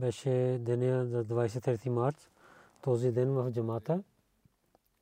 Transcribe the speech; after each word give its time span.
Беше 0.00 0.58
деня 0.60 1.06
за 1.06 1.24
23 1.24 1.88
март, 1.88 2.30
този 2.82 3.12
ден 3.12 3.30
в 3.30 3.50
джамата, 3.52 4.02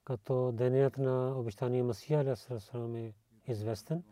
като 0.04 0.52
денят 0.52 0.98
на 0.98 1.38
обещания 1.38 1.84
Масия 1.84 2.20
Алейхиссалам 2.20 2.96
е 2.96 3.12
известен. 3.46 4.02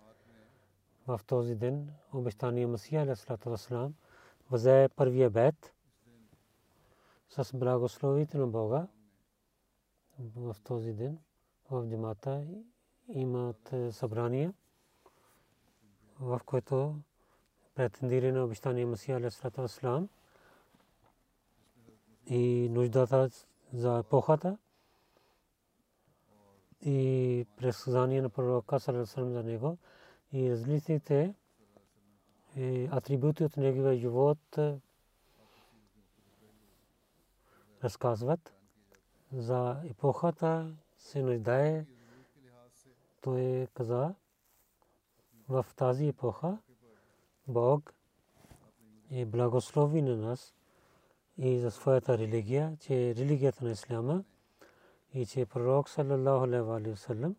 В 1.07 1.21
този 1.27 1.55
ден 1.55 1.91
обещания 2.13 2.69
Масия 2.69 3.03
Алейхиссалам 3.03 3.95
взе 4.51 4.89
първия 4.97 5.31
бед 5.31 5.75
с 7.29 7.57
благословите 7.57 8.39
на 8.39 8.47
Бога. 8.47 8.87
В 10.37 10.57
този 10.65 10.93
ден 10.93 11.19
в 11.71 11.87
джамата 11.91 12.47
имат 13.09 13.75
събрания, 13.91 14.55
в 16.21 16.41
което 16.47 16.97
претендира 17.75 18.33
на 18.33 18.45
обещания 18.45 18.87
Масия 18.87 19.17
Алейхиссалам 19.17 20.09
и 22.27 22.69
нуждата 22.71 23.31
за 23.73 23.99
епохата 23.99 24.59
и 26.81 27.47
предсказание 27.57 28.23
на 28.23 28.31
пророка 28.31 28.81
Салесалам 28.81 29.33
за 29.33 29.43
него. 29.43 29.79
И 30.33 30.51
различните 30.51 31.35
атрибути 32.91 33.45
от 33.45 33.57
неговия 33.57 33.97
живот 33.97 34.59
разказват 37.85 38.55
за 39.33 39.83
епохата 39.91 40.77
се 40.99 41.23
нуждае. 41.23 41.87
Той 43.21 43.69
каза 43.75 44.15
в 45.49 45.67
тази 45.77 46.09
епоха 46.09 46.59
Бог 47.49 47.95
е 49.11 49.25
благослови 49.25 50.03
на 50.03 50.17
нас 50.17 50.56
и 51.39 51.59
за 51.59 51.71
своята 51.71 52.19
религия, 52.19 52.77
че 52.81 53.15
религията 53.15 53.65
на 53.65 53.71
Исляма 53.71 54.25
и 55.15 55.27
че 55.27 55.47
пророк 55.47 55.89
саллаллаху 55.89 56.45
алейхи 56.45 56.91
ва 56.91 56.97
саллям 56.97 57.37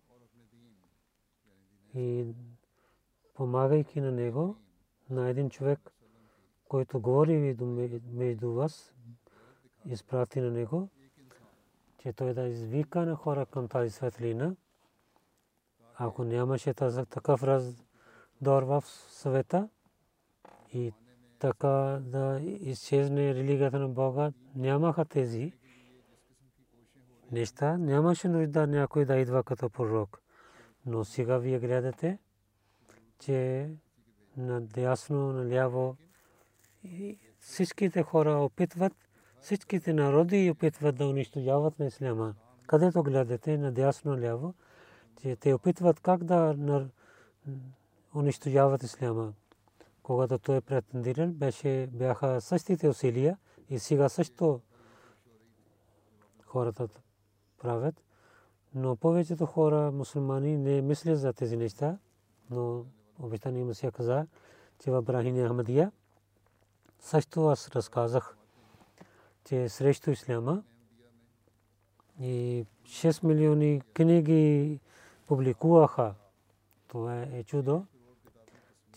и 1.95 2.25
помагайки 3.33 4.01
на 4.01 4.11
него 4.11 4.55
на 5.09 5.29
един 5.29 5.49
човек, 5.49 5.93
който 6.67 6.99
говори 6.99 7.55
между 8.13 8.51
вас, 8.51 8.93
изпрати 9.85 10.41
на 10.41 10.51
него, 10.51 10.89
че 11.97 12.13
той 12.13 12.33
да 12.33 12.47
извика 12.47 13.05
на 13.05 13.15
хора 13.15 13.45
към 13.45 13.67
тази 13.67 13.89
светлина. 13.89 14.55
Ако 15.95 16.23
нямаше 16.23 16.73
такъв 16.73 17.43
раздор 17.43 18.63
в 18.63 18.83
света 19.09 19.69
и 20.73 20.93
така 21.39 21.99
да 22.01 22.39
изчезне 22.43 23.35
религията 23.35 23.79
на 23.79 23.89
Бога, 23.89 24.31
нямаха 24.55 25.05
тези 25.05 25.53
неща, 27.31 27.77
нямаше 27.77 28.27
нужда 28.27 28.67
някой 28.67 29.05
да 29.05 29.17
идва 29.17 29.43
като 29.43 29.69
пророк. 29.69 30.21
Но 30.85 31.05
сега 31.05 31.37
вие 31.37 31.59
гледате, 31.59 32.19
че 33.19 33.69
надясно, 34.37 35.33
наляво 35.33 35.97
всичките 37.39 38.03
хора 38.03 38.31
опитват, 38.31 38.93
всичките 39.41 39.93
народи 39.93 40.51
опитват 40.51 40.95
да 40.95 41.07
унищожават 41.07 41.79
на 41.79 41.85
исляма. 41.85 42.35
Където 42.67 43.03
гледате 43.03 43.57
надясно, 43.57 44.11
наляво, 44.11 44.53
че 45.21 45.35
те 45.35 45.53
опитват 45.53 45.99
как 45.99 46.23
да 46.23 46.55
унищожават 48.15 48.83
исляма 48.83 49.33
когато 50.07 50.39
той 50.39 50.57
е 50.57 50.61
претендирал, 50.61 51.27
беше, 51.27 51.87
бяха 51.93 52.41
същите 52.41 52.89
усилия 52.89 53.37
и 53.69 53.79
сега 53.79 54.09
също 54.09 54.61
хората 56.45 56.87
правят. 57.57 58.03
Но 58.75 58.95
повечето 58.95 59.45
хора, 59.45 59.91
мусулмани, 59.91 60.57
не 60.57 60.81
мислят 60.81 61.19
за 61.19 61.33
тези 61.33 61.57
неща. 61.57 61.97
Но 62.49 62.85
обещание 63.19 63.63
Масия 63.63 63.91
каза, 63.91 64.27
че 64.79 64.91
в 64.91 65.01
Брахини 65.01 65.47
Ахмадия 65.47 65.91
също 66.99 67.47
аз 67.47 67.69
разказах, 67.69 68.37
че 69.45 69.69
срещу 69.69 70.11
исляма 70.11 70.63
и 72.19 72.65
6 72.83 73.23
милиони 73.23 73.81
книги 73.93 74.79
публикуваха. 75.27 76.15
Това 76.87 77.21
е 77.21 77.43
чудо 77.43 77.85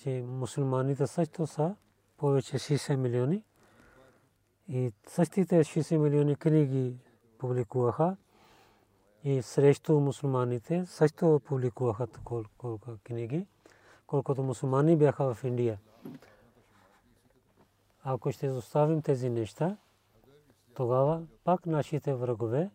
че 0.02 0.24
мусулманите 0.26 1.06
също 1.06 1.46
са 1.46 1.76
повече 2.16 2.58
60 2.58 2.96
милиони 2.96 3.42
и 4.68 4.92
същите 5.06 5.64
60 5.64 5.96
милиони 5.96 6.36
книги 6.36 6.96
публикуваха 7.38 8.16
и 9.24 9.42
срещу 9.42 10.00
мусулманите 10.00 10.86
също 10.86 11.40
публикуваха 11.44 12.06
колко 12.58 12.90
книги, 13.04 13.46
колкото 14.06 14.42
мусулмани 14.42 14.96
бяха 14.96 15.34
в 15.34 15.44
Индия. 15.44 15.78
Ако 18.04 18.32
ще 18.32 18.50
оставим 18.50 19.02
тези 19.02 19.28
неща, 19.28 19.76
тогава 20.74 21.22
пак 21.44 21.66
нашите 21.66 22.14
врагове 22.14 22.70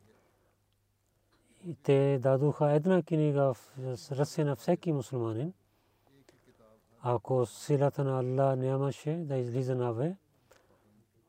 те 1.83 2.19
дадоха 2.21 2.71
една 2.71 3.03
книга 3.03 3.53
в 3.53 3.57
ръце 4.11 4.43
на 4.43 4.55
всеки 4.55 4.91
мусулманин– 4.91 5.53
ако 7.07 7.45
силата 7.45 8.03
на 8.03 8.19
Аллах 8.19 8.57
нямаше 8.57 9.15
да 9.15 9.37
излиза 9.37 9.75
наве, 9.75 10.17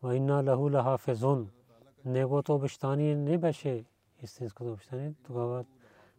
ва 0.02 0.16
инна 0.16 0.42
лаху 0.46 0.70
лахафизун, 0.70 1.50
неговото 2.04 2.54
обещание 2.54 3.16
не 3.16 3.38
беше 3.38 3.84
истинското 4.22 4.72
обещание, 4.72 5.14
тогава 5.26 5.64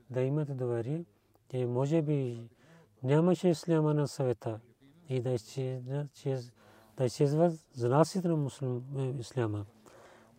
да 0.09 0.21
имате 0.21 0.54
доверие, 0.54 1.06
че 1.51 1.65
може 1.65 2.01
би 2.01 2.50
нямаше 3.04 3.50
исляма 3.50 3.94
на 3.94 4.07
света 4.07 4.59
и 5.09 5.21
да 5.21 5.33
изчезват 7.06 7.53
знаците 7.74 8.27
на 8.27 8.36
муслим 8.36 8.83
исляма. 9.19 9.65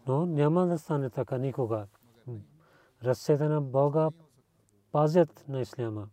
Но 0.06 0.26
няма 0.26 0.66
да 0.66 0.78
стане 0.78 1.10
така 1.10 1.38
никога. 1.38 1.86
Ръцете 3.04 3.48
на 3.48 3.60
Бога 3.60 4.10
пазят 4.92 5.44
на 5.48 5.60
исляма 5.60 6.08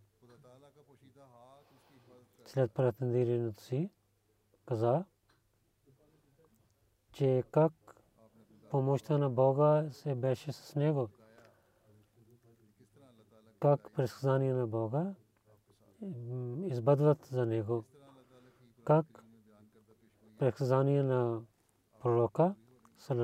след 2.46 2.72
претендирането 2.72 3.62
си, 3.62 3.90
каза, 4.66 5.04
че 7.12 7.44
как 7.50 7.72
помощта 8.70 9.18
на 9.18 9.30
Бога 9.30 9.88
се 9.90 10.14
беше 10.14 10.52
с 10.52 10.74
него. 10.74 11.08
как 13.60 13.90
предсказания 13.92 14.54
на 14.54 14.66
Бога 14.66 15.14
избъдват 16.62 17.24
за 17.24 17.46
него. 17.46 17.84
Как 18.84 19.24
предсказания 20.38 21.04
на 21.04 21.40
пророка 22.00 22.54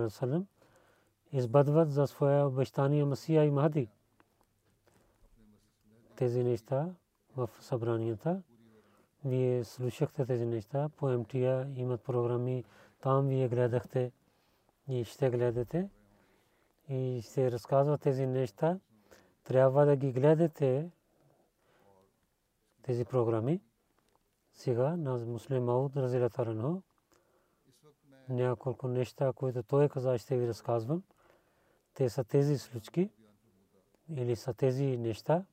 салам 0.09 0.47
избъдват 1.33 1.91
за 1.91 2.07
своя 2.07 2.47
обещание 2.47 3.05
Масия 3.05 3.45
и 3.45 3.51
Махди. 3.51 3.89
Тези 6.17 6.45
неща 6.45 6.95
в 7.37 7.51
събранията. 7.61 8.43
Вие 9.25 9.65
слушахте 9.65 10.27
тези 10.27 10.47
неща 10.47 10.89
по 10.89 11.19
МТА, 11.19 11.67
имат 11.77 12.03
програми, 12.03 12.65
там 13.01 13.29
вие 13.29 13.49
гледахте 13.49 14.13
и 14.89 15.05
ще 15.05 15.31
гледате 15.31 15.91
и 16.89 17.23
ще 17.25 17.51
разказват 17.51 18.01
тези 18.01 18.27
неща. 18.27 18.79
Трябва 19.45 19.87
да 19.87 19.97
ги 19.97 20.13
гледате 20.13 20.91
тези 22.83 23.05
програми. 23.05 23.61
Сега 24.53 24.97
на 24.97 25.19
Муслим 25.19 25.65
Мауд 25.65 25.97
Разилатарано 25.97 26.83
няколко 28.29 28.89
неща, 28.89 29.33
които 29.33 29.63
той 29.63 29.89
каза, 29.89 30.19
ще 30.19 30.39
ви 30.39 30.49
разказвам. 30.49 31.03
Те 31.95 32.11
са 32.11 32.25
тези 32.25 32.59
случки 32.59 33.11
или 34.09 34.37
са 34.37 34.55
тези 34.55 34.97
неща, 34.97 35.45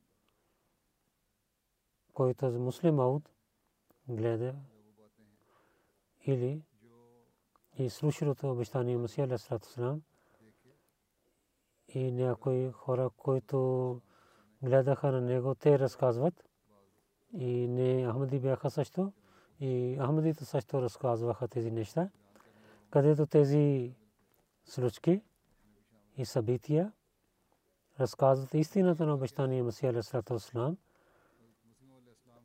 който 2.14 2.46
муслим 2.46 2.94
Мауд 2.94 3.30
гледа 4.16 4.54
или 6.26 6.62
и 7.78 7.90
слушалото 7.90 8.50
обещание 8.50 8.96
Масия 8.96 9.24
Алейхиссалам 9.24 10.02
и 11.88 12.12
някои 12.12 12.70
хора, 12.70 13.10
които 13.16 14.00
гледаха 14.62 15.12
на 15.12 15.20
него, 15.20 15.54
те 15.54 15.78
разказват. 15.78 16.44
И 17.32 17.68
не 17.68 18.12
Ахмади 18.12 18.38
бяха 18.38 18.70
също 18.70 19.12
и 19.60 19.96
Ахмадите 20.00 20.44
също 20.44 20.82
разказваха 20.82 21.48
тези 21.48 21.70
неща, 21.70 22.10
където 22.90 23.26
тези 23.26 23.94
случки 24.64 25.22
и 26.16 26.24
събития 26.24 26.92
разказват 28.00 28.54
истината 28.54 29.06
на 29.06 29.14
обещание 29.14 29.62
Масия 29.62 29.90
Алейхиссалам 29.90 30.76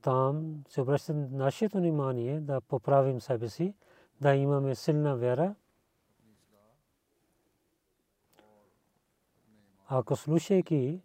там 0.05 0.63
се 0.69 0.81
обръща 0.81 1.13
нашето 1.13 1.77
внимание 1.77 2.41
да 2.41 2.61
поправим 2.61 3.21
себе 3.21 3.49
си, 3.49 3.73
да 4.21 4.35
имаме 4.35 4.75
силна 4.75 5.15
вяра. 5.15 5.55
Ако 9.87 10.15
слушайки 10.15 11.01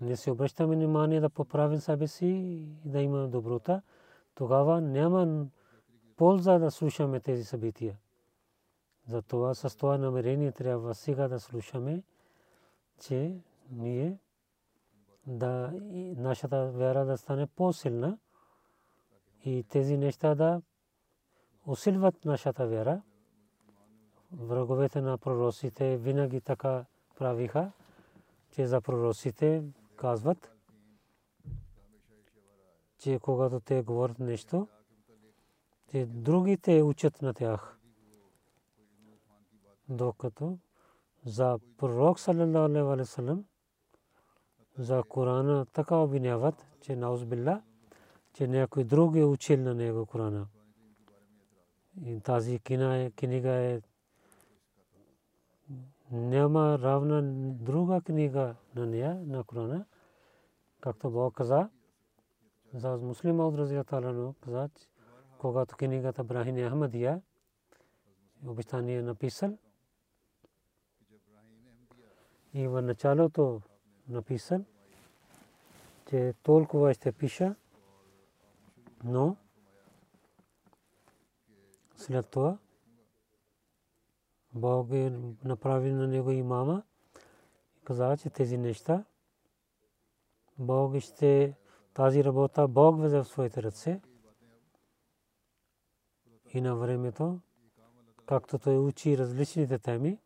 не 0.00 0.16
се 0.16 0.30
обръщаме 0.30 0.76
внимание 0.76 1.20
да 1.20 1.30
поправим 1.30 1.80
себе 1.80 2.06
си 2.06 2.26
и 2.26 2.88
да 2.88 3.02
имаме 3.02 3.28
доброта, 3.28 3.82
тогава 4.34 4.80
няма 4.80 5.46
полза 6.16 6.58
да 6.58 6.70
слушаме 6.70 7.20
тези 7.20 7.44
събития. 7.44 7.98
Затова 9.06 9.54
с 9.54 9.76
това 9.76 9.98
намерение 9.98 10.52
трябва 10.52 10.94
сега 10.94 11.28
да 11.28 11.40
слушаме, 11.40 12.02
че 13.00 13.40
ние 13.70 14.18
да 15.30 15.72
нашата 16.16 16.70
вяра 16.70 17.04
да 17.04 17.18
стане 17.18 17.46
по-силна 17.46 18.18
и 19.44 19.64
тези 19.68 19.96
неща 19.96 20.34
да 20.34 20.62
усилват 21.66 22.24
нашата 22.24 22.66
вяра. 22.66 23.02
Враговете 24.32 25.00
на 25.00 25.18
пророците 25.18 25.96
винаги 25.96 26.40
така 26.40 26.84
правиха, 27.18 27.72
че 28.50 28.66
за 28.66 28.80
пророците 28.80 29.64
казват, 29.96 30.52
че 32.98 33.18
когато 33.22 33.60
те 33.60 33.82
говорят 33.82 34.18
нещо, 34.18 34.68
че 35.90 36.06
другите 36.06 36.82
учат 36.82 37.22
на 37.22 37.34
тях. 37.34 37.78
Докато 39.88 40.58
за 41.24 41.58
пророк 41.76 42.20
саллям 42.20 43.49
за 44.80 45.02
Корана 45.02 45.66
така 45.66 45.96
обвиняват, 45.96 46.66
че 46.80 46.96
наузбилла, 46.96 47.62
че 48.32 48.46
някой 48.46 48.84
друг 48.84 49.16
е 49.16 49.24
учил 49.24 49.60
на 49.60 49.74
него 49.74 50.06
Корана. 50.06 50.46
И 52.04 52.20
тази 52.20 52.58
книга 53.16 53.50
е 53.50 53.80
няма 56.10 56.78
равна 56.78 57.22
друга 57.52 58.00
книга 58.00 58.54
на 58.74 58.86
нея, 58.86 59.22
на 59.26 59.44
Корана. 59.44 59.84
Както 60.80 61.10
Бог 61.10 61.34
каза, 61.34 61.68
за 62.74 62.96
муслима 62.96 63.48
от 63.48 63.54
Разия 63.54 63.84
каза, 63.84 64.32
когато 65.38 65.76
книгата 65.76 66.24
Брахин 66.24 66.68
Ахмадия 66.68 67.22
обещание 68.46 68.96
е 68.96 69.02
написал 69.02 69.58
и 72.54 72.68
в 72.68 72.82
началото 72.82 73.60
написан, 74.10 74.64
че 76.08 76.34
толкова 76.42 76.94
ще 76.94 77.12
пиша, 77.12 77.54
но 79.04 79.36
след 81.96 82.26
това 82.26 82.58
Бог 84.52 84.92
е 84.92 85.12
направи 85.44 85.92
на 85.92 86.08
него 86.08 86.30
имама 86.30 86.82
и 87.80 87.84
каза, 87.84 88.16
че 88.16 88.30
тези 88.30 88.58
неща 88.58 89.04
Бог 90.58 90.98
ще 90.98 91.56
тази 91.94 92.24
работа 92.24 92.68
Бог 92.68 93.00
взе 93.00 93.18
в 93.18 93.24
своите 93.24 93.62
ръце 93.62 94.00
и 96.54 96.60
на 96.60 96.76
времето, 96.76 97.40
както 98.26 98.58
той 98.58 98.78
учи 98.78 99.18
различните 99.18 99.78
теми, 99.78 100.18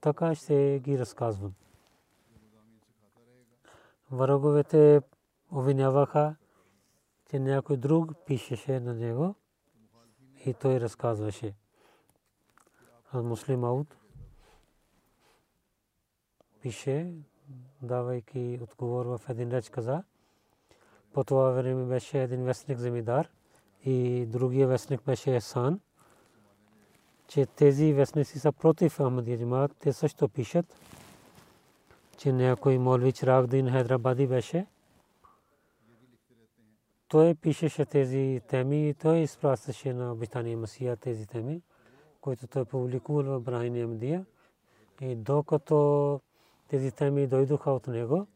така 0.00 0.34
ще 0.34 0.80
ги 0.84 0.98
разказвам 0.98 1.54
враговете 4.10 5.00
обвиняваха, 5.52 6.36
че 7.30 7.38
някой 7.38 7.76
друг 7.76 8.12
пишеше 8.26 8.80
на 8.80 8.94
него 8.94 9.34
и 10.46 10.54
той 10.54 10.80
разказваше. 10.80 11.54
А 13.12 13.22
муслим 13.22 13.64
Ауд 13.64 13.96
пише, 16.60 17.14
давайки 17.82 18.58
отговор 18.62 19.06
в 19.06 19.20
един 19.28 19.50
реч 19.50 19.68
каза, 19.68 20.02
по 21.12 21.24
това 21.24 21.50
време 21.50 21.84
беше 21.84 22.22
един 22.22 22.44
вестник 22.44 22.78
земидар 22.78 23.28
и 23.84 24.26
другия 24.26 24.66
вестник 24.68 25.02
беше 25.04 25.36
Есан, 25.36 25.80
че 27.28 27.46
тези 27.46 27.92
вестници 27.92 28.38
са 28.38 28.52
против 28.52 28.96
Ахмадия 28.96 29.68
те 29.78 29.92
също 29.92 30.28
пишат, 30.28 30.76
че 32.18 32.32
някой 32.32 32.78
молви 32.78 33.12
Чирагдин 33.12 33.70
Хайдрабади 33.70 34.26
беше. 34.26 34.66
Той 37.08 37.34
пишеше 37.34 37.84
тези 37.84 38.40
теми 38.48 38.88
и 38.88 38.94
той 38.94 39.18
изпращаше 39.18 39.92
на 39.92 40.12
обитание 40.12 40.56
Масия 40.56 40.96
тези 40.96 41.26
теми, 41.26 41.62
които 42.20 42.46
той 42.46 42.64
публикувал 42.64 43.38
в 43.38 43.42
Брахин 43.42 43.84
Амдия. 43.84 44.26
И 45.00 45.16
докато 45.16 46.20
тези 46.68 46.92
теми 46.92 47.26
дойдоха 47.26 47.70
от 47.70 47.86
него, 47.86 48.26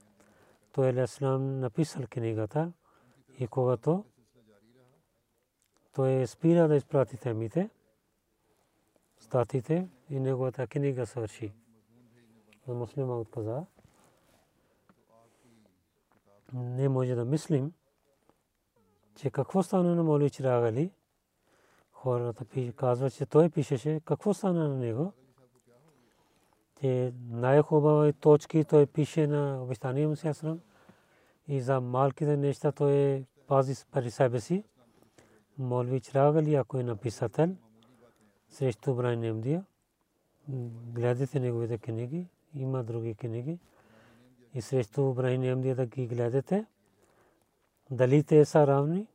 той 0.72 0.88
Алисалам 0.88 1.60
написал 1.60 2.02
книгата 2.10 2.72
и 3.38 3.46
когато 3.46 4.04
той 5.92 6.26
спира 6.26 6.68
да 6.68 6.76
изпрати 6.76 7.16
темите, 7.16 7.70
статите 9.18 9.88
и 10.10 10.20
неговата 10.20 10.66
книга 10.66 11.06
свърши. 11.06 11.52
Муслима 12.68 13.18
отказа 13.18 13.66
не 16.54 16.88
може 16.88 17.14
да 17.14 17.24
мислим, 17.24 17.72
че 19.14 19.30
какво 19.30 19.62
стана 19.62 19.94
на 19.94 20.02
Моли 20.02 20.30
Чирагали. 20.30 20.90
Хората 21.92 22.72
казват, 22.76 23.14
че 23.14 23.26
той 23.26 23.50
пишеше 23.50 24.00
какво 24.04 24.34
стана 24.34 24.68
на 24.68 24.76
него. 24.76 25.12
Че 26.80 27.12
най-хубави 27.30 28.12
точки 28.12 28.64
той 28.64 28.86
пише 28.86 29.26
на 29.26 29.62
обещания 29.62 30.08
му 30.08 30.16
Сясрам 30.16 30.60
и 31.48 31.60
за 31.60 31.80
малките 31.80 32.36
неща 32.36 32.72
той 32.72 33.24
пази 33.46 33.74
пари 33.90 34.10
себе 34.10 34.40
си. 34.40 34.64
Молви 35.58 36.00
Чирагали, 36.00 36.54
ако 36.54 36.78
е 36.78 36.82
написател, 36.82 37.56
срещу 38.48 38.94
Брайан 38.94 39.24
Емдия, 39.24 39.64
гледате 40.94 41.40
неговите 41.40 41.78
книги, 41.78 42.28
има 42.54 42.84
други 42.84 43.14
книги 43.14 43.58
и 44.54 44.62
срещу 44.62 45.10
Ибрахим 45.10 45.42
Ахмадия 45.42 45.74
да 45.74 45.86
ги 45.86 46.06
гледате. 46.06 46.66
Дали 47.90 48.22
те 48.22 48.44
са 48.44 48.66
равни? 48.66 49.06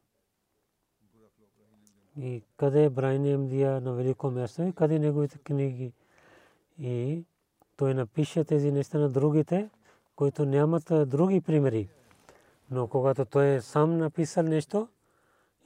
И 2.18 2.44
къде 2.58 2.86
Ибрахим 2.86 3.24
Ахмадия 3.24 3.82
на 3.82 3.94
велико 3.94 4.32
място 4.32 4.64
и 4.64 4.74
къде 4.74 5.00
неговите 5.00 5.38
книги. 5.38 5.94
И 6.80 7.24
той 7.78 7.94
напише 7.94 8.44
тези 8.44 8.72
неща 8.72 9.00
на 9.00 9.10
другите, 9.10 9.70
които 10.16 10.46
нямат 10.46 11.10
други 11.10 11.42
примери. 11.42 11.90
Но 12.72 12.88
когато 12.88 13.26
той 13.26 13.62
сам 13.62 13.98
написал 13.98 14.44
нещо, 14.44 14.88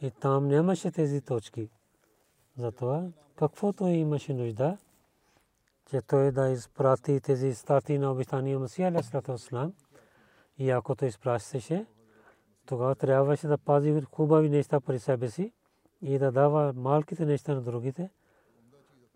и 0.01 0.11
там 0.11 0.47
нямаше 0.47 0.91
тези 0.91 1.21
точки. 1.21 1.69
Затова 2.57 3.07
каквото 3.35 3.87
имаше 3.87 4.33
нужда, 4.33 4.77
че 5.91 6.01
той 6.01 6.31
да 6.31 6.49
изпрати 6.49 7.21
тези 7.21 7.55
стати 7.55 7.97
на 7.97 8.11
обитания 8.11 8.59
Масия 8.59 8.87
Алейхиссалам 8.87 9.73
и 10.57 10.69
ако 10.69 10.95
той 10.95 11.07
изпращаше, 11.07 11.85
тогава 12.65 12.95
трябваше 12.95 13.47
да 13.47 13.57
пази 13.57 14.01
хубави 14.01 14.49
неща 14.49 14.79
при 14.79 14.99
себе 14.99 15.29
си 15.29 15.53
и 16.01 16.19
да 16.19 16.31
дава 16.31 16.73
малките 16.73 17.25
неща 17.25 17.55
на 17.55 17.61
другите. 17.61 18.09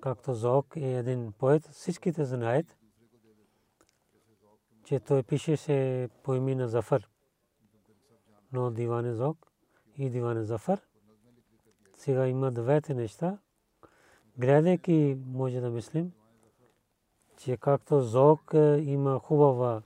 Както 0.02 0.34
Зок 0.34 0.76
е 0.76 0.94
един 0.94 1.32
поет, 1.32 1.68
всичките 1.68 2.26
знаят, 2.26 2.78
че 4.86 5.00
той 5.00 5.24
пишеше 5.24 6.10
по 6.24 6.36
име 6.36 6.56
на 6.56 6.68
Зафар. 6.68 7.10
Но 8.52 8.72
Диване 8.72 9.14
Зок 9.14 9.52
и 9.98 10.10
Диване 10.10 10.44
Зафар. 10.44 10.82
Сега 11.94 12.28
има 12.28 12.52
двете 12.52 12.94
неща. 12.94 13.38
Гледайки 14.38 15.18
може 15.26 15.60
да 15.60 15.70
мислим, 15.70 16.12
че 17.38 17.58
както 17.58 18.02
Зок 18.02 18.54
е, 18.54 18.78
има 18.86 19.20
хубава 19.20 19.82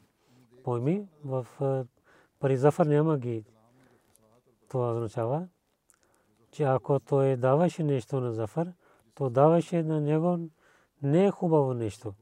пойми, 0.64 1.08
в 1.26 1.48
е, 1.62 1.86
пари 2.40 2.58
Зафар 2.58 2.86
няма 2.86 3.18
ги. 3.18 3.46
Това 4.70 4.92
означава, 4.92 5.48
че 6.52 6.64
ако 6.64 7.00
той 7.00 7.38
даваше 7.38 7.84
нещо 7.84 8.20
на 8.20 8.34
Зафар, 8.34 8.74
то 9.16 9.30
даваше 9.30 9.84
на 9.84 10.02
него 10.02 10.40
не 11.04 11.32
хубаво 11.32 11.74
нещо. 11.74 12.14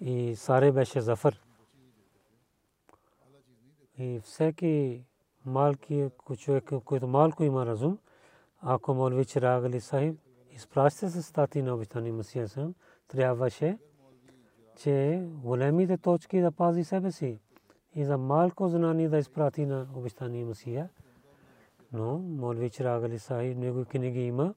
И 0.00 0.36
Саре 0.36 0.72
беше 0.72 1.00
Зафар. 1.00 1.40
И 3.98 4.20
всеки 4.20 5.04
малки 5.46 6.08
човек, 6.38 6.70
който 6.84 7.06
малко 7.06 7.44
има 7.44 7.66
разум, 7.66 7.98
ако 8.60 8.94
Молви 8.94 9.24
Чирагали 9.24 9.80
Сахиб 9.80 10.18
изпраща 10.52 11.10
се 11.10 11.22
стати 11.22 11.62
на 11.62 11.74
обитани 11.74 12.12
Масия 12.12 12.48
Сам, 12.48 12.74
трябваше, 13.08 13.78
че 14.76 15.22
големите 15.26 15.98
точки 15.98 16.40
да 16.40 16.52
пази 16.52 16.84
себе 16.84 17.12
си 17.12 17.40
и 17.94 18.04
за 18.04 18.18
малко 18.18 18.68
знание 18.68 19.08
да 19.08 19.18
изпрати 19.18 19.66
на 19.66 19.86
обитани 19.94 20.44
Масия. 20.44 20.88
Но 21.92 22.18
Молви 22.18 22.70
Чирагали 22.70 23.18
Сахиб 23.18 23.58
него 23.58 23.84
книги 23.84 24.20
има 24.20 24.54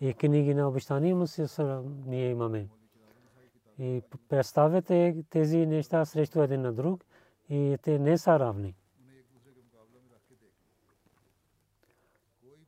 и 0.00 0.14
книги 0.14 0.54
на 0.54 0.68
обитани 0.68 1.14
Масия 1.14 1.48
ние 2.06 2.30
имаме. 2.30 2.68
И 3.78 4.02
представете 4.28 5.24
тези 5.30 5.66
неща 5.66 6.04
срещу 6.04 6.42
един 6.42 6.60
на 6.60 6.72
друг 6.72 7.04
и 7.48 7.78
те 7.82 7.98
не 7.98 8.18
са 8.18 8.38
равни. 8.38 8.74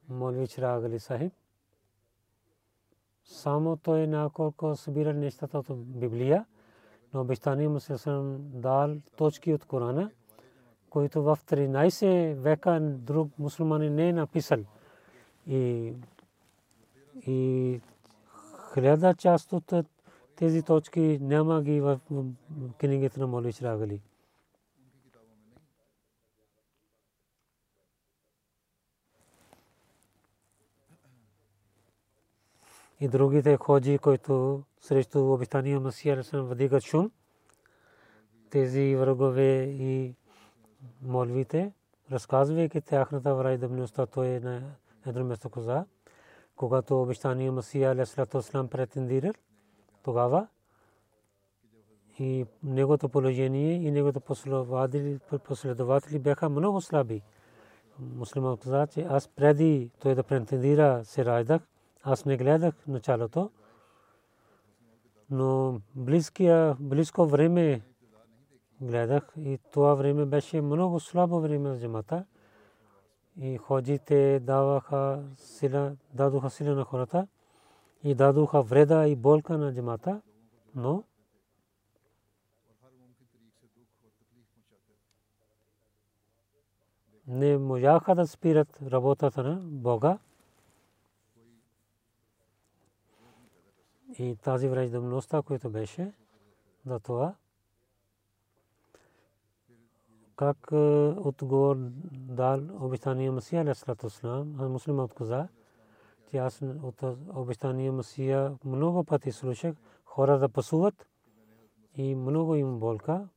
Молви 0.09 0.49
Чираг 0.49 0.85
Али 0.85 0.99
Сахиб. 0.99 1.33
Само 3.31 3.77
той 3.77 4.07
няколко 4.07 4.77
събира 4.77 5.15
нещата 5.15 5.59
от 5.59 5.87
Библия, 5.87 6.45
но 7.15 7.21
обещание 7.21 7.69
му 7.69 7.81
се 7.81 7.99
съм 7.99 8.37
дал 8.41 8.97
точки 9.17 9.55
от 9.55 9.65
Корана, 9.65 10.11
които 10.91 11.23
в 11.23 11.39
13 11.47 12.35
века 12.35 12.81
друг 12.81 13.39
мусулмани 13.39 13.91
не 13.91 14.09
е 14.09 14.13
написал. 14.13 14.59
И, 15.47 15.93
и 17.27 17.81
хиляда 18.75 19.15
част 19.15 19.53
от 19.53 19.73
тези 20.37 20.63
точки 20.63 21.19
няма 21.21 21.63
ги 21.63 21.81
в 21.81 22.01
книгите 22.79 23.21
на 23.21 23.27
Молви 23.27 23.53
Чираг 23.53 23.81
и 33.01 33.09
другите 33.09 33.57
ходжи, 33.57 33.99
които 33.99 34.63
срещу 34.81 35.33
обитания 35.33 35.81
Масия 35.81 36.17
Расам 36.17 36.47
вдигат 36.47 36.83
шум. 36.83 37.11
Тези 38.51 38.97
врагове 38.97 39.63
и 39.63 40.15
молвите, 41.03 41.73
разказвайки 42.13 42.81
тяхната 42.81 43.35
враждебността, 43.35 44.07
той 44.07 44.27
е 44.29 44.41
на 44.41 44.63
едно 45.07 45.25
место 45.25 45.51
каза, 45.51 45.85
когато 46.57 47.03
обещания 47.03 47.53
Масия 47.53 47.91
Алейхиссалам 47.91 48.69
претендирал, 48.69 49.33
тогава 50.03 50.49
и 52.19 52.47
неговото 52.63 53.09
положение 53.09 53.75
и 53.75 53.91
неговото 53.91 54.21
последователи 55.45 56.19
бяха 56.19 56.49
много 56.49 56.81
слаби. 56.81 57.23
Муслиман 57.99 58.57
каза, 58.57 58.87
че 58.87 59.07
аз 59.11 59.29
преди 59.29 59.91
той 60.01 60.15
да 60.15 60.23
претендира 60.23 61.05
се 61.05 61.25
раждах, 61.25 61.63
аз 62.03 62.25
не 62.25 62.37
гледах 62.37 62.75
началото, 62.87 63.51
но 65.31 65.81
близкия, 65.95 66.77
близко 66.81 67.27
време 67.27 67.83
гледах 68.81 69.33
и 69.37 69.59
това 69.73 69.95
време 69.95 70.27
беше 70.27 70.61
много 70.61 71.01
слабо 71.01 71.41
време 71.41 71.75
за 71.75 71.81
джамата. 71.81 72.25
И 73.41 73.57
ходжите 73.57 74.41
даваха 74.41 75.23
сила, 75.37 75.97
дадоха 76.15 76.51
сила 76.51 76.75
на 76.75 76.85
хората 76.85 77.27
и 78.05 78.15
дадоха 78.15 78.63
вреда 78.63 79.07
и 79.07 79.17
болка 79.17 79.59
на 79.59 79.75
джамата, 79.75 80.21
но 80.75 81.05
не 87.27 87.59
можаха 87.59 88.15
да 88.15 88.27
спират 88.27 88.79
работата 88.83 89.43
на 89.43 89.61
Бога. 89.63 90.19
И 94.21 94.37
тази 94.37 94.69
враждебността, 94.69 95.43
която 95.43 95.71
беше 95.71 96.13
за 96.87 97.01
това, 97.01 97.35
как 100.37 100.57
е, 100.73 100.77
отговор 100.77 101.77
дал 102.13 102.61
обещания 102.81 103.33
Масия, 103.33 103.63
алейхиссалам, 103.63 104.57
а 104.61 104.69
муслима 104.69 105.05
отказа, 105.05 105.49
че 106.31 106.37
аз 106.37 106.63
от 106.63 107.03
обещания 107.35 107.93
Масия 107.93 108.57
много 108.65 109.05
пъти 109.05 109.33
слушах 109.33 109.77
хора 110.05 110.39
да 110.39 110.49
пасуват 110.49 111.07
и 111.97 112.15
много 112.15 112.55
им 112.55 112.79
болка, 112.79 113.29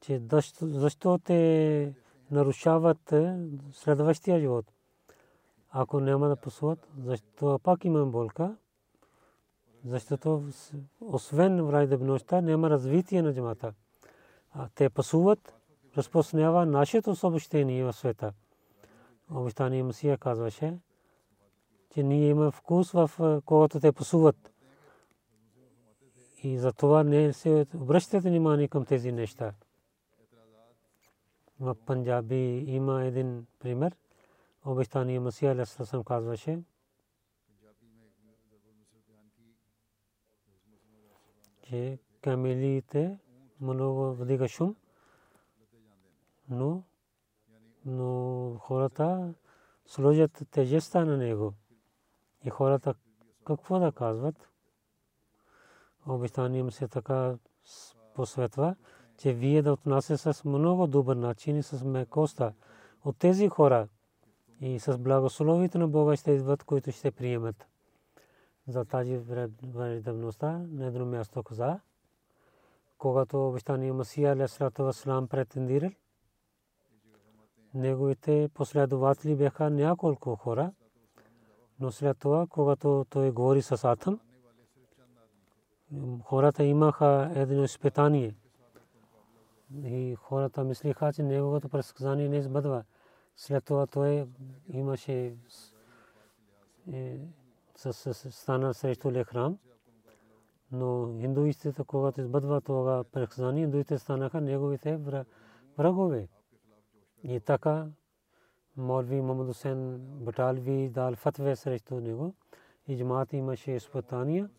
че 0.00 0.22
защо 0.60 1.18
те 1.18 1.94
нарушават 2.30 3.12
е, 3.12 3.38
следващия 3.72 4.40
живот. 4.40 4.72
Ако 5.70 6.00
няма 6.00 6.28
да 6.28 6.36
пасуват, 6.36 6.88
защо 6.98 7.58
пак 7.58 7.84
имам 7.84 8.10
болка, 8.10 8.56
защото 9.84 10.44
освен 11.00 11.66
враждебността 11.66 12.40
няма 12.40 12.70
развитие 12.70 13.22
на 13.22 13.34
джамата. 13.34 13.72
Те 14.74 14.90
пасуват, 14.90 15.54
разпространява 15.96 16.66
нашето 16.66 17.14
съобщение 17.16 17.84
в 17.84 17.92
света. 17.92 18.32
Обещание 19.30 19.82
Масия 19.82 20.18
казваше, 20.18 20.78
че 21.94 22.02
ние 22.02 22.28
имаме 22.28 22.50
вкус 22.50 22.92
в 22.92 23.10
когато 23.44 23.80
те 23.80 23.92
пасуват. 23.92 24.52
И 26.42 26.58
за 26.58 26.72
това 26.72 27.02
не 27.02 27.32
се 27.32 27.66
обръщате 27.74 28.20
внимание 28.20 28.68
към 28.68 28.84
тези 28.84 29.12
неща. 29.12 29.52
В 31.60 31.76
Панджаби 31.86 32.64
има 32.66 33.04
един 33.04 33.46
пример. 33.58 33.96
Обещание 34.64 35.20
Масия 35.20 35.52
Алейхиссалам 35.52 36.04
казваше, 36.04 36.58
че 41.68 41.98
камелите 42.22 43.18
много 43.60 44.14
вдига 44.14 44.48
шум, 44.48 44.76
но, 46.48 46.82
но 47.84 48.54
хората 48.58 49.34
сложат 49.86 50.42
тежеста 50.50 51.04
на 51.04 51.16
него. 51.16 51.54
И 52.44 52.50
хората 52.50 52.94
какво 53.44 53.78
да 53.78 53.92
казват? 53.92 54.48
Обещание 56.06 56.70
се 56.70 56.88
така 56.88 57.36
посветва, 58.14 58.76
че 59.18 59.32
вие 59.32 59.62
да 59.62 59.72
отнася 59.72 60.18
с 60.18 60.44
много 60.44 60.86
добър 60.86 61.16
начин 61.16 61.56
и 61.56 61.62
с 61.62 61.84
мекоста 61.84 62.52
от 63.04 63.18
тези 63.18 63.48
хора 63.48 63.88
и 64.60 64.80
с 64.80 64.98
благословите 64.98 65.78
на 65.78 65.88
Бога 65.88 66.16
ще 66.16 66.30
идват, 66.30 66.64
които 66.64 66.92
ще 66.92 67.10
приемат 67.10 67.66
за 68.68 68.84
тази 68.84 69.16
враждебността 69.62 70.66
на 70.70 70.86
едно 70.86 71.06
място 71.06 71.42
каза, 71.42 71.80
когато 72.98 73.48
обещания 73.48 73.94
Масия 73.94 74.32
Алейхиссалату 74.32 74.84
Вассалам 74.84 75.28
претендирал, 75.28 75.90
неговите 77.74 78.50
последователи 78.54 79.36
бяха 79.36 79.70
няколко 79.70 80.36
хора, 80.36 80.72
но 81.80 81.90
след 81.90 82.18
това, 82.18 82.46
когато 82.46 83.06
той 83.10 83.30
говори 83.30 83.62
с 83.62 83.84
Атъм, 83.84 84.20
хората 86.24 86.64
имаха 86.64 87.32
едно 87.34 87.64
изпитание. 87.64 88.34
И 89.84 90.14
хората 90.14 90.64
мислиха, 90.64 91.12
че 91.12 91.22
неговото 91.22 91.68
предсказание 91.68 92.28
не 92.28 92.36
избъдва. 92.36 92.84
След 93.36 93.64
това 93.64 93.86
той 93.86 94.28
имаше 94.68 95.36
е, 96.92 97.18
стана 97.78 98.74
срещу 98.74 99.12
Лекрам. 99.12 99.58
Но 100.72 101.18
индуистите, 101.20 101.84
когато 101.84 102.20
избъдва 102.20 102.60
това 102.60 103.04
предсказание, 103.04 103.64
индуистите 103.64 103.98
станаха 103.98 104.40
неговите 104.40 104.96
врагове. 105.78 106.28
И 107.22 107.40
така 107.40 107.86
Молви 108.76 109.20
Мамад 109.20 109.46
Хусен 109.46 109.98
Баталви 109.98 110.88
дал 110.88 111.14
фатве 111.14 111.56
срещу 111.56 112.00
него. 112.00 112.34
И 112.88 112.98
джамаат 112.98 113.32
имаше 113.32 113.70
изпитания. 113.70 114.50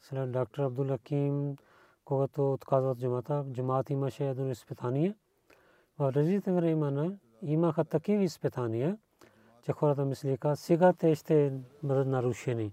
След 0.00 0.32
доктор 0.32 0.62
Абдул 0.62 0.86
Хаким, 0.88 1.56
когато 2.04 2.52
отказват 2.52 2.98
джамата, 2.98 3.44
джамаат 3.52 3.90
имаше 3.90 4.28
едно 4.28 4.50
изпитание. 4.50 5.14
В 5.98 6.12
различните 6.12 6.52
времена 6.52 7.12
имаха 7.42 7.84
такива 7.84 8.22
изпитания, 8.22 8.98
че 9.68 9.72
хората 9.72 10.04
мислиха, 10.04 10.56
сега 10.56 10.92
те 10.92 11.14
ще 11.14 11.52
бъдат 11.82 12.08
нарушени. 12.08 12.72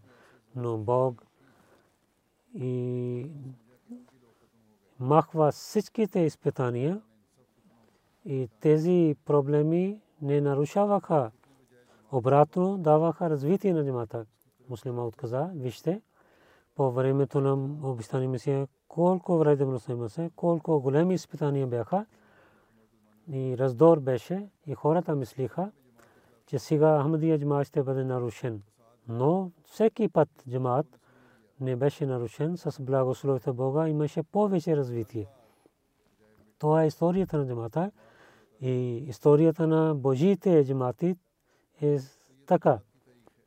Но 0.55 0.77
Бог 0.77 1.25
и 2.53 3.31
махва 4.99 5.51
всичките 5.51 6.19
изпитания 6.19 7.01
и 8.25 8.49
тези 8.59 9.15
проблеми 9.25 10.01
не 10.21 10.41
нарушаваха. 10.41 11.31
Обратно 12.11 12.77
даваха 12.77 13.29
развитие 13.29 13.73
на 13.73 13.85
джамата. 13.85 14.25
Муслима 14.69 15.05
отказа, 15.05 15.49
вижте, 15.55 16.01
по 16.75 16.91
времето 16.91 17.41
на 17.41 17.53
обещания 17.89 18.29
Месия, 18.29 18.67
колко 18.87 19.37
вредност 19.37 19.89
имаше, 19.89 20.31
колко 20.35 20.81
големи 20.81 21.13
изпитания 21.13 21.67
бяха 21.67 22.05
и 23.31 23.57
раздор 23.57 23.99
беше 23.99 24.49
и 24.67 24.75
хората 24.75 25.15
мислиха, 25.15 25.71
че 26.45 26.59
сега 26.59 27.01
Ахмадия 27.03 27.39
джамаат 27.39 27.67
ще 27.67 27.83
бъде 27.83 28.03
нарушен. 28.03 28.61
Но 29.07 29.51
всеки 29.65 30.09
път 30.09 30.29
джамаат 30.49 30.99
не 31.59 31.75
беше 31.75 32.05
нарушен 32.05 32.57
с 32.57 32.81
благословите 32.81 33.51
Бога, 33.51 33.87
имаше 33.87 34.23
повече 34.23 34.77
развитие. 34.77 35.27
Това 36.59 36.83
е 36.83 36.87
историята 36.87 37.37
на 37.37 37.47
джамата 37.47 37.91
и 38.61 38.97
историята 39.07 39.67
на 39.67 39.95
Божиите 39.95 40.65
джамати 40.65 41.15
е 41.81 41.99
така. 42.45 42.79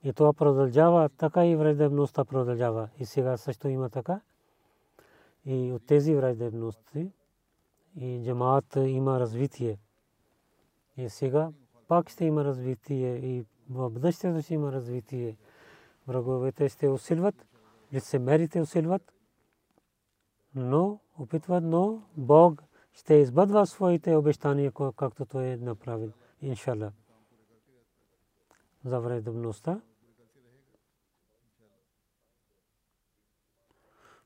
И 0.04 0.12
това 0.12 0.32
продължава, 0.32 1.08
така 1.08 1.46
и 1.46 1.56
враждебността 1.56 2.24
продължава. 2.24 2.88
И 2.98 3.06
сега 3.06 3.36
също 3.36 3.68
има 3.68 3.90
така. 3.90 4.20
И 5.44 5.72
от 5.72 5.86
тези 5.86 6.14
враждебности 6.14 7.12
и 7.96 8.22
джамаат 8.24 8.76
има 8.76 9.20
развитие. 9.20 9.78
И 10.96 11.08
сега 11.08 11.50
пак 11.88 12.11
ще 12.11 12.25
има 12.25 12.45
развитие 12.45 13.16
и 13.16 13.45
в 13.71 13.90
бъдещето 13.90 14.42
ще 14.42 14.54
има 14.54 14.73
развитие. 14.73 15.37
Враговете 16.09 16.68
ще 16.68 16.88
усилват, 16.88 17.47
лицемерите 17.92 18.61
усилват, 18.61 19.12
но 20.54 21.00
опитват, 21.18 21.64
но 21.64 22.02
Бог 22.16 22.62
ще 22.92 23.14
избъдва 23.14 23.66
своите 23.66 24.16
обещания, 24.16 24.73
както 24.97 25.26
той 25.26 25.47
е 25.47 25.57
направил. 25.57 26.12
Иншалlah. 26.42 26.92
За 28.85 29.00
вредността. 29.00 29.80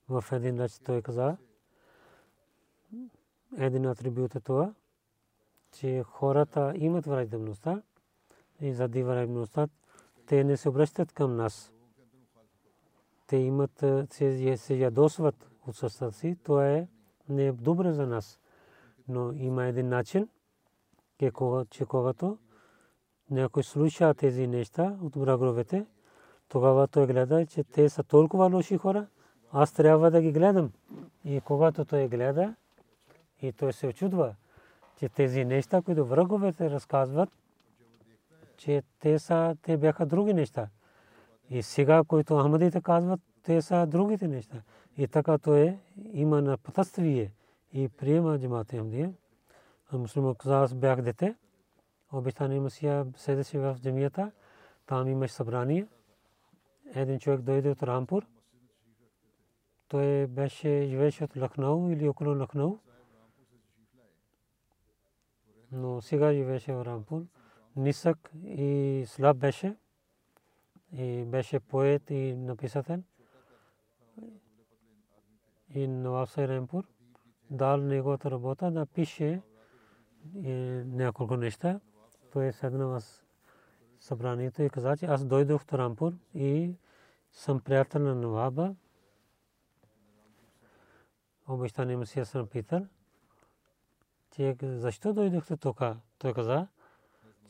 В 0.08 0.24
един 0.32 0.60
реч 0.60 0.78
той 0.78 1.02
каза, 1.02 1.36
един 3.58 3.86
атрибут 3.86 4.34
е 4.34 4.40
това, 4.40 4.74
че 5.72 6.02
хората 6.02 6.72
имат 6.76 7.06
враждебността 7.06 7.82
и 8.60 8.72
заради 8.72 9.02
враждебността 9.02 9.68
те 10.26 10.44
не 10.44 10.56
се 10.56 10.68
обръщат 10.68 11.12
към 11.12 11.36
нас. 11.36 11.72
Те 13.26 13.36
имат, 13.36 13.84
се 14.56 14.74
ядосват 14.74 15.50
от 15.66 15.76
съста 15.76 16.12
си, 16.12 16.36
това 16.44 16.68
е 16.68 16.88
не 17.28 17.46
е 17.46 17.52
добре 17.52 17.92
за 17.92 18.06
нас. 18.06 18.38
Но 19.08 19.32
има 19.32 19.64
един 19.64 19.88
начин, 19.88 20.28
че 21.70 21.84
когато 21.84 22.38
някой 23.30 23.62
слуша 23.62 24.14
тези 24.14 24.46
неща 24.46 24.96
от 25.02 25.16
враговете, 25.16 25.86
тогава 26.48 26.88
той 26.88 27.06
гледа, 27.06 27.46
че 27.46 27.64
те 27.64 27.88
са 27.88 28.02
толкова 28.02 28.46
лоши 28.46 28.76
хора, 28.76 29.06
аз 29.52 29.72
трябва 29.72 30.10
да 30.10 30.22
ги 30.22 30.32
гледам. 30.32 30.72
И 31.24 31.40
когато 31.40 31.84
той 31.84 32.08
гледа, 32.08 32.54
и 33.42 33.52
той 33.52 33.72
се 33.72 33.86
очудва, 33.86 34.34
че 35.02 35.08
тези 35.08 35.44
неща, 35.44 35.82
които 35.82 36.06
враговете 36.06 36.70
разказват, 36.70 37.28
че 38.56 38.82
те 39.00 39.18
са, 39.18 39.56
те 39.62 39.76
бяха 39.76 40.06
други 40.06 40.34
неща. 40.34 40.68
И 41.50 41.62
сега, 41.62 42.04
които 42.04 42.38
Ахмадите 42.38 42.80
казват, 42.80 43.20
те 43.42 43.62
са 43.62 43.86
другите 43.86 44.28
неща. 44.28 44.62
И 44.98 45.08
така 45.08 45.38
той 45.38 45.78
има 46.12 46.42
на 46.42 46.58
пътствие 46.58 47.32
и 47.72 47.88
приема 47.88 48.38
джамата 48.38 48.76
Ахмадия. 48.76 49.12
Муслим 49.92 50.34
аз 50.46 50.74
бях 50.74 51.02
дете. 51.02 51.34
Обещание 52.12 52.60
Масия 52.60 53.06
седеше 53.16 53.58
в 53.58 53.76
джамията. 53.82 54.30
Там 54.86 55.08
имаше 55.08 55.34
събрание. 55.34 55.86
Един 56.94 57.18
човек 57.18 57.40
дойде 57.40 57.70
от 57.70 57.82
Рампур. 57.82 58.26
Той 59.88 60.26
беше 60.26 60.86
живееше 60.86 61.24
от 61.24 61.36
Лахнау 61.36 61.90
или 61.90 62.08
около 62.08 62.38
Лахнау 62.38 62.78
но 65.72 66.00
сега 66.00 66.32
живееше 66.32 66.72
в 66.72 66.84
Рампур. 66.84 67.22
Нисък 67.76 68.30
и 68.44 69.04
слаб 69.06 69.36
беше. 69.36 69.76
И 70.92 71.24
беше 71.24 71.60
поет 71.60 72.10
и 72.10 72.34
написател. 72.36 73.02
И 75.74 75.88
Навав 75.88 76.38
Рампур 76.38 76.84
дал 77.50 77.76
неговата 77.76 78.30
работа 78.30 78.70
да 78.70 78.86
пише 78.86 79.42
няколко 80.86 81.36
неща. 81.36 81.80
Той 82.32 82.52
седна 82.52 82.86
в 82.86 83.02
събранието 84.00 84.62
и 84.62 84.70
каза, 84.70 84.96
че 84.96 85.06
аз 85.06 85.24
дойдох 85.24 85.62
в 85.62 85.72
Рампур 85.72 86.12
и 86.34 86.74
съм 87.32 87.60
приятел 87.60 88.00
на 88.02 88.14
Наваба. 88.14 88.74
Обещание 91.48 91.96
му 91.96 92.06
си 92.06 92.24
съм 92.24 92.46
питал 92.46 92.86
че 94.32 94.56
защо 94.62 95.12
дойдохте 95.12 95.56
тук? 95.56 95.82
Той 96.18 96.34
каза, 96.34 96.66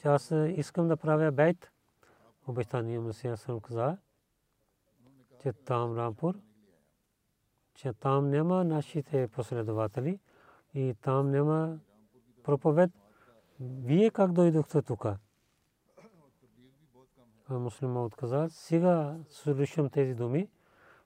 че 0.00 0.08
аз 0.08 0.30
искам 0.48 0.88
да 0.88 0.96
правя 0.96 1.32
бейт. 1.32 1.70
Обещание 2.46 2.98
му 2.98 3.12
си 3.12 3.32
съм 3.36 3.60
каза, 3.60 3.98
че 5.42 5.52
там 5.52 5.96
Рампур, 5.96 6.38
че 7.74 7.92
там 7.92 8.30
няма 8.30 8.64
нашите 8.64 9.28
последователи 9.28 10.20
и 10.74 10.94
там 11.02 11.30
няма 11.30 11.78
проповед. 12.42 12.90
Вие 13.60 14.10
как 14.10 14.32
дойдохте 14.32 14.82
тук? 14.82 15.06
Муслима 17.50 18.04
отказа, 18.04 18.46
сега 18.50 19.16
слушам 19.28 19.90
тези 19.90 20.14
думи. 20.14 20.50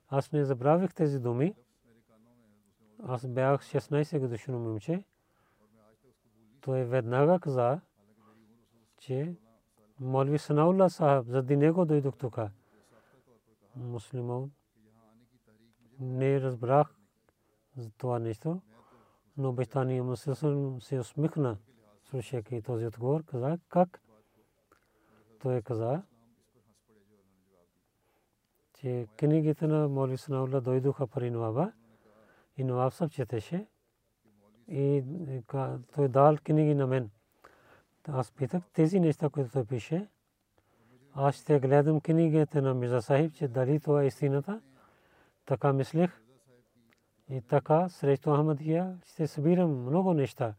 Аз 0.09 0.31
не 0.31 0.45
забравих 0.45 0.93
тези 0.93 1.19
думи. 1.19 1.55
Аз 3.03 3.27
бях 3.27 3.61
16 3.61 4.19
годишно 4.19 4.59
момче 4.59 5.03
той 6.67 6.83
веднага 6.83 7.39
каза, 7.39 7.79
че 8.97 9.35
Молви 9.99 10.37
Санаулла 10.37 10.89
Сахаб 10.89 11.27
заради 11.27 11.55
него 11.55 11.85
дойдох 11.85 12.17
тук. 12.17 12.39
Муслимов 13.75 14.49
не 15.99 16.41
разбрах 16.41 16.95
за 17.77 17.89
това 17.91 18.19
нещо, 18.19 18.61
но 19.37 19.49
обещание 19.49 20.01
Мусилсън 20.01 20.77
се 20.81 20.99
усмихна, 20.99 21.57
слушайки 22.03 22.61
този 22.61 22.85
отговор. 22.85 23.23
Каза, 23.25 23.59
как? 23.69 24.01
Той 25.39 25.61
каза, 25.61 26.03
че 28.73 29.07
книгите 29.17 29.67
на 29.67 29.87
Молви 29.87 30.17
Санаулла 30.17 30.61
дойдоха 30.61 31.07
при 31.07 31.31
Нуаба 31.31 31.71
и 32.57 32.63
Нуаб 32.63 32.93
саб 32.93 33.11
четеше 33.11 33.67
и 34.67 35.03
той 35.95 36.07
дал 36.07 36.37
книги 36.43 36.75
на 36.75 36.87
мен. 36.87 37.09
Аз 38.07 38.31
питах 38.31 38.63
тези 38.73 38.99
неща, 38.99 39.29
които 39.29 39.51
той 39.51 39.65
пише. 39.65 40.07
Аз 41.13 41.35
ще 41.35 41.59
гледам 41.59 42.01
книгите 42.01 42.61
на 42.61 42.73
Мирза 42.73 43.01
Сахиб, 43.01 43.33
че 43.33 43.47
дали 43.47 43.79
това 43.79 44.03
е 44.03 44.07
истината. 44.07 44.61
Така 45.45 45.73
мислех. 45.73 46.21
И 47.29 47.41
така 47.41 47.89
срещу 47.89 48.35
Ахмадия 48.35 48.97
ще 49.05 49.27
събирам 49.27 49.81
много 49.81 50.13
неща. 50.13 50.53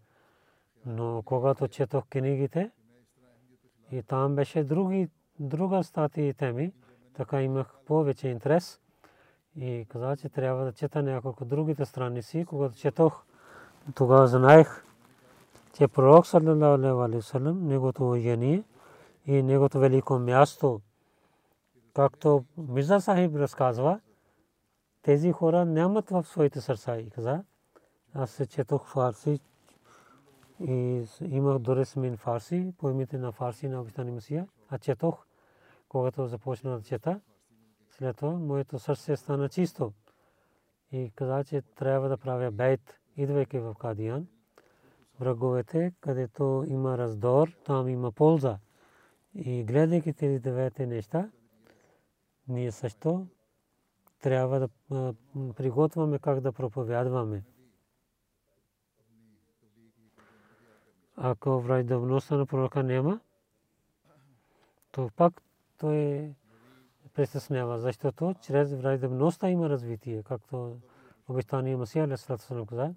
Но 0.86 1.22
когато 1.24 1.68
четох 1.68 2.06
книгите, 2.08 2.70
и 3.92 4.02
там 4.02 4.36
беше 4.36 4.64
други, 4.64 5.08
друга 5.40 5.82
статия 5.82 6.28
и 6.28 6.34
теми, 6.34 6.72
така 7.14 7.42
имах 7.42 7.74
повече 7.86 8.28
интерес. 8.28 8.80
и 9.56 9.86
каза, 9.88 10.16
че 10.16 10.28
трябва 10.28 10.64
да 10.64 10.72
чета 10.72 11.02
няколко 11.02 11.44
другите 11.44 11.84
страници. 11.84 12.44
Когато 12.44 12.76
четох, 12.76 13.24
тогава 13.94 14.26
знаех, 14.26 14.84
че 15.76 15.88
пророк 15.88 16.26
саллалаху 16.26 17.02
алейхи 17.02 17.38
неговото 17.38 18.10
учение 18.10 18.64
и 19.26 19.42
неговото 19.42 19.78
велико 19.78 20.18
място, 20.18 20.80
както 21.94 22.44
Мирза 22.56 23.00
Сахиб 23.00 23.36
разказва, 23.36 24.00
тези 25.02 25.32
хора 25.32 25.64
нямат 25.64 26.10
в 26.10 26.24
своите 26.24 26.60
сърца 26.60 26.96
и 26.96 27.10
каза, 27.10 27.44
аз 28.14 28.30
се 28.30 28.46
четох 28.46 28.86
фарси 28.86 29.40
и 30.60 31.04
имах 31.20 31.58
дори 31.58 31.84
смин 31.84 32.16
фарси, 32.16 32.72
поемите 32.78 33.18
на 33.18 33.32
фарси 33.32 33.68
на 33.68 33.80
обичтани 33.80 34.10
Масия, 34.10 34.48
а 34.68 34.78
четох, 34.78 35.26
когато 35.88 36.26
започна 36.26 36.76
да 36.76 36.82
чета, 36.82 37.20
след 37.90 38.16
това 38.16 38.32
моето 38.32 38.78
сърце 38.78 39.16
стана 39.16 39.48
чисто. 39.48 39.92
И 40.92 41.12
каза, 41.14 41.44
че 41.44 41.62
трябва 41.62 42.08
да 42.08 42.16
правя 42.16 42.50
бейт, 42.50 42.97
идвайки 43.18 43.58
в 43.58 43.74
Кадиян. 43.74 44.26
Враговете, 45.20 45.92
където 46.00 46.64
има 46.66 46.98
раздор, 46.98 47.48
там 47.64 47.88
има 47.88 48.12
полза. 48.12 48.58
И 49.34 49.64
гледайки 49.64 50.12
тези 50.12 50.38
девете 50.38 50.86
неща, 50.86 51.30
ние 52.48 52.72
също 52.72 53.26
трябва 54.20 54.60
да 54.60 54.68
приготвяме 55.56 56.18
как 56.18 56.40
да 56.40 56.52
проповядваме. 56.52 57.44
Ако 61.16 61.60
враждебността 61.60 62.36
на 62.36 62.46
пророка 62.46 62.82
няма, 62.82 63.20
то 64.92 65.10
пак 65.16 65.42
той 65.78 66.30
притеснява, 67.14 67.78
защото 67.78 68.34
чрез 68.42 68.74
враждебността 68.74 69.50
има 69.50 69.68
развитие, 69.68 70.22
както 70.22 70.76
обещания 71.28 71.78
Масия 71.78 72.04
Алисалатусалам 72.04 72.66
каза, 72.66 72.94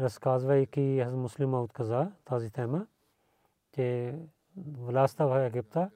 разказвайки 0.00 1.00
аз 1.00 1.14
муслима 1.14 1.62
отказа 1.62 2.12
тази 2.24 2.50
тема, 2.50 2.86
че 3.74 4.14
властта 4.56 5.26
в 5.26 5.46
Египта 5.46 5.90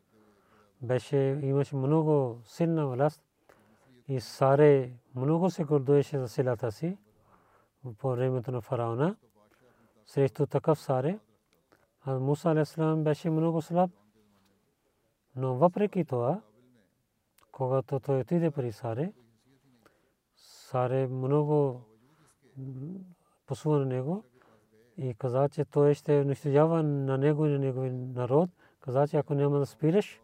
беше, 0.82 1.16
имаше 1.42 1.76
много 1.76 2.40
силна 2.44 2.86
власт 2.86 3.22
и 4.08 4.20
Саре 4.20 4.92
много 5.14 5.50
се 5.50 5.64
гордоеше 5.64 6.18
за 6.18 6.28
силата 6.28 6.72
си 6.72 6.98
по 7.98 8.10
времето 8.10 8.52
на 8.52 8.60
фараона. 8.60 9.16
Срещу 10.06 10.46
такъв 10.46 10.80
Саре, 10.80 11.18
а 12.04 12.18
Муса 12.18 12.50
Алисалам 12.50 13.04
беше 13.04 13.30
много 13.30 13.62
слаб, 13.62 13.90
но 15.36 15.54
въпреки 15.54 16.04
това, 16.04 16.40
когато 17.52 18.00
той 18.00 18.20
отиде 18.20 18.50
при 18.50 18.72
Саре, 18.72 19.12
Саре 20.36 21.06
много 21.06 21.80
посува 23.52 23.78
на 23.78 23.86
него 23.86 24.24
и 24.96 25.14
каза, 25.14 25.48
че 25.48 25.64
той 25.64 25.94
ще 25.94 26.20
унищожава 26.20 26.82
на 26.82 27.18
него 27.18 27.46
и 27.46 27.50
на 27.50 27.58
негови 27.58 27.90
народ. 27.90 28.50
Каза, 28.80 29.08
че 29.08 29.16
ако 29.16 29.34
няма 29.34 29.58
да 29.58 29.66
спираш, 29.66 30.20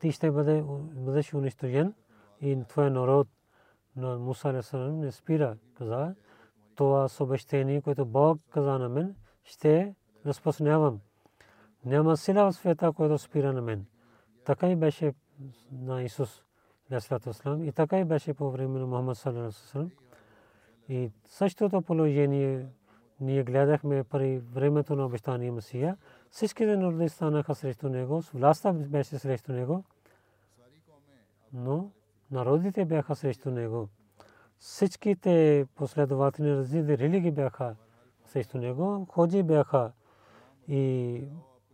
ти 0.00 0.12
ще 0.12 0.30
бъде, 0.30 0.64
бъдеш 0.94 1.34
унищожен 1.34 1.94
и 2.40 2.64
твоя 2.68 2.90
народ 2.90 3.28
на 3.96 4.18
Муса 4.18 4.62
не 4.74 5.12
спира. 5.12 5.56
Каза, 5.74 6.14
това 6.74 7.08
съобщение, 7.08 7.82
което 7.82 8.06
Бог 8.06 8.40
каза 8.50 8.78
на 8.78 8.88
мен, 8.88 9.14
ще 9.44 9.94
разпространявам. 10.26 11.00
Няма 11.84 12.16
сила 12.16 12.52
в 12.52 12.56
света, 12.56 12.92
което 12.92 13.18
спира 13.18 13.52
на 13.52 13.62
мен. 13.62 13.86
Така 14.44 14.70
и 14.70 14.76
беше 14.76 15.14
на 15.72 16.02
Исус 16.02 16.42
и 17.62 17.72
така 17.72 17.98
и 17.98 18.04
беше 18.04 18.34
по 18.34 18.50
време 18.50 18.78
на 18.78 18.86
Мухаммад 18.86 19.18
саллалаху 19.18 19.88
И 20.88 21.10
същото 21.24 21.82
положение 21.82 22.66
ние 23.20 23.42
гледахме 23.44 24.04
при 24.04 24.38
времето 24.38 24.96
на 24.96 25.06
обещания 25.06 25.52
Месия. 25.52 25.96
Всичките 26.30 26.76
народи 26.76 27.08
станаха 27.08 27.54
срещу 27.54 27.88
него, 27.88 28.22
властта 28.34 28.72
беше 28.72 29.18
срещу 29.18 29.52
него, 29.52 29.84
но 31.52 31.90
народите 32.30 32.84
бяха 32.84 33.16
срещу 33.16 33.50
него. 33.50 33.88
Всичките 34.58 35.66
последователи 35.74 36.46
на 36.46 36.56
различни 36.56 36.98
религии 36.98 37.30
бяха 37.30 37.76
срещу 38.24 38.58
него, 38.58 39.06
ходжи 39.10 39.42
бяха 39.42 39.92
и 40.68 41.24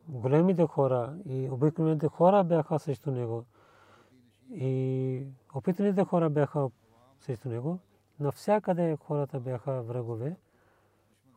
големите 0.09 0.67
хора 0.67 1.15
и 1.27 1.49
обикновените 1.51 2.09
хора 2.09 2.45
бяха 2.45 2.79
срещу 2.79 3.11
него. 3.11 3.45
И 4.51 5.27
опитаните 5.55 6.05
хора 6.05 6.31
бяха 6.31 6.71
срещу 7.21 7.49
него. 7.49 7.79
Навсякъде 8.21 8.97
хората 9.07 9.41
бяха 9.41 9.83
врагове. 9.83 10.37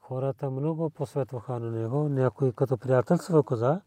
Хората 0.02 0.50
много 0.50 0.89
посветваха 0.89 1.60
на 1.60 1.72
него. 1.72 2.10
Някой 2.10 2.52
като 2.52 2.78
приятелство 2.78 3.44
каза, 3.44 3.82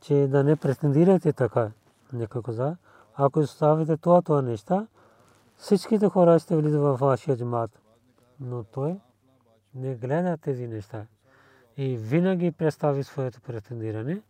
че 0.00 0.28
да 0.30 0.44
не 0.44 0.56
претендирате 0.56 1.32
така. 1.32 1.70
Някой 2.12 2.42
каза, 2.42 2.76
ако 3.14 3.38
оставите 3.38 3.96
това, 3.96 4.22
това 4.22 4.42
неща, 4.42 4.86
всичките 5.56 6.08
хора 6.08 6.38
ще 6.38 6.56
влизат 6.56 6.80
в 6.80 6.96
вашия 6.96 7.36
джамат. 7.36 7.80
Но 8.40 8.64
той 8.64 9.00
не 9.74 9.94
гледа 9.94 10.36
тези 10.36 10.66
неща. 10.66 11.06
И 11.76 11.96
винаги 11.96 12.52
представи 12.52 13.04
своето 13.04 13.40
претендиране. 13.40 14.22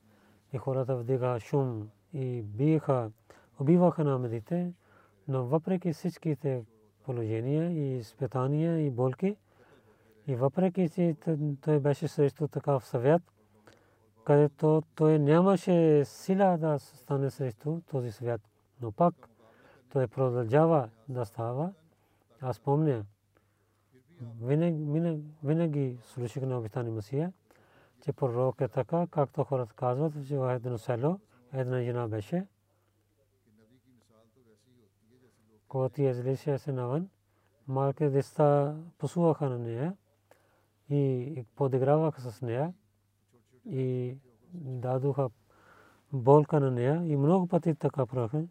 И 0.52 0.58
хората 0.58 0.96
вдигаха 0.96 1.40
шум 1.40 1.88
и 2.12 2.42
биеха 2.42 3.10
убиваха 3.60 4.04
намедите, 4.04 4.72
но 5.28 5.44
въпреки 5.44 5.92
всичките 5.92 6.62
положения 7.08 7.70
и 7.72 7.98
изпитания 7.98 8.86
и 8.86 8.90
болки, 8.90 9.36
и 10.26 10.36
въпреки 10.36 10.88
че 10.88 11.16
той 11.60 11.80
беше 11.80 12.08
срещу 12.08 12.48
такъв 12.48 12.86
съвет, 12.86 13.22
където 14.24 14.82
той 14.94 15.18
нямаше 15.18 16.04
сила 16.04 16.58
да 16.58 16.78
стане 16.78 17.30
срещу 17.30 17.80
този 17.90 18.12
свят. 18.12 18.40
Но 18.80 18.92
пак 18.92 19.14
той 19.92 20.06
продължава 20.06 20.88
да 21.08 21.24
става. 21.24 21.72
Аз 22.40 22.60
помня, 22.60 23.04
винаги, 24.42 25.22
винаги 25.44 25.98
слушах 26.02 26.42
на 26.42 26.58
обитани 26.58 26.90
Масия, 26.90 27.32
че 28.04 28.12
пророк 28.12 28.60
е 28.60 28.68
така, 28.68 29.06
както 29.10 29.44
хората 29.44 29.74
казват, 29.74 30.12
че 30.28 30.38
в 30.38 30.54
едно 30.54 30.78
село 30.78 31.20
една 31.52 31.82
жена 31.82 32.08
беше, 32.08 32.46
когато 35.68 36.02
излизаше 36.02 36.58
се 36.58 36.72
навън, 36.72 37.08
малки 37.66 38.08
деца 38.08 38.76
посуваха 38.98 39.48
на 39.48 39.58
нея 39.58 39.96
и 40.90 41.44
подиграваха 41.56 42.20
с 42.20 42.42
нея 42.42 42.74
и 43.70 44.16
дадоха 44.54 45.30
болка 46.12 46.60
на 46.60 46.70
нея 46.70 47.02
и 47.06 47.16
много 47.16 47.46
пъти 47.46 47.74
така 47.74 48.06
правиха. 48.06 48.44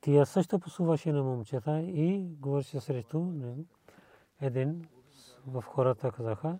Тя 0.00 0.24
също 0.24 0.58
посуваше 0.58 1.12
на 1.12 1.22
момчета 1.22 1.80
и 1.80 2.36
говореше 2.40 2.80
срещу 2.80 3.20
него. 3.20 3.64
Един 4.40 4.88
в 5.46 5.62
хората 5.62 6.12
казаха, 6.12 6.58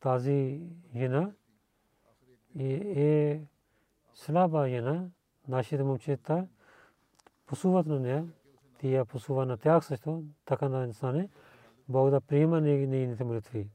тази 0.00 0.60
жена 0.96 1.32
е 2.58 3.42
слаба 4.14 4.68
жена, 4.68 5.08
нашите 5.48 5.82
момчета 5.82 6.48
посуват 7.46 7.86
на 7.86 8.00
нея 8.00 8.28
тия 8.78 9.04
посува 9.04 9.46
на 9.46 9.56
тях 9.56 9.84
също, 9.84 10.24
така 10.44 10.68
да 10.68 10.92
стане, 10.92 11.28
Бог 11.88 12.10
да 12.10 12.20
приема 12.20 12.60
нейните 12.60 13.24
молитви. 13.24 13.70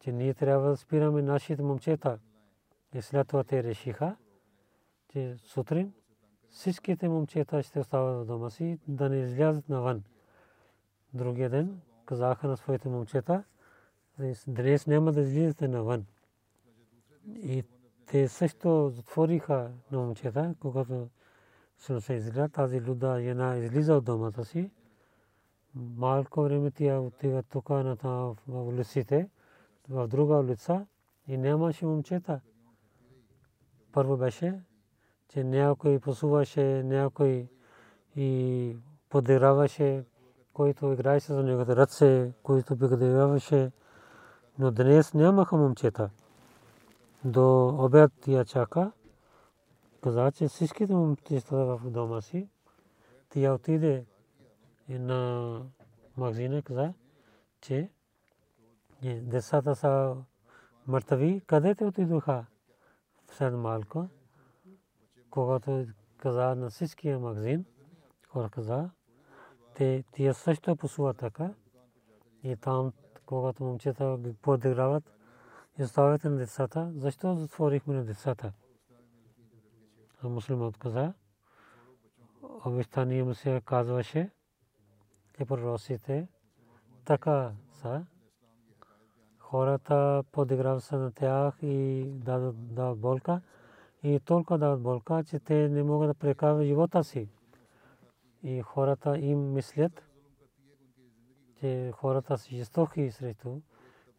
Че 0.00 0.12
ние 0.12 0.34
трябва 0.34 0.70
да 0.70 0.76
спираме 0.76 1.22
нашите 1.22 1.62
момчета. 1.62 2.18
И 2.94 3.02
след 3.02 3.28
това 3.28 3.44
те 3.44 3.62
решиха, 3.62 4.16
че 5.08 5.36
сутрин 5.38 5.92
всичките 6.50 7.08
момчета 7.08 7.62
ще 7.62 7.80
остават 7.80 8.22
в 8.22 8.26
дома 8.26 8.50
си, 8.50 8.78
да 8.88 9.08
не 9.08 9.16
излязат 9.16 9.68
навън. 9.68 10.02
Другия 11.14 11.50
ден 11.50 11.80
казаха 12.06 12.48
на 12.48 12.56
своите 12.56 12.88
момчета, 12.88 13.44
днес 14.46 14.86
няма 14.86 15.12
да 15.12 15.20
излизате 15.20 15.68
навън. 15.68 16.06
И 17.26 17.64
те 18.06 18.28
също 18.28 18.90
затвориха 18.94 19.70
на 19.90 19.98
момчета, 19.98 20.54
когато 20.60 21.08
се 21.82 22.14
изгледа 22.14 22.48
тази 22.48 22.80
луда 22.80 23.20
жена 23.22 23.56
излиза 23.56 23.94
от 23.94 24.04
домата 24.04 24.44
си. 24.44 24.70
Малко 25.74 26.42
време 26.42 26.70
тя 26.70 27.00
отива 27.00 27.42
тук 27.42 27.70
на 27.70 27.96
в 28.02 28.36
улиците, 28.48 29.28
в 29.88 30.08
друга 30.08 30.34
улица 30.34 30.86
и 31.28 31.36
нямаше 31.36 31.86
момчета. 31.86 32.40
Първо 33.92 34.16
беше, 34.16 34.60
че 35.28 35.44
някой 35.44 35.98
посуваше, 35.98 36.82
някой 36.82 37.48
и 38.16 38.76
подираваше, 39.08 40.04
който 40.52 40.92
играеше 40.92 41.32
за 41.32 41.42
неговите 41.42 41.76
ръце, 41.76 42.32
който 42.42 42.78
подираваше. 42.78 43.72
Но 44.58 44.70
днес 44.70 45.14
нямаха 45.14 45.56
момчета. 45.56 46.10
До 47.24 47.68
обяд 47.68 48.12
тя 48.20 48.44
чака 48.44 48.92
каза, 50.02 50.32
че 50.32 50.48
всичките 50.48 50.94
момчета 50.94 51.56
в 51.56 51.90
дома 51.90 52.20
си, 52.20 52.48
тя 53.28 53.54
отиде 53.54 54.06
на 54.88 55.62
магазина 56.16 56.62
каза, 56.62 56.94
че 57.60 57.90
децата 59.02 59.74
са 59.76 60.16
мъртви. 60.86 61.42
Къде 61.46 61.74
те 61.74 61.84
отидоха? 61.84 62.46
След 63.30 63.54
малко, 63.54 64.08
когато 65.30 65.86
каза 66.16 66.54
на 66.54 66.70
всичкия 66.70 67.18
магазин, 67.18 67.64
хора 68.28 68.50
каза, 68.50 68.90
те 69.74 70.04
тия 70.12 70.34
също 70.34 70.76
посуват 70.76 71.16
така. 71.16 71.54
И 72.42 72.56
там, 72.56 72.92
когато 73.26 73.64
момчета 73.64 74.18
подиграват, 74.42 75.12
и 75.78 75.82
оставяте 75.82 76.28
на 76.28 76.36
децата, 76.36 76.92
защо 76.96 77.34
затворихме 77.34 77.94
на 77.94 78.04
децата? 78.04 78.52
А 80.24 80.28
мусулман 80.28 80.72
каза, 80.72 81.12
обещание 82.42 83.24
му 83.24 83.34
се 83.34 83.62
казваше, 83.64 84.30
че 85.36 85.44
пророците 85.44 86.28
така 87.04 87.52
са. 87.72 88.06
Хората 89.38 90.24
подиграват 90.32 90.84
се 90.84 90.96
на 90.96 91.12
тях 91.12 91.54
и 91.62 92.06
дадат 92.14 93.00
болка. 93.00 93.40
И 94.02 94.20
толкова 94.20 94.58
дават 94.58 94.82
болка, 94.82 95.24
че 95.24 95.38
те 95.38 95.68
не 95.68 95.82
могат 95.82 96.08
да 96.08 96.14
прекарат 96.14 96.64
живота 96.64 97.04
си. 97.04 97.28
И 98.42 98.62
хората 98.62 99.18
им 99.18 99.52
мислят, 99.52 100.02
че 101.60 101.92
хората 101.94 102.38
са 102.38 102.48
жестоки 102.50 103.10
срещу. 103.10 103.60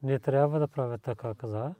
Не 0.03 0.19
трябва 0.19 0.59
да 0.59 0.67
правят 0.67 1.01
така, 1.01 1.35
каза. 1.35 1.75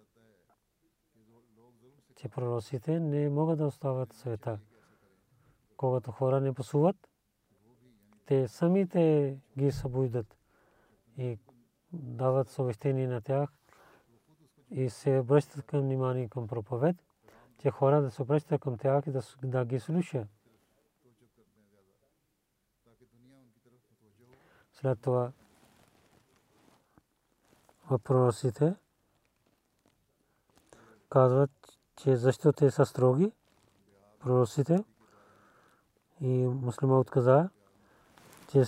Че 2.23 2.29
пророците 2.29 2.99
не 2.99 3.29
могат 3.29 3.57
да 3.57 3.65
остават 3.65 4.13
света. 4.13 4.59
Когато 5.77 6.11
хора 6.11 6.41
не 6.41 6.53
посуват, 6.53 7.09
те 8.25 8.47
самите 8.47 9.37
ги 9.57 9.71
събуждат 9.71 10.37
и 11.17 11.39
дават 11.93 12.49
съвещение 12.49 13.07
на 13.07 13.21
тях 13.21 13.49
и 14.71 14.89
се 14.89 15.19
обръщат 15.19 15.65
към 15.65 15.81
внимание 15.81 16.29
към 16.29 16.47
проповед, 16.47 16.95
че 17.57 17.71
хора 17.71 18.01
да 18.01 18.11
се 18.11 18.21
обръщат 18.21 18.61
към 18.61 18.77
тях 18.77 19.07
и 19.07 19.11
да, 19.11 19.21
да 19.43 19.65
ги 19.65 19.79
слушат. 19.79 20.27
След 24.71 25.01
това 25.01 25.31
въпросите 27.89 28.75
казват, 31.09 31.72
че 31.95 32.15
защо 32.15 32.53
те 32.53 32.71
са 32.71 32.85
строги, 32.85 33.31
проросите, 34.19 34.83
и 36.21 36.47
муслима 36.47 36.99
отказа, 36.99 37.49
че 38.51 38.63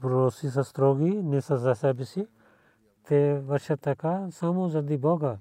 пророци 0.00 0.50
са 0.50 0.64
строги, 0.64 1.22
не 1.22 1.42
са 1.42 1.58
за 1.58 1.74
себе 1.74 2.04
си. 2.04 2.26
Те 3.04 3.40
вършат 3.40 3.80
така 3.80 4.30
само 4.30 4.68
заради 4.68 4.98
Бога. 4.98 5.38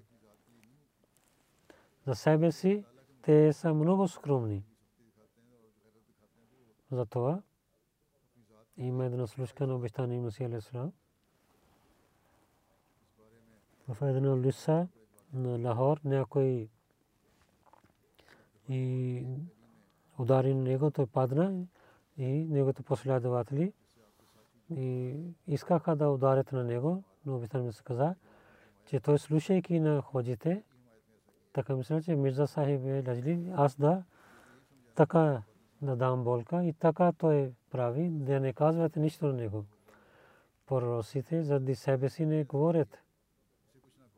За 2.08 2.16
себе 2.16 2.52
си 2.52 2.86
те 3.22 3.54
са 3.54 3.74
много 3.74 4.08
скромни. 4.08 4.64
Затова 6.92 7.42
има 8.78 9.06
една 9.06 9.28
случка 9.28 9.68
на 9.68 9.76
обещание 9.76 10.20
Масия 10.20 10.50
Алисалам. 10.50 10.92
В 13.88 14.02
една 14.02 14.38
лиса 14.38 14.88
на 15.34 15.70
Лахор 15.70 16.00
някой 16.04 16.70
и 18.70 19.26
удари 20.20 20.54
него, 20.54 20.92
той 20.92 21.06
падна 21.06 21.66
и 22.18 22.26
неговите 22.28 22.84
последователи 22.84 23.74
и 24.76 25.16
искаха 25.48 25.96
да 25.96 26.10
ударят 26.10 26.52
на 26.52 26.64
него, 26.64 27.04
но 27.26 27.36
обитан 27.36 27.74
се 27.74 27.84
каза, 27.84 28.16
че 28.86 29.00
той 29.00 29.20
слушайки 29.20 29.80
на 29.80 30.02
ходите, 30.02 30.64
така 31.54 31.76
мисля, 31.76 32.02
че 32.02 32.16
Мирза 32.16 32.48
Сахиб 32.48 32.82
е 32.86 33.04
лъжли, 33.08 33.52
аз 33.56 33.76
да 33.76 34.04
така 34.96 35.42
да 35.82 35.96
дам 35.96 36.24
болка 36.24 36.64
и 36.64 36.74
така 36.74 37.12
той 37.12 37.54
прави, 37.72 38.10
да 38.10 38.40
не 38.40 38.54
казвате 38.54 39.00
нищо 39.00 39.26
на 39.26 39.34
него. 39.34 39.66
Проросите 40.68 41.44
заради 41.44 41.76
себе 41.76 42.10
си 42.10 42.26
не 42.26 42.44
говорят, 42.44 42.98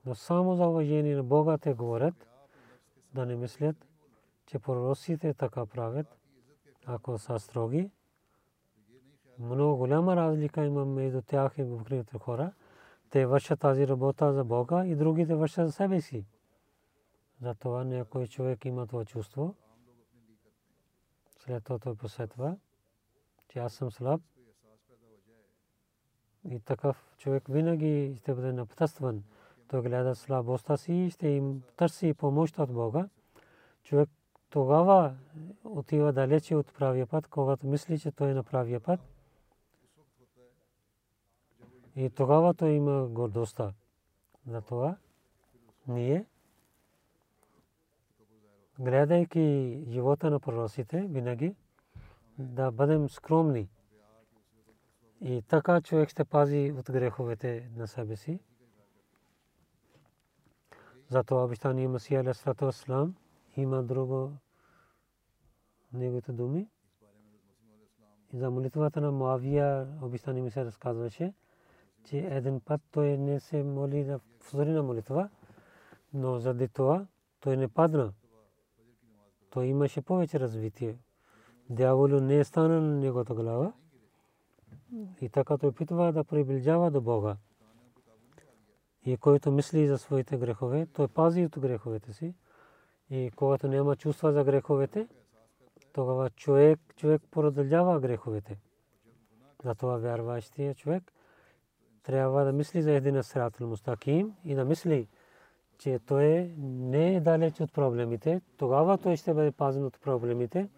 но 0.05 0.15
само 0.15 0.55
за 0.55 0.67
уважение 0.67 1.15
на 1.15 1.23
Бога 1.23 1.57
те 1.57 1.73
говорят, 1.73 2.27
да 3.13 3.25
не 3.25 3.35
мислят, 3.35 3.87
че 4.45 4.59
пророците 4.59 5.33
така 5.33 5.65
правят, 5.65 6.17
ако 6.85 7.17
са 7.17 7.39
строги. 7.39 7.91
Много 9.39 9.77
голяма 9.77 10.15
разлика 10.15 10.65
има 10.65 10.85
между 10.85 11.21
тях 11.21 11.57
и 11.57 11.63
въкрите 11.63 12.17
хора. 12.17 12.51
Те 13.09 13.25
вършат 13.25 13.59
тази 13.59 13.87
работа 13.87 14.33
за 14.33 14.43
Бога 14.43 14.85
и 14.85 14.95
другите 14.95 15.35
вършат 15.35 15.67
за 15.67 15.71
себе 15.71 16.01
си. 16.01 16.25
Затова 17.41 17.83
някой 17.83 18.27
човек 18.27 18.65
има 18.65 18.87
това 18.87 19.05
чувство. 19.05 19.55
След 21.39 21.63
това 21.63 21.79
той 21.79 21.95
посетва, 21.95 22.57
че 23.47 23.59
аз 23.59 23.73
съм 23.73 23.91
слаб. 23.91 24.21
И 26.49 26.59
такъв 26.59 27.15
човек 27.17 27.43
винаги 27.49 28.15
ще 28.19 28.33
бъде 28.33 28.53
напътстван. 28.53 29.23
Той 29.67 29.81
гледа 29.81 30.15
слабостта 30.15 30.77
си 30.77 30.93
и 30.93 31.09
ще 31.09 31.27
им 31.27 31.63
търси 31.77 32.13
помощ 32.13 32.59
от 32.59 32.73
Бога. 32.73 33.09
Човек 33.83 34.09
тогава 34.53 35.15
отива 35.63 36.13
далече 36.13 36.55
от 36.55 36.73
правия 36.73 37.07
път, 37.07 37.27
когато 37.27 37.67
мисли, 37.67 37.99
че 37.99 38.11
той 38.11 38.31
е 38.31 38.33
на 38.33 38.43
правия 38.43 38.79
път. 38.79 38.99
И 41.95 42.09
тогава 42.09 42.53
той 42.53 42.69
има 42.69 43.07
гордостта. 43.07 43.73
това 44.65 44.97
ние, 45.87 46.25
гледайки 48.79 49.79
живота 49.89 50.29
на 50.29 50.39
пророците, 50.39 51.01
винаги 51.01 51.55
да 52.37 52.71
бъдем 52.71 53.09
скромни. 53.09 53.69
И 55.21 55.41
така 55.41 55.81
човек 55.81 56.09
ще 56.09 56.25
пази 56.25 56.73
от 56.77 56.91
греховете 56.91 57.69
на 57.75 57.87
себе 57.87 58.15
си. 58.15 58.39
Затова 61.09 61.43
обещание 61.43 61.87
Масия 61.87 62.19
Алисалату 62.21 62.65
Аслам 62.65 63.15
има 63.57 63.83
друго 63.83 64.31
неговите 65.93 66.31
думи. 66.31 66.67
И 68.33 68.37
за 68.37 68.51
молитвата 68.51 69.01
на 69.01 69.11
Муавия 69.11 69.87
обичтани 70.01 70.41
ми 70.41 70.51
се 70.51 70.65
разказваше, 70.65 71.33
че 72.03 72.17
един 72.17 72.59
път 72.59 72.81
той 72.91 73.17
не 73.17 73.39
се 73.39 73.63
моли 73.63 74.03
за 74.03 74.19
фузорина 74.39 74.83
молитва, 74.83 75.29
но 76.13 76.39
заради 76.39 76.67
това 76.67 77.07
той 77.39 77.57
не 77.57 77.67
падна. 77.67 78.13
Той 79.49 79.65
имаше 79.65 80.01
повече 80.01 80.39
развитие. 80.39 80.97
Дяволу 81.69 82.07
не 82.19 82.37
е 82.37 82.43
стана 82.43 82.81
на 82.81 82.95
неговата 82.95 83.33
глава. 83.33 83.73
И 85.21 85.29
така 85.29 85.57
той 85.57 85.69
опитва 85.69 86.13
да 86.13 86.23
приближава 86.23 86.91
до 86.91 87.01
Бога. 87.01 87.37
И 89.05 89.17
който 89.17 89.51
мисли 89.51 89.87
за 89.87 89.97
своите 89.97 90.37
грехове, 90.37 90.85
той 90.85 91.07
пази 91.07 91.45
от 91.45 91.59
греховете 91.59 92.13
си. 92.13 92.33
И 93.13 93.31
когато 93.35 93.67
няма 93.67 93.95
чувства 93.95 94.33
за 94.33 94.43
греховете, 94.43 95.07
тогава 95.93 96.29
човек, 96.29 96.79
човек 96.95 97.21
продължава 97.31 97.99
греховете. 97.99 98.57
Затова 99.63 99.97
вярващия 99.97 100.75
човек 100.75 101.13
трябва 102.03 102.45
да 102.45 102.53
мисли 102.53 102.81
за 102.81 102.91
един 102.91 103.23
срат 103.23 103.59
мустаким 103.59 104.35
и 104.45 104.55
да 104.55 104.65
мисли, 104.65 105.07
че 105.77 105.99
той 105.99 106.53
не 106.57 107.15
е 107.15 107.21
далеч 107.21 107.61
от 107.61 107.73
проблемите. 107.73 108.41
Тогава 108.57 108.97
той 108.97 109.17
ще 109.17 109.33
бъде 109.33 109.51
пазен 109.51 109.85
от 109.85 110.01
проблемите, 110.01 110.69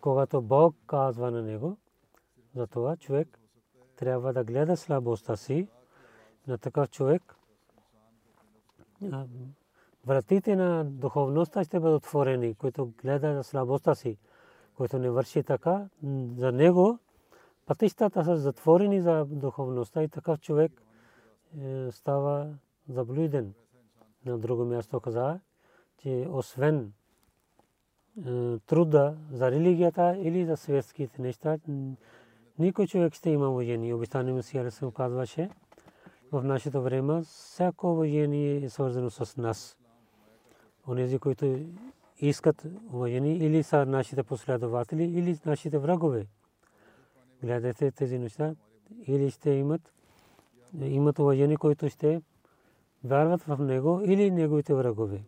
когато 0.00 0.42
Бог 0.42 0.76
казва 0.86 1.30
на 1.30 1.42
него. 1.42 1.76
Затова 2.54 2.96
човек 2.96 3.38
трябва 3.96 4.32
да 4.32 4.44
гледа 4.44 4.76
слабостта 4.76 5.36
си 5.36 5.68
на 6.46 6.58
такъв 6.58 6.90
човек. 6.90 7.36
Вратите 10.06 10.56
на 10.56 10.84
духовността 10.84 11.64
ще 11.64 11.80
бъдат 11.80 12.02
отворени, 12.02 12.54
които 12.54 12.92
гледа 13.02 13.32
на 13.32 13.44
слабостта 13.44 13.94
си 13.94 14.18
който 14.80 14.98
не 14.98 15.10
върши 15.10 15.42
така, 15.42 15.88
за 16.36 16.52
него 16.52 16.98
пътищата 17.66 18.24
са 18.24 18.36
затворени 18.36 19.00
за 19.00 19.24
духовността 19.24 20.02
и 20.02 20.08
такъв 20.08 20.40
човек 20.40 20.82
е, 21.60 21.90
става 21.90 22.54
заблуден. 22.88 23.54
На 24.26 24.38
друго 24.38 24.64
място 24.64 25.00
каза, 25.00 25.40
че 25.98 26.26
освен 26.30 26.92
е, 28.26 28.58
труда 28.58 29.16
за 29.32 29.50
религията 29.50 30.16
или 30.18 30.44
за 30.44 30.56
светските 30.56 31.22
неща, 31.22 31.58
никой 32.58 32.86
човек 32.86 33.14
ще 33.14 33.30
има 33.30 33.50
уважение. 33.50 33.94
Обещание 33.94 34.32
му 34.32 34.42
си 34.42 34.70
се 34.70 34.86
казваше, 34.96 35.50
в 36.32 36.44
нашето 36.44 36.82
време 36.82 37.22
всяко 37.22 37.92
уважение 37.92 38.64
е 38.64 38.68
свързано 38.68 39.10
с 39.10 39.36
нас. 39.36 39.79
Онези, 40.90 41.18
които 41.18 41.58
искат 42.18 42.66
уважение 42.92 43.36
или 43.36 43.62
са 43.62 43.86
нашите 43.86 44.22
последователи, 44.22 45.04
или 45.04 45.38
нашите 45.46 45.78
врагове. 45.78 46.26
гледайте 47.42 47.90
тези 47.90 48.18
неща, 48.18 48.54
или 49.06 49.30
ще 49.30 49.50
имат, 49.50 49.92
имат 50.80 51.18
уважение, 51.18 51.56
които 51.56 51.88
ще 51.88 52.22
вярват 53.04 53.42
в 53.42 53.58
него, 53.64 54.00
или 54.04 54.30
неговите 54.30 54.74
врагове 54.74 55.22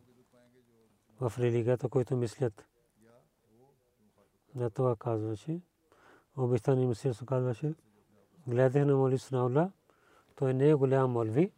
в 1.21 1.33
религията, 1.39 1.89
които 1.89 2.17
мислят. 2.17 2.67
За 4.57 4.71
това 4.71 4.97
казваше. 4.97 5.61
Обещани 6.37 6.87
мисия 6.87 7.15
се 7.15 7.27
казваше. 7.27 7.75
Гледах 8.47 8.87
на 8.87 8.97
моли 8.97 9.19
Санаула. 9.19 9.71
Той 10.37 10.55
не 10.55 10.69
е 10.69 10.75
голям 10.75 11.11
молви. 11.11 11.51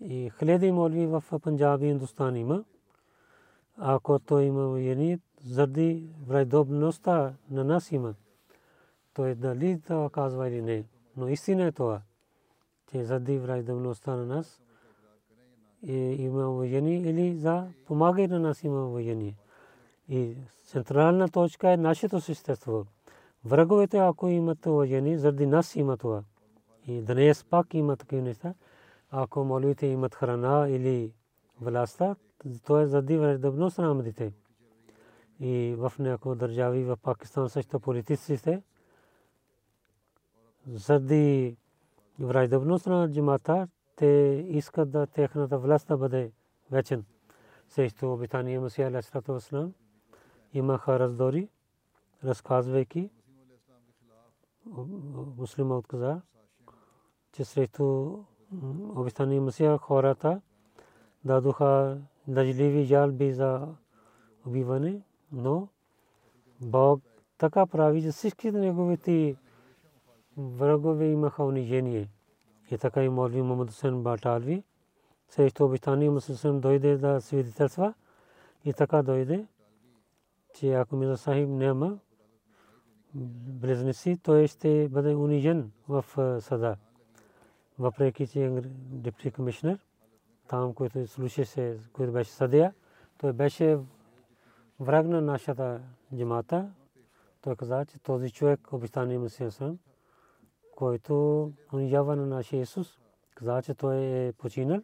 И 0.00 0.30
хиляди 0.38 0.72
молви 0.72 1.06
в 1.06 1.24
Панджаби 1.42 1.86
Индустан 1.86 2.36
има. 2.36 2.64
Ако 3.78 4.18
той 4.18 4.44
има 4.44 4.68
воени, 4.68 5.18
заради 5.44 6.08
вредобността 6.26 7.34
на 7.50 7.64
нас 7.64 7.92
има. 7.92 8.14
Той 9.14 9.34
дали 9.34 9.80
това 9.86 10.10
казва 10.10 10.48
или 10.48 10.62
не. 10.62 10.84
Но 11.16 11.28
истина 11.28 11.64
е 11.64 11.72
това, 11.72 12.02
че 12.90 13.04
заради 13.04 13.38
вредобността 13.38 14.16
на 14.16 14.26
нас 14.26 14.62
има 15.82 16.50
воени 16.50 16.96
или 16.96 17.34
за 17.36 17.66
помагай 17.86 18.28
на 18.28 18.38
нас 18.38 18.64
има 18.64 18.86
воени. 18.86 19.36
И 20.08 20.36
централна 20.66 21.28
точка 21.28 21.70
е 21.70 21.76
нашето 21.76 22.20
същество. 22.20 22.84
Враговете, 23.44 23.98
ако 23.98 24.28
имат 24.28 24.64
воени, 24.64 25.18
заради 25.18 25.46
нас 25.46 25.76
има 25.76 25.96
това. 25.96 26.22
И 26.86 27.02
днес 27.02 27.44
пак 27.44 27.74
има 27.74 27.96
такива 27.96 28.22
неща. 28.22 28.54
Ако 29.10 29.44
молите 29.44 29.86
имат 29.86 30.14
храна 30.14 30.68
или 30.68 31.12
властта, 31.60 32.16
то 32.66 32.80
е 32.80 32.86
заради 32.86 33.18
враждебност 33.18 33.78
на 33.78 33.88
Ахмадите. 33.88 34.32
И 35.40 35.74
в 35.78 35.92
някои 35.98 36.36
държави, 36.36 36.84
в 36.84 36.96
Пакистан 37.02 37.48
също 37.48 37.80
политиците, 37.80 38.62
заради 40.66 41.56
враждебност 42.20 42.86
на 42.86 43.12
джамата, 43.12 43.68
те 43.96 44.44
искат 44.48 44.90
да 44.90 45.06
техната 45.06 45.58
власт 45.58 45.88
да 45.88 45.96
бъде 45.96 46.32
вечен. 46.70 47.04
Срещу 47.68 48.12
обитание 48.12 48.60
Масия 48.60 48.88
Алейхиссалату 48.88 49.32
Вассалам 49.32 49.74
имаха 50.52 50.98
раздори, 50.98 51.48
разказвайки 52.24 53.10
муслима 55.36 55.76
отказа, 55.76 56.20
че 57.32 57.44
срещу 57.44 58.18
обитание 58.96 59.40
Масия 59.40 59.78
хората 59.78 60.40
дадоха 61.24 62.00
дъжливи 62.28 62.84
жалби 62.84 63.32
за 63.32 63.68
убиване, 64.46 65.02
но 65.32 65.68
Бог 66.60 67.02
така 67.38 67.66
прави, 67.66 68.02
че 68.02 68.10
всички 68.10 68.50
неговите 68.50 69.36
врагове 70.36 71.06
имаха 71.06 71.44
унижение. 71.44 72.08
И 72.70 72.78
така 72.78 73.04
и 73.04 73.08
Молви 73.08 73.42
Мухаммад 73.42 73.68
Хусейн 73.68 74.02
Баталви 74.02 74.64
срещу 75.32 75.64
обитание 75.64 76.10
Мусулман 76.10 76.60
дойде 76.60 76.98
да 76.98 77.20
свидетелства 77.20 77.94
и 78.64 78.72
така 78.72 79.02
дойде, 79.02 79.46
че 80.54 80.72
ако 80.72 80.96
Мирза 80.96 81.16
Сахиб 81.16 81.48
няма 81.48 81.98
близнеци, 83.14 84.18
той 84.22 84.46
ще 84.46 84.88
бъде 84.88 85.14
унижен 85.14 85.70
в 85.88 86.04
съда. 86.40 86.76
Въпреки, 87.78 88.26
че 88.26 88.44
е 88.44 88.50
депти 88.90 89.30
комисионер, 89.30 89.78
там, 90.48 90.74
който 90.74 91.06
слушаше, 91.06 91.78
който 91.92 92.12
беше 92.12 92.30
съдия, 92.30 92.74
той 93.18 93.32
беше 93.32 93.78
враг 94.80 95.06
на 95.06 95.20
нашата 95.20 95.80
джамата. 96.16 96.72
Той 97.40 97.56
каза, 97.56 97.84
че 97.84 97.98
този 97.98 98.30
човек, 98.30 98.72
обещание 98.72 99.18
Мусулман, 99.18 99.78
който 100.76 101.52
унижава 101.72 102.16
на 102.16 102.26
нашия 102.26 102.62
Исус, 102.62 102.98
каза, 103.34 103.62
че 103.62 103.74
той 103.74 103.96
е 103.96 104.32
починал. 104.32 104.82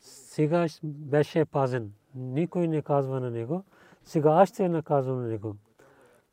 Сега 0.00 0.66
беше 0.84 1.44
пазен. 1.44 1.92
Никой 2.14 2.68
не 2.68 2.82
казва 2.82 3.20
на 3.20 3.30
него. 3.30 3.64
Сега 4.04 4.30
аз 4.30 4.48
ще 4.48 4.68
наказвам 4.68 5.22
на 5.22 5.28
него. 5.28 5.56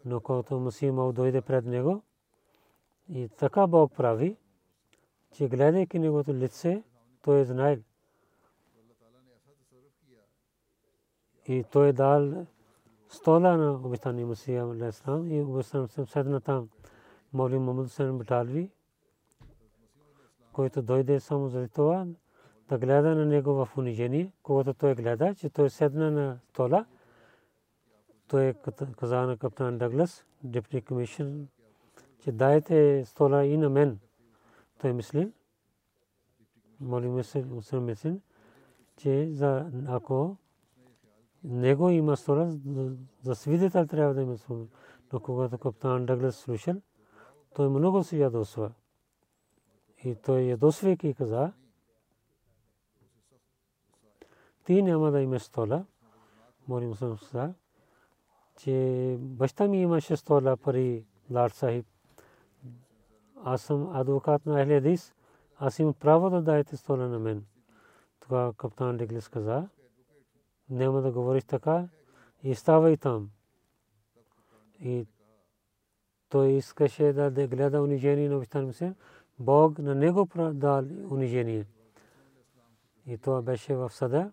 Но 0.05 0.19
когато 0.19 0.59
Мусима 0.59 1.13
дойде 1.13 1.41
пред 1.41 1.65
него, 1.65 2.01
и 3.09 3.29
така 3.29 3.67
Бог 3.67 3.93
прави, 3.95 4.37
че 5.31 5.47
гледайки 5.47 5.99
неговото 5.99 6.33
лице, 6.33 6.83
той 7.23 7.39
е 7.39 7.45
знаел. 7.45 7.79
И 11.47 11.63
той 11.71 11.87
е 11.87 11.93
дал 11.93 12.45
стола 13.09 13.57
на 13.57 13.71
обитание 13.71 14.25
Мусия 14.25 14.63
Алейхиссалам 14.63 15.31
и 15.31 15.41
обитание 15.41 15.87
седна 15.87 16.41
там. 16.41 16.69
Моли 17.33 17.57
Мухаммад 17.57 17.85
Хусейн 17.85 18.17
Баталви, 18.17 18.69
който 20.53 20.81
дойде 20.81 21.19
само 21.19 21.49
за 21.49 21.67
това 21.67 22.07
да 22.69 22.77
гледа 22.77 23.15
на 23.15 23.25
него 23.25 23.53
в 23.53 23.69
унижение, 23.77 24.31
когато 24.43 24.73
той 24.73 24.95
гледа, 24.95 25.35
че 25.35 25.49
той 25.49 25.69
седна 25.69 26.11
на 26.11 26.39
стола, 26.49 26.85
той 28.27 28.53
каза 28.99 29.21
на 29.21 29.37
капитан 29.37 29.77
Даглас, 29.77 30.25
депти 30.43 30.81
комисион, 30.81 31.47
че 32.19 32.31
дайте 32.31 33.05
стола 33.05 33.45
и 33.45 33.57
на 33.57 33.69
мен. 33.69 33.99
Той 34.81 34.93
мисли, 37.07 37.41
моли 37.41 37.53
Мусейн 37.53 37.83
мисли, 37.83 38.21
че 38.97 39.29
за 39.31 39.71
ако 39.87 40.37
него 41.43 41.89
има 41.89 42.17
стола, 42.17 42.51
за 43.21 43.35
свидетел 43.35 43.85
трябва 43.85 44.13
да 44.13 44.21
има 44.21 44.37
стола. 44.37 44.65
Но 45.13 45.19
когато 45.19 45.57
капитан 45.57 46.05
Даглас 46.05 46.35
слушал, 46.35 46.75
той 47.55 47.69
много 47.69 48.03
се 48.03 48.17
ядосва. 48.17 48.71
И 50.03 50.15
той 50.15 50.41
ядосвайки 50.41 51.13
каза, 51.13 51.53
ти 54.65 54.81
няма 54.81 55.11
да 55.11 55.21
имаш 55.21 55.41
стола. 55.41 55.85
Моли 56.67 56.85
Мусулман 56.85 57.17
каза, 57.17 57.53
че 58.57 59.15
баща 59.19 59.67
ми 59.67 59.81
имаше 59.81 60.17
стола 60.17 60.57
пари 60.57 61.05
Лар 61.31 61.49
Сахиб. 61.49 61.85
Аз 63.43 63.61
съм 63.61 63.95
адвокат 63.95 64.45
на 64.45 64.63
Ахли 64.63 64.73
Хадис. 64.73 65.13
Аз 65.65 65.79
имам 65.79 65.93
право 65.93 66.29
да 66.29 66.41
дадете 66.41 66.77
стола 66.77 67.07
на 67.07 67.19
мен. 67.19 67.45
Това 68.19 68.53
капитан 68.57 68.97
Деглис 68.97 69.29
каза, 69.29 69.69
няма 70.69 71.01
да 71.01 71.11
говориш 71.11 71.43
така 71.43 71.87
и 72.43 72.55
ставай 72.55 72.97
там. 72.97 73.29
И 74.79 75.07
той 76.29 76.47
искаше 76.47 77.13
да 77.13 77.47
гледа 77.47 77.81
унижение 77.81 78.29
на 78.29 78.35
обещан 78.35 78.73
се. 78.73 78.95
Бог 79.39 79.79
на 79.79 79.95
него 79.95 80.27
дал 80.53 80.83
унижение. 81.09 81.65
И 83.05 83.17
това 83.17 83.41
беше 83.41 83.75
в 83.75 83.89
съда, 83.89 84.31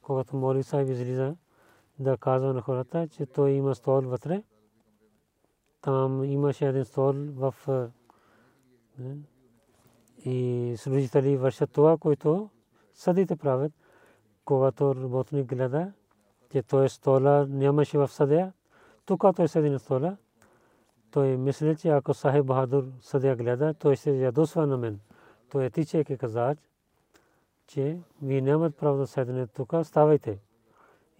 когато 0.00 0.36
Моли 0.36 0.62
Сайб 0.62 0.88
излиза 0.88 1.36
да 1.98 2.16
казва 2.16 2.54
на 2.54 2.60
хората, 2.60 3.08
че 3.08 3.26
той 3.26 3.50
има 3.50 3.74
стол 3.74 4.00
вътре. 4.00 4.42
Там 5.80 6.24
имаше 6.24 6.68
един 6.68 6.84
стол 6.84 7.12
в 7.14 7.54
и 10.24 10.74
служители 10.78 11.36
вършат 11.36 11.70
това, 11.72 11.96
което 11.98 12.50
съдите 12.94 13.36
правят. 13.36 13.72
Когато 14.44 14.94
работник 14.94 15.46
гледа, 15.46 15.92
че 16.52 16.62
той 16.62 16.88
стола 16.88 17.46
нямаше 17.48 17.98
в 17.98 18.08
съдя, 18.08 18.52
тук 19.04 19.24
той 19.36 19.48
седи 19.48 19.70
на 19.70 19.78
стола, 19.78 20.16
той 21.10 21.36
мисли, 21.36 21.76
че 21.76 21.88
ако 21.88 22.14
Сахиб 22.14 22.44
Бахадур 22.44 22.84
съдя 23.00 23.36
гледа, 23.36 23.74
той 23.74 23.96
ще 23.96 24.10
ядосва 24.10 24.66
на 24.66 24.78
мен. 24.78 25.00
Той 25.50 25.64
етичайки 25.64 26.18
каза, 26.18 26.56
че 27.66 27.98
вие 28.22 28.40
нямат 28.40 28.76
право 28.76 28.98
да 28.98 29.06
седне 29.06 29.46
тук, 29.46 29.74
ставайте. 29.82 30.38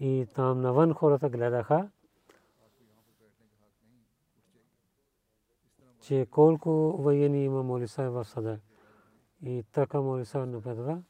И 0.00 0.26
там 0.34 0.60
навън 0.60 0.94
хората 0.94 1.28
гледаха, 1.28 1.88
че 6.00 6.26
колко 6.30 6.70
воени 6.98 7.44
има 7.44 7.62
Молиса 7.62 8.10
в 8.10 8.24
съда. 8.24 8.58
И 9.42 9.64
така 9.72 10.00
Молиса 10.00 10.46
напредва. 10.46 11.02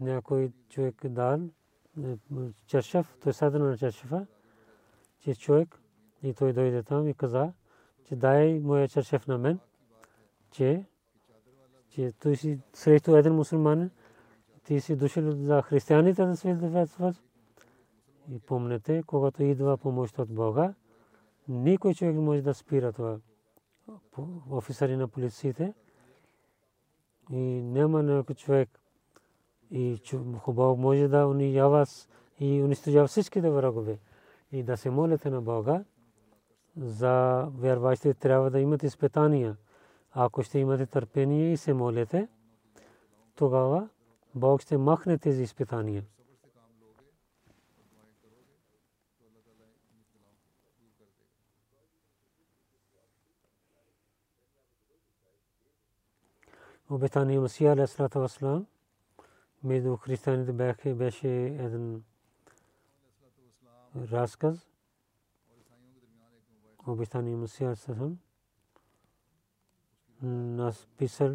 Някой 0.00 0.52
човек 0.68 1.06
дал 1.06 1.40
чершев, 2.66 3.16
той 3.22 3.32
седна 3.32 3.58
на 3.58 3.78
чершефа, 3.78 4.26
че 5.20 5.34
човек 5.34 5.80
и 6.22 6.34
той 6.34 6.52
дойде 6.52 6.82
там 6.82 7.08
и 7.08 7.14
каза, 7.14 7.52
че 8.04 8.16
дай 8.16 8.60
моя 8.60 8.88
чершев 8.88 9.26
на 9.26 9.38
мен, 9.38 9.58
че, 10.50 10.84
че 11.88 12.12
той 12.12 12.36
си 12.36 12.60
срещу 12.72 13.16
един 13.16 13.34
мусулманин, 13.34 13.90
ти 14.64 14.80
си 14.80 14.96
дошъл 14.96 15.30
за 15.30 15.62
християните 15.62 16.24
да 16.24 16.36
свидетелстваш. 16.36 17.16
И 18.30 18.38
помнете, 18.38 19.02
когато 19.06 19.42
идва 19.42 19.78
помощ 19.78 20.18
от 20.18 20.34
Бога, 20.34 20.74
никой 21.48 21.94
човек 21.94 22.16
може 22.16 22.42
да 22.42 22.54
спира 22.54 22.92
това. 22.92 23.18
Офисари 24.50 24.96
на 24.96 25.08
полициите 25.08 25.74
и 27.30 27.62
няма 27.62 28.02
някой 28.02 28.34
човек 28.34 28.80
и 29.70 30.00
хубаво 30.38 30.76
може 30.76 31.08
да 31.08 31.26
унижава 31.26 31.86
и 32.40 32.62
унищожава 32.62 33.06
всичките 33.06 33.50
врагове 33.50 33.98
и 34.52 34.62
да 34.62 34.76
се 34.76 34.90
молите 34.90 35.30
на 35.30 35.42
Бога 35.42 35.84
за 36.76 37.46
вярващите 37.58 38.14
трябва 38.14 38.50
да 38.50 38.60
имат 38.60 38.82
изпитания. 38.82 39.56
Ако 40.12 40.42
ще 40.42 40.58
имате 40.58 40.86
търпение 40.86 41.52
и 41.52 41.56
се 41.56 41.74
молите, 41.74 42.28
тогава 43.34 43.88
Бог 44.34 44.60
ще 44.60 44.78
махне 44.78 45.18
тези 45.18 45.42
изпитания. 45.42 46.04
Обетания 56.90 57.40
Масия 57.40 57.72
алейхиссалату 57.72 58.20
вассалам 58.20 58.66
между 59.64 59.96
християните 59.96 60.52
бяха 60.52 60.94
беше 60.94 61.28
един 61.46 62.04
разказ 63.96 64.66
обетания 66.86 67.36
Масия 67.36 67.66
алейхиссалам 67.66 68.18
нас 70.22 70.86
писал 70.98 71.34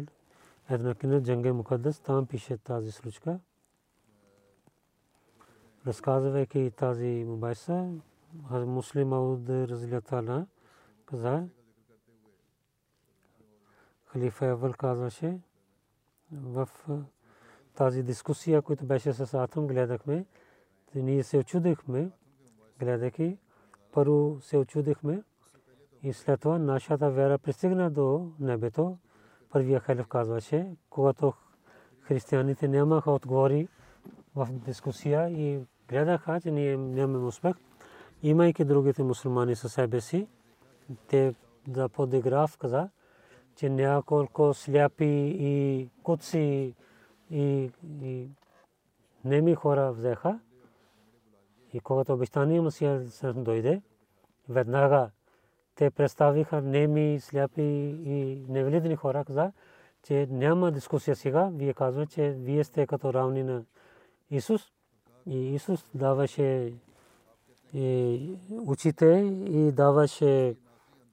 една 0.70 0.94
книга 0.94 1.22
Джанге 1.22 1.52
Мукаддас 1.52 2.00
там 2.00 2.26
пише 2.26 2.58
тази 2.58 2.92
случка 2.92 3.40
разказвайки 5.86 6.72
тази 6.76 7.24
мубайса 7.26 7.90
муслим 8.50 9.12
Ауд 9.12 9.48
разлията 9.48 10.46
каза 11.06 11.48
халифа 14.12 14.46
Авал 14.46 14.72
казваше 14.72 15.38
в 16.32 16.68
тази 17.74 18.02
дискусия, 18.02 18.62
която 18.62 18.84
беше 18.84 19.12
с 19.12 19.34
Атом, 19.34 19.66
гледахме, 19.66 20.26
ние 20.94 21.22
се 21.22 21.38
очудихме, 21.38 22.10
гледайки, 22.78 23.38
първо 23.92 24.38
се 24.40 24.58
очудихме 24.58 25.22
и 26.02 26.12
след 26.12 26.40
това 26.40 26.58
нашата 26.58 27.10
вера 27.10 27.38
пристигна 27.38 27.90
до 27.90 28.30
небето. 28.40 28.98
Първия 29.50 29.80
халиф 29.80 30.06
казваше, 30.06 30.76
когато 30.90 31.32
християните 32.00 32.68
нямаха 32.68 33.10
отговори 33.10 33.68
в 34.34 34.48
дискусия 34.52 35.30
и 35.30 35.60
гледаха, 35.88 36.40
че 36.40 36.50
ние 36.50 36.76
нямаме 36.76 37.26
успех, 37.26 37.54
имайки 38.22 38.64
другите 38.64 39.02
мусулмани 39.02 39.56
със 39.56 39.72
себе 39.72 40.00
си, 40.00 40.28
те 41.08 41.34
да 41.68 41.88
подиграв 41.88 42.58
каза, 42.58 42.88
че 43.56 43.68
няколко 43.68 44.54
сляпи 44.54 45.36
и 45.40 45.88
куци 46.02 46.74
и, 47.30 47.70
и 48.02 48.28
неми 49.24 49.54
хора 49.54 49.92
взеха. 49.92 50.40
И 51.72 51.80
когато 51.80 52.12
обещания 52.12 52.62
Масия 52.62 53.06
дойде, 53.34 53.82
веднага 54.48 55.10
те 55.74 55.90
представиха 55.90 56.62
неми, 56.62 57.20
сляпи 57.20 57.62
и 58.04 58.44
невалидни 58.48 58.96
хора, 58.96 59.24
каза, 59.24 59.52
че 60.02 60.26
няма 60.30 60.72
дискусия 60.72 61.16
сега. 61.16 61.50
Вие 61.52 61.74
казвате, 61.74 62.12
че 62.12 62.30
вие 62.30 62.64
сте 62.64 62.86
като 62.86 63.14
равни 63.14 63.42
на 63.42 63.64
Исус. 64.30 64.62
И 65.26 65.54
Исус 65.54 65.84
даваше 65.94 66.72
и 67.74 68.36
учите 68.50 69.06
и 69.46 69.72
даваше 69.72 70.56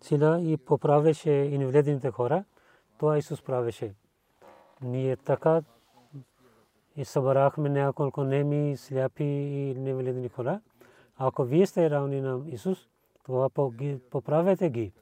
сила 0.01 0.41
и 0.41 0.57
поправеше 0.57 1.31
инвалидните 1.31 2.11
хора. 2.11 2.43
Това 2.97 3.17
Исус 3.17 3.41
правеше. 3.41 3.93
Ние 4.81 5.15
така 5.15 5.61
и 6.95 7.05
събрахме 7.05 7.69
няколко 7.69 8.23
неми, 8.23 8.77
сляпи 8.77 9.23
и 9.23 9.75
невалидни 9.77 10.29
хора. 10.29 10.61
Ако 11.17 11.43
вие 11.43 11.65
сте 11.65 11.89
равни 11.89 12.21
на 12.21 12.41
Исус, 12.47 12.87
това 13.23 13.49
поправете 14.09 14.69
ги. 14.69 14.93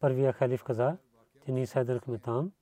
Първия 0.00 0.32
халиф 0.32 0.64
каза, 0.64 0.96
че 1.44 1.52
ние 1.52 1.66
седнахме 1.66 2.18
там. 2.18 2.52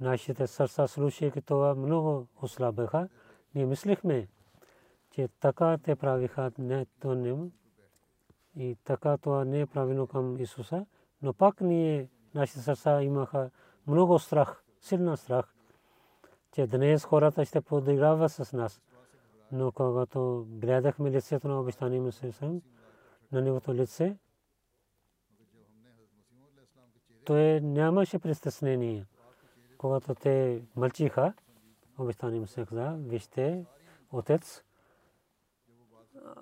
Нашите 0.00 0.46
сърца 0.46 0.86
слушайки 0.86 1.42
това 1.42 1.74
много 1.74 2.26
ослабеха. 2.42 3.08
Ние 3.54 3.66
мислихме, 3.66 4.28
че 5.10 5.28
така 5.40 5.78
те 5.84 5.96
правиха, 5.96 6.52
не 6.58 6.86
то 7.00 7.14
не 7.14 7.50
и 8.56 8.76
така 8.84 9.16
това 9.16 9.44
не 9.44 9.60
е 9.60 9.66
правилно 9.66 10.06
към 10.06 10.40
Исуса, 10.40 10.86
но 11.22 11.32
пак 11.32 11.60
ние, 11.60 12.08
нашите 12.34 12.60
сърца 12.60 13.02
имаха 13.02 13.50
много 13.86 14.18
страх, 14.18 14.64
силна 14.80 15.16
страх, 15.16 15.54
че 16.52 16.66
днес 16.66 17.04
хората 17.04 17.44
ще 17.44 17.60
подиграват 17.60 18.32
с 18.32 18.52
нас. 18.52 18.82
Но 19.52 19.72
когато 19.72 20.46
гледахме 20.48 21.10
лицето 21.10 21.48
на 21.48 21.60
обещание 21.60 22.00
Мусисам, 22.00 22.62
на 23.32 23.40
неговото 23.40 23.74
лице, 23.74 24.16
той 27.24 27.60
нямаше 27.60 28.18
престъснение. 28.18 29.06
Когато 29.78 30.14
те 30.14 30.62
мълчиха, 30.76 31.34
Мусисам 31.98 32.66
каза, 32.66 32.96
вижте, 32.98 33.64
отец, 34.12 34.62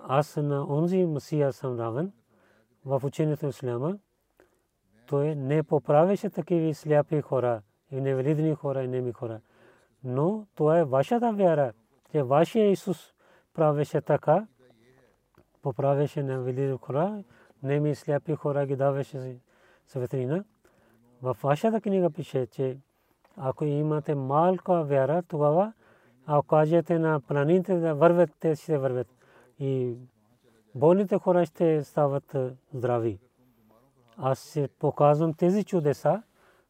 аз 0.08 0.36
на 0.36 0.66
онзи 0.68 1.04
Масия 1.04 1.52
съм 1.52 1.80
равен 1.80 2.12
в 2.84 3.00
учението 3.04 3.46
Исляма, 3.46 3.98
той 5.06 5.34
не 5.34 5.62
поправеше 5.62 6.30
такива 6.30 6.74
сляпи 6.74 7.20
хора, 7.20 7.62
и 7.90 8.00
невалидни 8.00 8.54
хора, 8.54 8.82
и 8.82 8.88
неми 8.88 9.12
хора. 9.12 9.40
Но 10.04 10.46
това 10.54 10.78
е 10.78 10.84
вашата 10.84 11.32
вяра, 11.32 11.72
че 12.12 12.22
вашия 12.22 12.70
Исус. 12.70 13.12
Правеше 13.54 14.00
така, 14.00 14.46
поправеше 15.62 16.22
невалидни 16.22 16.78
хора, 16.82 17.24
неми 17.62 17.94
сляпи 17.94 18.34
хора 18.34 18.66
ги 18.66 18.76
даваше 18.76 19.38
светлина. 19.86 20.44
В 21.22 21.36
вашата 21.42 21.80
книга 21.80 22.10
пише, 22.10 22.46
че 22.46 22.78
ако 23.36 23.64
имате 23.64 24.14
малка 24.14 24.82
вяра, 24.82 25.22
тогава 25.22 25.72
ако 26.26 26.46
кажете 26.46 26.98
на 26.98 27.20
планините 27.20 27.78
да 27.78 27.94
вървят, 27.94 28.30
те 28.40 28.56
ще 28.56 28.78
вървят 28.78 29.08
и 29.60 29.94
болните 30.74 31.18
хора 31.18 31.46
ще 31.46 31.84
стават 31.84 32.36
здрави. 32.74 33.18
Аз 34.16 34.38
се 34.38 34.68
показвам 34.78 35.34
тези 35.34 35.64
чудеса, 35.64 36.22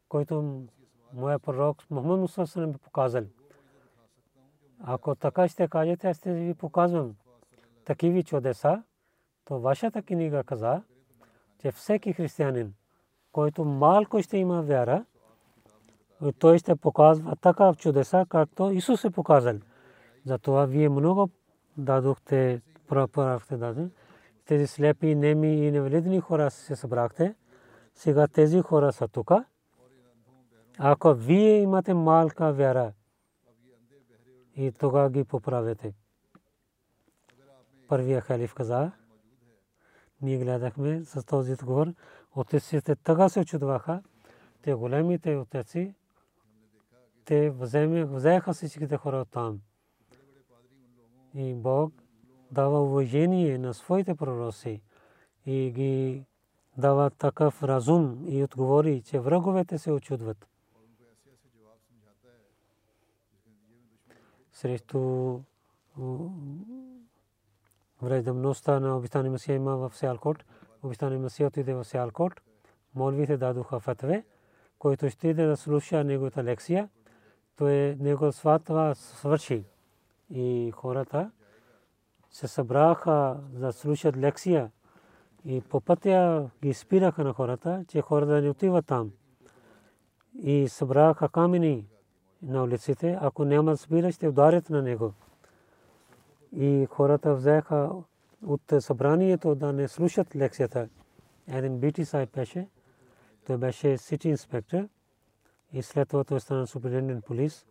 които 0.08 0.62
моя 1.12 1.38
пророк 1.38 1.90
Мухаммад 1.90 2.20
Мусалам 2.20 2.70
ми 2.70 2.76
показал. 2.76 3.24
Ако 4.80 5.14
така 5.14 5.48
ще 5.48 5.68
кажете, 5.68 6.08
аз 6.08 6.16
ще 6.16 6.32
ви 6.32 6.54
показвам 6.54 7.16
такива 7.84 8.22
чудеса, 8.22 8.82
то 9.44 9.60
вашата 9.60 10.02
книга 10.02 10.44
каза, 10.44 10.82
че 11.60 11.72
всеки 11.72 12.12
християнин, 12.12 12.74
който 13.32 13.64
малко 13.64 14.22
ще 14.22 14.36
има 14.36 14.62
вяра, 14.62 15.04
той 16.38 16.58
ще 16.58 16.76
показва 16.76 17.36
така 17.36 17.74
чудеса, 17.74 18.26
както 18.28 18.70
Исус 18.70 19.04
е 19.04 19.10
показал. 19.10 19.56
Затова 20.24 20.64
вие 20.66 20.88
много 20.88 21.30
дадохте 21.76 22.60
правахте 22.90 23.56
даде. 23.56 23.88
Тези 24.44 24.66
слепи, 24.66 25.14
неми 25.14 25.66
и 25.66 25.70
невалидни 25.70 26.20
хора 26.20 26.50
се 26.50 26.76
събрахте. 26.76 27.34
Сега 27.94 28.28
тези 28.28 28.60
хора 28.60 28.92
са 28.92 29.08
тук. 29.08 29.30
Ако 30.78 31.14
вие 31.14 31.60
имате 31.60 31.94
малка 31.94 32.52
вяра 32.52 32.92
и 34.56 34.72
тогава 34.72 35.10
ги 35.10 35.24
поправете. 35.24 35.94
Първия 37.88 38.20
халиф 38.20 38.54
каза, 38.54 38.92
ние 40.22 40.38
гледахме 40.38 41.04
с 41.04 41.24
този 41.24 41.52
отговор, 41.52 41.86
отеците 42.34 42.96
така 42.96 43.28
се 43.28 43.40
очудваха, 43.40 44.02
те 44.62 44.74
големите 44.74 45.36
отеци, 45.36 45.94
те 47.24 47.50
взеха 47.50 48.52
всичките 48.52 48.96
хора 48.96 49.16
от 49.16 49.30
там. 49.30 49.60
И 51.34 51.54
Бог 51.54 51.92
дава 52.52 52.82
уважение 52.82 53.58
на 53.58 53.74
своите 53.74 54.14
пророци 54.14 54.82
и 55.46 55.70
ги 55.70 56.24
дава 56.76 57.10
такъв 57.10 57.62
разум 57.62 58.24
и 58.28 58.44
отговори, 58.44 59.02
че 59.02 59.20
враговете 59.20 59.78
се 59.78 59.92
очудват. 59.92 60.46
Срещу 64.52 65.40
враждебността 68.02 68.80
на 68.80 68.96
обитание 68.96 69.30
Масия 69.30 69.56
има 69.56 69.76
в 69.76 69.96
Сеалкот. 69.96 70.44
Обитание 70.82 71.18
Масия 71.18 71.46
отиде 71.46 71.74
в 71.74 71.84
Сеалкот. 71.84 72.32
Молвите 72.94 73.36
дадоха 73.36 73.80
фатве, 73.80 74.24
който 74.78 75.10
ще 75.10 75.34
да 75.34 75.56
слуша 75.56 76.04
неговата 76.04 76.44
лекция. 76.44 76.88
Той 77.56 77.96
него 78.00 78.32
сватва 78.32 78.94
свърши. 78.94 79.64
И 80.30 80.72
хората 80.74 81.30
се 82.30 82.48
събраха 82.48 83.36
да 83.52 83.72
слушат 83.72 84.16
лекция 84.16 84.70
и 85.44 85.60
по 85.60 85.80
пътя 85.80 86.50
ги 86.62 86.74
спираха 86.74 87.24
на 87.24 87.32
хората, 87.32 87.84
че 87.88 88.00
хората 88.00 88.42
не 88.42 88.50
отиват 88.50 88.86
там. 88.86 89.12
И 90.42 90.68
събраха 90.68 91.28
камени 91.28 91.86
на 92.42 92.62
улиците, 92.62 93.18
ако 93.20 93.44
няма 93.44 93.70
да 93.70 93.76
спират, 93.76 94.14
ще 94.14 94.28
ударят 94.28 94.70
на 94.70 94.82
него. 94.82 95.12
И 96.52 96.86
хората 96.90 97.34
взеха 97.34 97.90
от 98.46 98.62
събранието 98.78 99.54
да 99.54 99.72
не 99.72 99.88
слушат 99.88 100.36
лекцията. 100.36 100.88
един 101.48 101.78
бити 101.78 102.04
сайп 102.04 102.34
беше. 102.34 102.68
Той 103.46 103.56
беше 103.56 103.98
сити 103.98 104.28
инспектор 104.28 104.88
и 105.72 105.82
след 105.82 106.08
това 106.08 106.24
той 106.24 106.40
стана 106.40 106.66
суперинтендент 106.66 107.24
полис. 107.24 107.66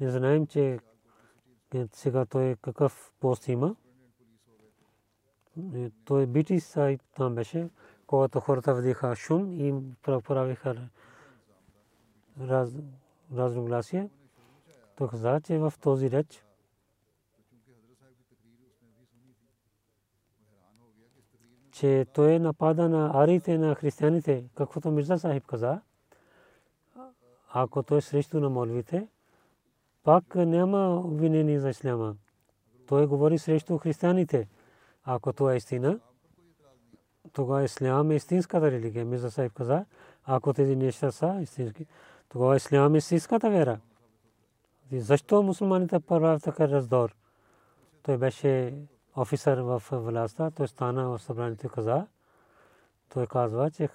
Не 0.00 0.10
знаем, 0.10 0.46
че 0.46 0.78
сега 1.92 2.24
той 2.24 2.56
какъв 2.62 3.12
пост 3.20 3.48
има. 3.48 3.76
Той 6.04 6.26
бити 6.26 6.60
сайп 6.60 7.00
там 7.16 7.34
беше, 7.34 7.68
когато 8.06 8.40
хората 8.40 8.74
видяха 8.74 9.16
шум 9.16 9.52
и 9.52 9.74
правиха 10.02 10.88
разногласие. 13.32 14.10
Той 14.96 15.08
каза, 15.08 15.40
в 15.50 15.72
този 15.80 16.10
реч 16.10 16.44
че 21.80 22.06
той 22.12 22.38
напада 22.38 22.88
на 22.88 23.10
арите 23.14 23.58
на 23.58 23.74
християните, 23.74 24.44
каквото 24.54 24.90
Мирза 24.90 25.18
Сахиб 25.18 25.46
каза. 25.46 25.80
Ако 27.52 27.82
той 27.82 28.02
срещу 28.02 28.40
на 28.40 28.50
молвите, 28.50 29.08
пак 30.04 30.34
няма 30.34 31.00
обвинение 31.04 31.60
за 31.60 31.70
исляма. 31.70 32.16
Той 32.86 33.06
говори 33.06 33.38
срещу 33.38 33.78
християните. 33.78 34.48
Ако 35.04 35.32
това 35.32 35.52
е 35.52 35.56
истина, 35.56 36.00
тогава 37.32 37.64
ислям 37.64 38.10
е 38.10 38.14
истинската 38.14 38.70
религия. 38.70 39.04
Мирза 39.04 39.30
Сахиб 39.30 39.52
каза, 39.52 39.84
ако 40.24 40.52
тези 40.52 40.76
неща 40.76 41.10
са 41.10 41.38
истински, 41.42 41.86
тогава 42.28 42.56
ислям 42.56 42.94
е 42.94 42.98
истинската 42.98 43.50
вера. 43.50 43.80
Защо 44.92 45.42
мусулманите 45.42 46.00
правят 46.00 46.42
така 46.42 46.68
раздор? 46.68 47.14
Той 48.02 48.18
беше 48.18 48.74
офицер 49.16 49.58
в 49.58 49.82
властта, 49.92 50.50
той 50.50 50.68
стана 50.68 51.08
в 51.08 51.18
събранието 51.18 51.66
и 51.66 51.70
каза, 51.70 52.06
той 53.08 53.26
казва, 53.26 53.70
че 53.70 53.88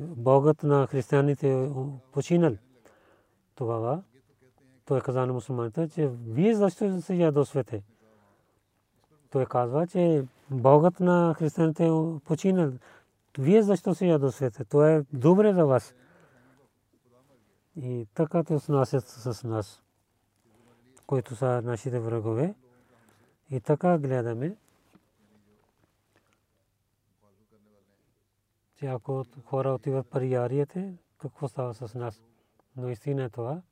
Богът 0.00 0.62
на 0.62 0.86
християните 0.86 1.52
е 1.52 1.70
починал. 2.12 2.56
Тогава 3.54 4.02
той 4.84 5.00
каза 5.00 5.26
на 5.26 5.32
мусулманите, 5.32 5.88
че 5.88 6.10
вие 6.26 6.54
защо 6.54 7.00
се 7.00 7.14
ядосвате? 7.14 7.82
Той 9.30 9.46
казва, 9.46 9.86
че 9.86 10.24
Богът 10.50 11.00
на 11.00 11.34
християните 11.38 11.90
починал. 12.24 12.72
Вие 13.38 13.62
защо 13.62 13.94
се 13.94 14.06
ядосвате? 14.06 14.64
То 14.64 14.86
е 14.86 15.04
добре 15.12 15.52
за 15.52 15.66
вас. 15.66 15.94
И 17.76 18.06
така 18.14 18.44
те 18.44 18.54
отнасят 18.54 19.08
с 19.08 19.44
нас, 19.44 19.82
които 21.06 21.36
са 21.36 21.62
нашите 21.62 22.00
врагове. 22.00 22.54
И 23.50 23.60
така 23.60 23.98
гледаме, 23.98 24.56
че 28.76 28.86
ако 28.86 29.24
хора 29.44 29.70
отиват 29.70 30.10
при 30.10 30.30
ярията, 30.30 30.92
какво 31.18 31.48
става 31.48 31.74
с 31.74 31.94
нас? 31.94 32.22
Но 32.76 32.88
истина 32.88 33.24
е 33.24 33.28
това, 33.28 33.62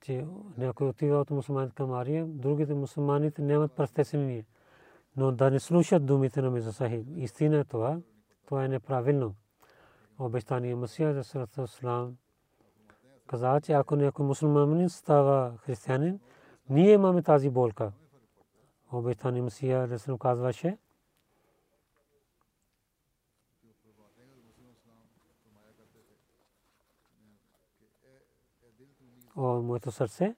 че 0.00 0.26
някой 0.58 0.88
отива 0.88 1.18
от 1.18 1.30
мусулманите 1.30 1.74
към 1.74 1.92
Ария, 1.92 2.26
другите 2.26 2.74
мусулманите 2.74 3.42
нямат 3.42 3.72
престесение. 3.72 4.44
Но 5.16 5.32
да 5.32 5.50
не 5.50 5.60
слушат 5.60 6.06
думите 6.06 6.42
на 6.42 6.50
Миза 6.50 6.72
Сахиб. 6.72 7.06
Истина 7.16 7.58
е 7.58 7.64
това, 7.64 7.98
това 8.46 8.64
е 8.64 8.68
неправилно. 8.68 9.34
Обещание 10.18 10.74
Масия 10.74 11.14
за 11.14 11.24
Сърата 11.24 11.66
Слам 11.66 12.16
каза, 13.26 13.60
че 13.60 13.72
ако 13.72 13.96
някой 13.96 14.26
мусулманин 14.26 14.88
става 14.88 15.56
християнин, 15.58 16.20
ние 16.70 16.92
имаме 16.92 17.22
тази 17.22 17.50
болка 17.50 17.92
обещани 18.92 19.40
Мсия 19.40 19.88
Лесно 19.88 20.18
казваше, 20.18 20.78
о 29.36 29.62
моето 29.62 29.90
сърце, 29.90 30.36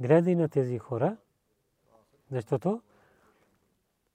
гледай 0.00 0.34
на 0.34 0.48
тези 0.48 0.78
хора, 0.78 1.16
защото 2.30 2.82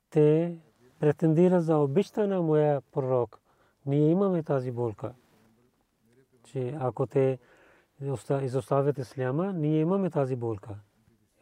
те 0.09 0.57
претендират 0.99 1.63
за 1.63 1.77
обичта 1.77 2.27
на 2.27 2.41
моя 2.41 2.81
пророк. 2.81 3.39
Ние 3.85 4.09
имаме 4.09 4.43
тази 4.43 4.71
болка, 4.71 5.13
че 6.43 6.77
ако 6.79 7.07
те 7.07 7.39
изоставят 8.41 8.97
исляма, 8.97 9.53
ние 9.53 9.79
имаме 9.79 10.09
тази 10.09 10.35
болка. 10.35 10.75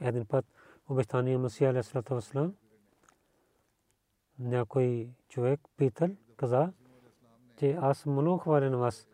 Един 0.02 0.26
път 0.26 0.46
обещания 0.90 1.40
Масия 1.40 1.70
алейхиссалату 1.70 2.14
вассалам 2.14 2.54
някой 4.40 5.10
човек 5.30 5.60
питал, 5.78 6.10
каза, 6.38 6.74
че 7.58 7.78
аз 7.82 8.06
много 8.06 8.38
хваля 8.38 8.70
на 8.70 8.78
вас, 8.78 9.08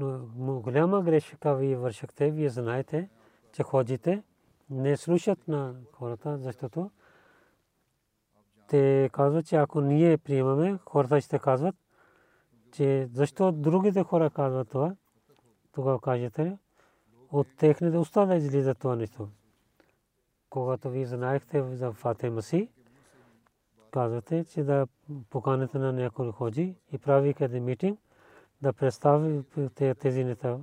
но 0.00 0.60
голяма 0.60 1.02
грешка 1.02 1.54
вие 1.56 1.76
вършахте, 1.76 2.30
вие 2.30 2.48
знаете, 2.48 3.08
че 3.52 3.62
ходите, 3.62 4.22
не 4.70 4.96
слушат 4.96 5.48
на 5.48 5.74
хората, 5.92 6.38
защото 6.38 6.90
те 8.68 9.10
казват, 9.12 9.46
че 9.46 9.56
ако 9.56 9.80
ние 9.80 10.18
приемаме, 10.18 10.78
хората 10.86 11.20
ще 11.20 11.38
казват, 11.38 11.76
че 12.72 13.08
защо 13.12 13.52
другите 13.52 14.02
хора 14.02 14.30
казват 14.30 14.68
това, 14.68 14.96
тогава 15.72 16.00
кажете, 16.00 16.58
от 17.32 17.46
техните 17.56 17.98
уста 17.98 18.26
да 18.26 18.34
излиза 18.34 18.74
това 18.74 18.96
нещо. 18.96 19.28
Когато 20.50 20.90
ви 20.90 21.04
знаехте 21.04 21.62
за 21.62 21.92
Фате 21.92 22.30
Маси, 22.30 22.68
казвате, 23.90 24.44
че 24.44 24.62
да 24.62 24.86
поканите 25.30 25.78
на 25.78 25.92
някой 25.92 26.32
ходжи 26.32 26.74
и 26.92 26.98
прави 26.98 27.34
къде 27.34 27.60
митинг, 27.60 28.00
да 28.62 28.72
представите 28.72 29.94
тези 29.94 30.24
неща, 30.24 30.58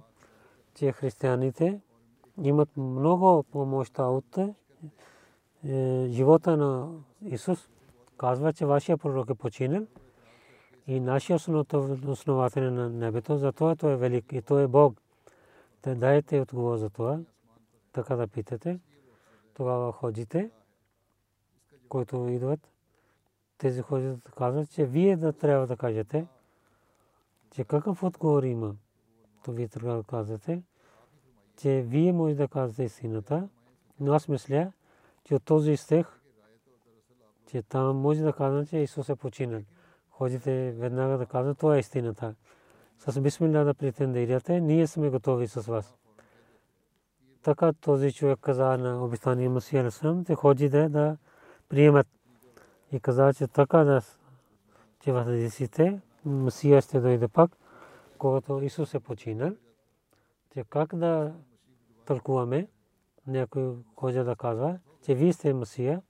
че 0.76 0.92
християните 0.92 1.82
имат 2.44 2.78
много 2.78 3.44
помощта 3.44 4.06
от 4.06 4.38
е, 4.38 6.08
живота 6.10 6.58
на 6.58 6.90
Исус. 7.22 7.70
Казва, 8.18 8.54
че 8.54 8.66
вашия 8.66 8.98
пророк 8.98 9.30
е 9.30 9.34
починал 9.34 9.86
и 10.88 11.00
нашия 11.00 11.36
основател 12.08 12.72
на 12.72 12.90
небето, 12.90 13.38
затова 13.38 13.76
той 13.76 13.94
е 13.94 13.98
велик 13.98 14.34
и 14.34 14.42
той 14.42 14.64
е 14.64 14.68
Бог. 14.68 15.02
Те 15.82 15.96
дайте 15.96 16.40
отговор 16.40 16.78
за 16.78 16.90
това, 16.90 17.20
така 17.94 18.16
да 18.16 18.28
питате 18.28 18.80
тогава 19.54 19.92
ходите, 19.92 20.50
които 21.90 22.28
идват, 22.28 22.60
тези 23.58 23.82
ходят 23.82 24.20
казват, 24.38 24.72
че 24.72 24.86
вие 24.86 25.18
да 25.18 25.34
трябва 25.34 25.68
да 25.68 25.78
кажете, 25.78 26.28
че 27.52 27.64
какъв 27.64 28.04
отговор 28.04 28.44
има. 28.44 28.76
То 29.46 29.52
вие 29.52 29.68
трябва 29.68 29.98
да 29.98 30.04
казвате, 30.04 30.64
че 31.58 31.82
вие 31.88 32.14
може 32.14 32.36
да 32.36 32.48
кажете 32.48 32.84
истината, 32.84 33.50
но 34.00 34.14
аз 34.14 34.28
мисля, 34.28 34.72
че 35.24 35.36
от 35.36 35.44
този 35.44 35.78
стих, 35.78 36.08
че 37.48 37.62
там 37.62 37.98
може 37.98 38.24
да 38.24 38.34
казвате, 38.34 38.70
че 38.70 38.78
Исус 38.78 39.10
е 39.10 39.16
починал. 39.16 39.62
Ходите 40.10 40.72
веднага 40.72 41.18
да 41.18 41.26
казват, 41.26 41.58
това 41.58 41.76
е 41.76 41.80
истината. 41.80 42.36
С 43.00 43.22
бисмилlah 43.22 43.64
да 43.64 43.74
претендирате, 43.74 44.62
ние 44.62 44.88
сме 44.88 45.10
готови 45.10 45.48
с 45.48 45.62
вас. 45.62 45.96
Така 47.44 47.74
този 47.74 48.14
човек 48.14 48.40
каза 48.42 48.78
на 48.78 49.06
обещания 49.06 49.50
Масия 49.50 49.84
Расам, 49.84 50.26
те 50.26 50.36
ходи 50.36 50.70
да, 50.70 50.90
да 50.90 51.18
приемат. 51.70 52.08
И 52.92 53.00
каза, 53.00 53.34
че 53.34 53.48
така 53.48 53.84
да, 53.84 54.02
че 55.00 55.12
в 55.12 55.24
хадисите 55.24 56.02
Масия 56.26 56.82
ще 56.82 57.00
дойде 57.00 57.28
пак, 57.28 57.52
когато 58.18 58.62
Исус 58.62 58.94
е 58.94 59.00
починал. 59.00 59.52
Че 60.54 60.64
как 60.70 60.96
да 60.96 61.34
тълкуваме, 62.06 62.68
някой 63.28 63.76
ходи 63.96 64.24
да 64.24 64.36
казва, 64.36 64.80
че 65.02 65.16
вие 65.16 65.34
сте 65.34 65.54
Масия 65.54 66.02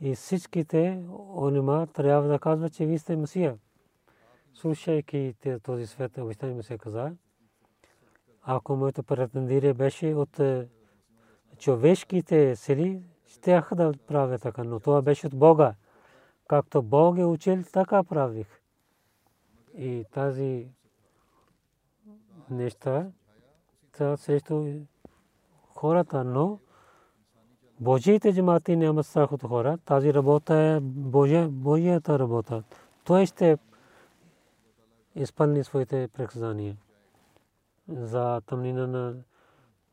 и 0.00 0.14
всичките 0.14 1.04
онима 1.36 1.86
трябва 1.86 2.28
да 2.28 2.38
казват, 2.38 2.72
че 2.72 2.86
вие 2.86 2.98
сте 2.98 3.16
Масия. 3.16 3.58
Слушайки 4.54 5.34
този 5.62 5.86
свет, 5.86 6.18
обещания 6.18 6.56
Масия 6.56 6.78
каза, 6.78 7.12
ако 8.42 8.76
моето 8.76 9.02
претендирие 9.02 9.74
беше 9.74 10.14
от 10.14 10.40
е, 10.40 10.68
човешките 11.58 12.56
сили, 12.56 13.02
ще 13.26 13.62
да 13.72 13.92
правя 14.06 14.38
така, 14.38 14.64
но 14.64 14.80
това 14.80 15.02
беше 15.02 15.26
от 15.26 15.34
Бога. 15.34 15.74
Както 16.48 16.82
Бог 16.82 17.18
е 17.18 17.24
учил, 17.24 17.62
така 17.72 18.04
правих. 18.04 18.46
И 19.74 20.04
тази 20.12 20.68
неща 22.50 23.10
са 23.96 24.16
срещу 24.16 24.64
хората, 25.74 26.24
но 26.24 26.58
Божиите 27.80 28.32
джамати 28.32 28.76
нямат 28.76 29.06
страх 29.06 29.32
от 29.32 29.42
хора. 29.42 29.78
Тази 29.84 30.14
работа 30.14 30.54
е 30.54 30.80
Божия, 30.80 31.48
Божията 31.48 32.18
работа. 32.18 32.62
Той 33.04 33.26
ще 33.26 33.58
изпълни 35.14 35.64
своите 35.64 36.08
преказания 36.08 36.76
за 37.88 38.40
тъмнина 38.46 38.86
на 38.86 39.16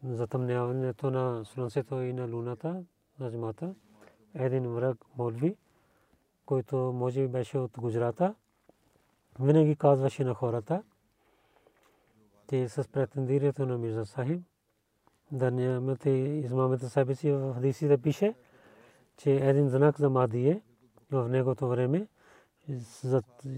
затъмняването 0.03 1.11
на 1.11 1.45
слънцето 1.45 2.01
и 2.01 2.13
на 2.13 2.27
луната, 2.27 2.83
на 3.19 3.29
зимата. 3.29 3.73
Един 4.33 4.67
враг 4.67 4.97
Молви, 5.17 5.55
който 6.45 6.75
може 6.75 7.21
би 7.21 7.27
беше 7.27 7.57
от 7.57 7.71
Гуджрата, 7.77 8.35
винаги 9.39 9.75
казваше 9.75 10.23
на 10.23 10.33
хората, 10.33 10.83
че 12.49 12.69
с 12.69 12.87
претендирането 12.87 13.65
на 13.65 13.77
Мирза 13.77 14.05
Сахиб, 14.05 14.41
да 15.31 15.51
нямате 15.51 16.09
измамите 16.09 16.89
себе 16.89 17.15
си 17.15 17.31
в 17.31 17.53
хадисите 17.53 17.97
пише, 17.97 18.35
че 19.17 19.35
един 19.35 19.69
знак 19.69 19.99
за 19.99 20.09
Мади 20.09 20.47
е 20.47 20.61
в 21.11 21.29
негото 21.29 21.67
време. 21.67 22.07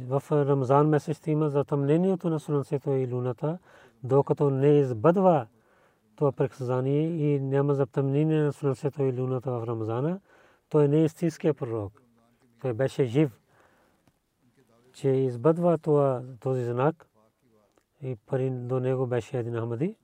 В 0.08 0.24
Рамзан 0.32 0.88
месец 0.88 1.18
ще 1.18 1.32
има 1.32 1.50
затъмнението 1.50 2.30
на 2.30 2.40
слънцето 2.40 2.92
и 2.92 3.14
луната, 3.14 3.58
докато 4.04 4.50
не 4.50 4.68
избъдва 4.68 5.48
това 6.16 6.32
предсказание 6.32 7.02
и 7.02 7.40
няма 7.40 7.74
затъмнение 7.74 8.42
на 8.42 8.54
слънцето 8.54 9.04
и 9.04 9.22
луната 9.22 9.52
в 9.52 9.68
Рамзана, 9.68 10.20
той 10.70 10.88
не 10.88 10.98
е 10.98 11.04
истинския 11.04 11.54
пророк. 11.54 12.02
Той 12.62 12.74
беше 12.74 13.06
жив, 13.06 13.40
че 14.98 15.10
избъдва 15.10 15.78
това, 15.78 16.24
този 16.40 16.66
знак 16.66 17.08
и 18.02 18.16
пари 18.16 18.50
до 18.50 18.80
него 18.80 19.08
беше 19.08 19.40
един 19.40 19.54
Ахмади, 19.54 19.96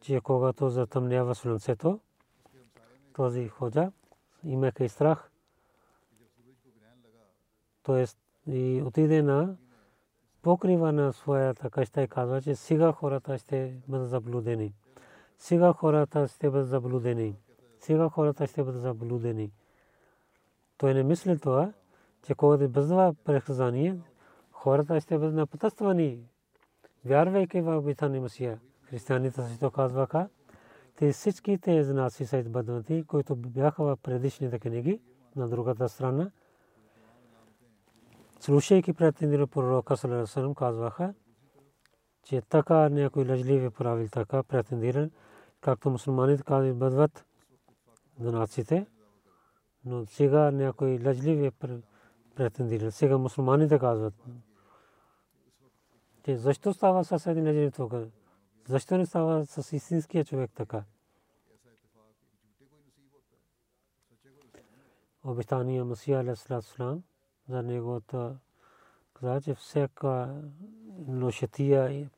че 0.00 0.20
когато 0.20 0.68
затъмнява 0.68 1.34
слънцето, 1.34 2.00
този 3.12 3.48
ходжа, 3.48 3.92
имаха 4.44 4.84
и 4.84 4.88
страх, 4.88 5.30
т.е. 7.82 8.04
и 8.50 8.82
отиде 8.82 9.22
на 9.22 9.56
покрива 10.42 10.92
на 10.92 11.12
своята 11.12 11.70
къща 11.70 12.02
и 12.02 12.08
казва, 12.08 12.42
че 12.42 12.54
сега 12.54 12.92
хората 12.92 13.38
ще 13.38 13.80
бъдат 13.88 14.08
заблудени. 14.08 14.74
Сега 15.38 15.72
хората 15.72 16.28
ще 16.28 16.50
бъдат 16.50 16.68
заблудени. 16.68 17.36
Сега 17.80 18.08
хората 18.08 18.46
ще 18.46 18.64
бъдат 18.64 18.82
заблудени. 18.82 19.52
Той 20.78 20.94
не 20.94 21.02
мисли 21.02 21.38
това, 21.38 21.72
че 22.26 22.34
когато 22.34 22.68
бъзва 22.68 23.14
предсказание, 23.24 24.00
хората 24.52 25.00
ще 25.00 25.18
бъдат 25.18 25.34
напътствани, 25.34 26.18
вярвайки 27.04 27.60
в 27.60 27.78
обитани 27.78 28.20
Масия. 28.20 28.60
Християните 28.82 29.42
също 29.42 29.70
казваха, 29.70 30.28
те 30.96 31.12
всички 31.12 31.58
те 31.58 31.84
знаци 31.84 32.26
са 32.26 32.38
избъднати, 32.38 33.04
които 33.06 33.36
бяха 33.36 33.84
в 33.84 33.96
предишните 34.02 34.58
книги 34.58 35.00
на 35.36 35.48
другата 35.48 35.88
страна. 35.88 36.30
Слушайки 38.40 38.92
претендира 38.92 39.46
пророка 39.46 39.96
Салерасалам 39.96 40.54
казваха, 40.54 41.14
че 42.24 42.40
така 42.40 42.88
някой 42.88 43.24
лъжливи 43.28 43.70
правил 43.70 44.08
така 44.08 44.42
претендиран, 44.42 45.10
както 45.60 45.90
мусулманите 45.90 46.42
казват 46.42 46.78
бъдват 46.78 47.24
знаците, 48.20 48.86
но 49.84 50.06
сега 50.06 50.50
някой 50.50 50.98
лъжливи 51.04 51.50
претендират. 52.34 52.94
Сега 52.94 53.18
мусулманите 53.18 53.78
казват, 53.78 54.14
че 56.24 56.36
защо 56.36 56.72
става 56.74 57.04
с 57.04 57.26
един 57.26 57.46
лъжлив 57.46 57.70
тук? 57.70 57.92
Защо 58.68 58.96
не 58.96 59.06
става 59.06 59.46
с 59.46 59.72
истинския 59.72 60.24
човек 60.24 60.50
така? 60.54 60.84
Обещания 65.24 65.84
Масия 65.84 66.20
Алейхиссалам 66.20 67.02
за 67.48 67.62
неговата 67.62 68.36
каза, 69.14 69.40
че 69.40 69.54
всяка 69.54 70.42
ношетия 71.06 72.10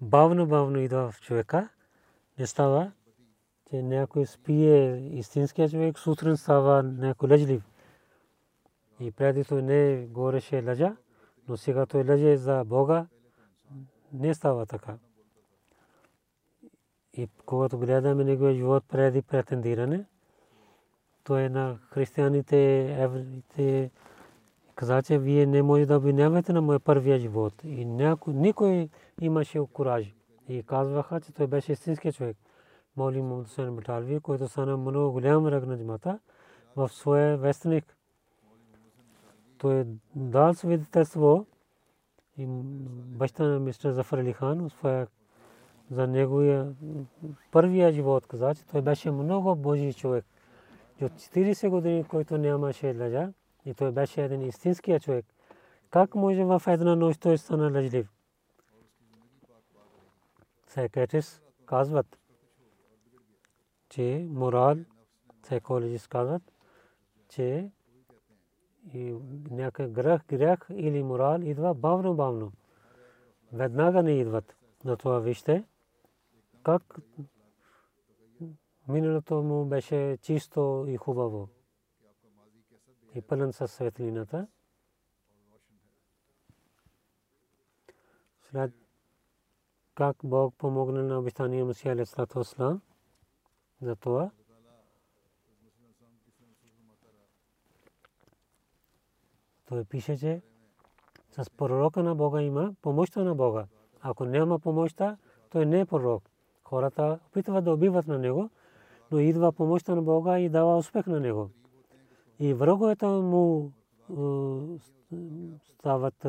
бавно 0.00 0.46
бавно 0.46 0.78
идва 0.78 1.10
в 1.10 1.20
човека, 1.20 1.68
не 2.38 2.46
става, 2.46 2.92
че 3.70 3.82
някой 3.82 4.26
спие 4.26 4.96
истинския 4.96 5.68
човек, 5.68 5.98
сутрин 5.98 6.36
става 6.36 6.82
някой 6.82 7.28
лъжлив. 7.28 7.71
И 9.02 9.10
преди 9.10 9.44
той 9.44 9.62
не 9.62 10.06
говореше 10.10 10.62
лъжа, 10.66 10.96
но 11.48 11.56
сега 11.56 11.86
той 11.86 12.04
лъже 12.04 12.36
за 12.36 12.64
Бога, 12.64 13.06
не 14.12 14.34
става 14.34 14.66
така. 14.66 14.96
И 17.16 17.28
когато 17.46 17.78
гледаме 17.78 18.24
неговия 18.24 18.54
живот 18.54 18.84
преди 18.88 19.22
претендиране, 19.22 20.04
то 21.24 21.38
е 21.38 21.48
на 21.48 21.78
християните, 21.90 22.84
евреите, 23.02 23.90
каза, 24.74 25.02
че 25.02 25.18
вие 25.18 25.46
не 25.46 25.62
може 25.62 25.86
да 25.86 25.96
обвинявате 25.96 26.52
на 26.52 26.62
моя 26.62 26.80
първия 26.80 27.18
живот. 27.18 27.54
И 27.64 27.84
никой 28.26 28.88
имаше 29.20 29.60
кураж. 29.72 30.14
И 30.48 30.62
казваха, 30.62 31.20
че 31.20 31.32
той 31.32 31.46
беше 31.46 31.72
истински 31.72 32.12
човек. 32.12 32.36
Моли 32.96 33.20
Хусейн 33.20 33.76
Баталви, 33.76 34.20
който 34.20 34.48
стана 34.48 34.76
много 34.76 35.12
голям 35.12 35.46
ръг 35.46 35.66
на 35.66 35.78
джамата, 35.78 36.18
в 36.76 36.88
своя 36.88 37.36
вестник. 37.36 37.96
Той 39.62 39.80
е 39.80 39.86
дал 40.14 40.54
свидетелство 40.54 41.46
и 42.38 42.46
баща 42.46 43.44
на 43.44 43.60
мистер 43.60 43.92
Зафар 43.92 44.18
Али 44.18 44.32
Хан, 44.32 44.70
за 45.90 46.06
неговия 46.06 46.74
първия 47.50 47.92
живот 47.92 48.26
каза, 48.26 48.54
че 48.54 48.66
той 48.66 48.82
беше 48.82 49.10
много 49.10 49.56
божи 49.56 49.94
човек. 49.94 50.24
От 51.02 51.12
40 51.12 51.68
години, 51.68 52.04
който 52.04 52.38
нямаше 52.38 52.98
лъжа, 52.98 53.32
и 53.64 53.74
той 53.74 53.92
беше 53.92 54.24
един 54.24 54.42
истинския 54.42 55.00
човек. 55.00 55.26
Как 55.90 56.14
може 56.14 56.44
в 56.44 56.62
една 56.66 56.96
нощ 56.96 57.20
той 57.20 57.38
стана 57.38 57.70
лъжлив? 57.70 58.12
Секретарис 60.66 61.42
казват, 61.66 62.18
че 63.88 64.26
морал, 64.30 64.76
психологист 65.42 66.08
казват, 66.08 66.42
че 67.28 67.70
и 68.94 69.14
някакъв 69.50 69.90
грех, 69.90 70.26
грех 70.26 70.58
или 70.70 71.02
морал 71.02 71.40
идва 71.40 71.74
бавно, 71.74 72.14
бавно. 72.14 72.52
Веднага 73.52 74.02
не 74.02 74.10
идват. 74.10 74.56
На 74.84 74.96
това 74.96 75.18
вижте, 75.18 75.64
как 76.62 76.98
миналото 78.88 79.42
му 79.42 79.64
беше 79.64 80.18
чисто 80.22 80.84
и 80.88 80.96
хубаво 80.96 81.48
и 83.14 83.20
пълен 83.22 83.52
със 83.52 83.72
светлината. 83.72 84.46
След 88.50 88.72
как 89.94 90.16
Бог 90.24 90.54
помогна 90.58 91.02
на 91.02 91.18
обещания 91.18 91.64
Масия 91.64 91.92
Алейхиссалату 91.92 92.38
Вассалам 92.38 92.80
за 93.82 93.96
това. 93.96 94.30
Той 99.72 99.84
пише, 99.84 100.16
че 100.16 100.40
с 101.30 101.50
пророка 101.50 102.02
на 102.02 102.14
Бога 102.14 102.42
има 102.42 102.74
помощта 102.82 103.24
на 103.24 103.34
Бога. 103.34 103.66
Ако 104.00 104.24
няма 104.24 104.58
помощта, 104.58 105.16
той 105.50 105.66
не 105.66 105.80
е 105.80 105.86
пророк. 105.86 106.22
Хората 106.64 107.18
опитват 107.26 107.64
да 107.64 107.72
убиват 107.72 108.06
на 108.06 108.18
него, 108.18 108.50
но 109.10 109.18
идва 109.18 109.52
помощта 109.52 109.94
на 109.94 110.02
Бога 110.02 110.38
и 110.38 110.48
дава 110.48 110.76
успех 110.76 111.06
на 111.06 111.20
него. 111.20 111.50
И 112.38 112.54
враговете 112.54 113.06
му 113.06 113.72
стават 115.64 116.26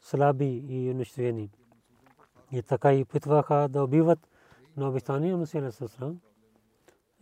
слаби 0.00 0.64
и 0.68 0.90
унищожени. 0.90 1.50
И 2.52 2.62
така 2.62 2.94
и 2.94 3.02
опитваха 3.02 3.68
да 3.68 3.84
убиват 3.84 4.28
на 4.76 4.88
обещания 4.88 5.36
Мусия 5.36 5.72
Сасрам. 5.72 6.20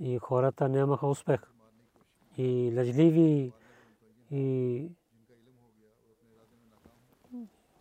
И 0.01 0.19
хората 0.19 0.69
нямаха 0.69 1.07
успех. 1.07 1.41
И 2.37 2.73
лъжливи 2.77 3.53
и 4.31 4.91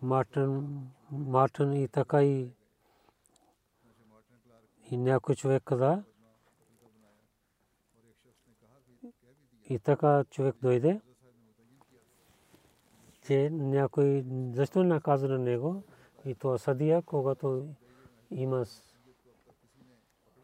Мартин, 0.02 0.82
Мартин 1.12 1.74
и 1.74 1.88
така 1.88 2.24
и 2.24 2.52
и 4.92 4.98
някой 4.98 5.36
човек 5.36 5.64
каза, 5.64 6.04
и 9.70 9.80
така 9.80 10.24
човек 10.30 10.56
дойде, 10.62 11.02
че 13.26 13.50
някой 13.50 14.26
защо 14.54 14.84
не 14.84 14.90
наказа 14.90 15.28
на 15.28 15.40
него 15.40 15.84
и 16.26 16.36
то 16.36 16.58
съдия, 16.58 17.02
когато 17.02 17.68
има 18.32 18.66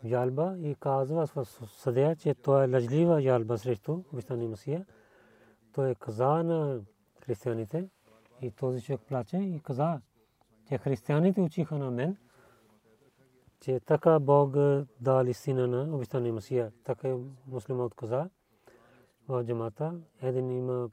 жалба 0.06 0.56
и 0.60 0.76
казва 0.76 1.28
в 1.28 1.46
съдия, 1.68 2.16
че 2.16 2.34
това 2.34 2.64
е 2.64 2.68
лъжлива 2.68 3.22
жалба 3.22 3.58
срещу 3.58 4.04
обещания 4.14 4.50
Масия. 4.50 4.86
Той 5.74 5.90
е 5.90 5.96
каза 5.96 6.44
на 6.44 6.82
християните 7.22 7.90
и 8.42 8.52
този 8.52 8.82
човек 8.82 9.02
плаче 9.08 9.38
и 9.38 9.60
каза, 9.60 10.02
че 10.68 10.78
християните 10.78 11.42
учиха 11.42 11.78
на 11.78 11.92
мен, 11.92 12.18
че 13.60 13.80
така 13.80 14.20
Бог 14.20 14.56
дал 15.02 15.26
истина 15.26 15.68
на 15.68 15.96
обещания 15.96 16.34
Масия. 16.34 16.72
Така 16.84 17.16
муслимът 17.48 17.94
каза 17.94 18.30
в 19.28 19.44
джамата. 19.44 20.02
Един 20.22 20.52
има 20.52 20.90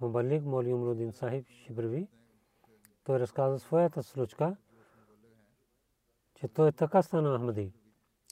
мубалик, 0.00 0.44
моли 0.44 0.72
Умрудин 0.72 1.12
Сахиб 1.12 1.48
Шибрви. 1.48 2.08
Той 3.04 3.18
разказа 3.18 3.58
своята 3.58 4.02
случка, 4.02 4.56
че 6.34 6.48
той 6.48 6.72
така 6.72 7.02
стана 7.02 7.38
Ахмади. 7.38 7.72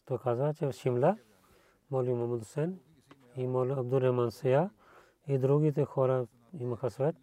Той 0.07 0.19
каза, 0.19 0.55
че 0.55 0.67
в 0.67 0.73
Шимла 0.73 1.17
моли 1.91 2.13
Мухаммад 2.13 2.41
Хусейн 2.41 2.79
и 3.37 3.47
моли 3.47 3.73
Абдуррахман 3.73 4.31
Сия 4.31 4.71
и 5.27 5.39
другите 5.39 5.85
хора 5.85 6.27
имаха 6.61 6.91
свет. 6.91 7.17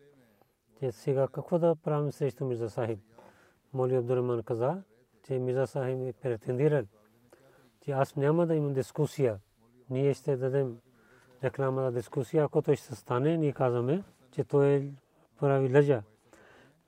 Че 0.80 0.92
сега 0.92 1.28
какво 1.28 1.60
да 1.60 1.76
правим 1.76 2.12
срещу 2.12 2.46
Мирза 2.46 2.70
Сахиб. 2.70 3.00
Моли 3.74 3.96
Абдурахман 3.96 4.44
каза, 4.44 4.84
че 5.28 5.40
Мирза 5.40 5.68
Сахиб 5.68 6.00
е 6.02 6.14
претендирал, 6.14 6.84
че 7.82 7.92
аз 7.92 8.16
няма 8.16 8.48
да 8.48 8.56
имам 8.56 8.74
дискусия. 8.74 9.40
Ние 9.90 10.14
ще 10.14 10.38
дадем 10.38 10.78
реклама 11.44 11.82
за 11.82 11.92
дискусия, 11.92 12.44
ако 12.44 12.62
той 12.62 12.76
ще 12.76 12.96
стане, 12.96 13.38
ние 13.38 13.54
казваме, 13.54 14.04
че 14.32 14.44
той 14.44 14.92
прави 15.40 15.76
лъжа. 15.76 16.04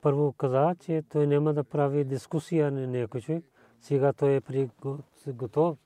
Първо 0.02 0.32
каза, 0.32 0.74
че 0.80 1.02
той 1.08 1.26
няма 1.26 1.54
да 1.54 1.64
прави 1.64 2.04
дискусия 2.04 2.70
на 2.70 2.86
някой 2.86 3.20
човек. 3.20 3.44
Сега 3.80 4.12
той 4.12 4.34
е 4.34 4.40
при 4.40 4.70
готов, 5.28 5.78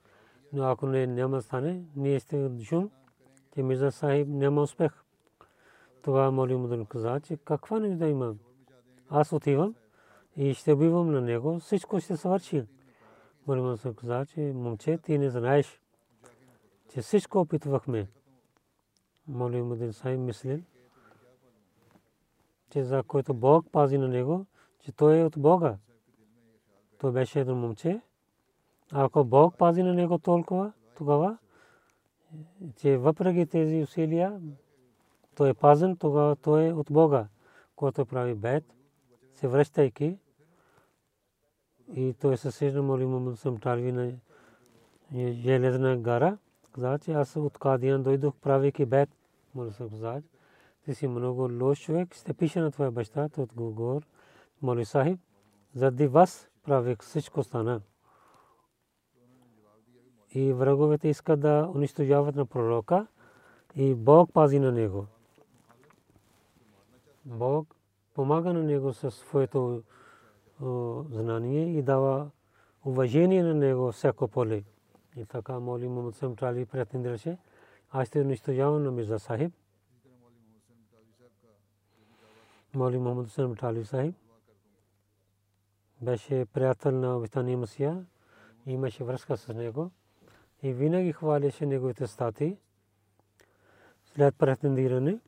но 0.53 0.63
ако 0.63 0.87
не 0.87 1.07
няма 1.07 1.41
стане, 1.41 1.83
ние 1.95 2.19
ще 2.19 2.51
чум, 2.63 2.89
че 3.53 3.63
Мирза 3.63 3.91
Сахиб 3.91 4.27
няма 4.27 4.61
успех. 4.61 5.00
Това 6.01 6.31
моли 6.31 6.55
му 6.55 6.85
каза, 6.85 7.19
че 7.19 7.37
каква 7.37 7.79
не 7.79 7.95
да 7.95 8.07
има. 8.07 8.35
Аз 9.09 9.33
отивам 9.33 9.75
и 10.37 10.53
ще 10.53 10.73
убивам 10.73 11.11
на 11.11 11.21
него, 11.21 11.59
всичко 11.59 11.99
ще 11.99 12.17
свърши. 12.17 12.65
Моли 13.47 13.61
му 13.61 13.77
каза, 13.95 14.25
че 14.25 14.39
момче, 14.39 14.97
ти 14.97 15.17
не 15.17 15.29
знаеш, 15.29 15.81
че 16.89 17.01
всичко 17.01 17.39
опитвахме. 17.39 18.07
Моли 19.27 19.61
му 19.61 19.93
Сахиб 19.93 20.19
мислил, 20.19 20.59
че 22.69 22.83
за 22.83 23.03
който 23.03 23.33
Бог 23.33 23.65
пази 23.71 23.97
на 23.97 24.07
него, 24.07 24.45
че 24.79 24.91
той 24.91 25.19
е 25.19 25.23
от 25.23 25.33
Бога. 25.37 25.77
Той 26.99 27.11
беше 27.11 27.39
един 27.39 27.55
момче. 27.55 28.01
Ако 28.91 29.23
Бог 29.23 29.57
пази 29.57 29.83
на 29.83 29.93
него 29.93 30.19
толкова, 30.19 30.71
тогава, 30.97 31.37
че 32.75 32.97
въпреки 32.97 33.45
тези 33.45 33.81
усилия, 33.83 34.41
той 35.41 35.49
е 35.49 35.53
пазен, 35.53 35.97
тогава 35.97 36.35
той 36.35 36.67
е 36.67 36.73
от 36.73 36.87
Бога, 36.91 37.27
който 37.75 38.05
прави 38.05 38.35
бед, 38.35 38.63
се 39.33 39.47
връщайки 39.47 40.17
и 41.93 42.13
той 42.13 42.37
се 42.37 42.51
сежда 42.51 42.81
моли 42.81 43.05
му 43.05 43.35
съм 43.35 43.59
тарви 43.59 43.91
на 43.91 44.11
железна 45.31 45.97
гара. 45.97 46.37
Каза, 46.71 46.99
че 46.99 47.11
аз 47.11 47.35
от 47.35 47.57
Кадиян 47.57 48.03
дойдох 48.03 48.35
правейки 48.35 48.85
бед. 48.85 49.09
Моли 49.55 49.71
се 49.71 49.89
каза, 49.89 50.21
ти 50.85 50.95
си 50.95 51.07
много 51.07 51.49
лош 51.61 51.81
човек, 51.81 52.15
ще 52.15 52.33
пише 52.33 52.59
на 52.59 52.71
твоя 52.71 52.91
баща, 52.91 53.29
от 53.37 53.53
Гогор, 53.53 54.01
моли 54.61 54.85
сахиб, 54.85 55.19
заради 55.73 56.07
вас 56.07 56.49
правих 56.63 56.99
всичко 56.99 57.43
стана. 57.43 57.81
И 60.29 60.53
враговете 60.53 61.07
искат 61.07 61.39
да 61.39 61.71
унищожават 61.75 62.35
на 62.35 62.45
пророка 62.45 63.07
и 63.75 63.95
Бог 63.95 64.33
пази 64.33 64.59
на 64.59 64.71
него. 64.71 65.07
Бог 67.25 67.75
помага 68.13 68.53
на 68.53 68.63
него 68.63 68.93
със 68.93 69.15
своето 69.15 69.83
знание 71.09 71.77
и 71.77 71.81
дава 71.81 72.29
уважение 72.85 73.43
на 73.43 73.53
него 73.53 73.91
всяко 73.91 74.27
поле. 74.27 74.63
И 75.15 75.25
така 75.25 75.59
моли 75.59 75.87
Мухаммад 75.87 76.15
Сам 76.15 76.35
Трали 76.35 76.65
претендираше, 76.65 77.37
аз 77.91 78.07
ще 78.07 78.21
унищожавам 78.21 78.83
на 78.83 78.91
Мирза 78.91 79.19
Сахиб. 79.19 79.53
Моли 82.73 82.97
Мухаммад 82.97 83.31
Сам 83.31 83.55
Трали 83.55 83.85
Сахиб 83.85 84.15
беше 86.01 86.45
приятел 86.45 86.91
на 86.91 87.17
обитания 87.17 87.57
Масия, 87.57 88.05
имаше 88.65 89.03
връзка 89.03 89.37
с 89.37 89.53
него 89.53 89.91
и 90.63 90.73
винаги 90.73 91.11
хваляше 91.11 91.65
неговите 91.65 92.07
стати. 92.07 92.57
След 94.05 94.35
претендиране, 94.35 95.19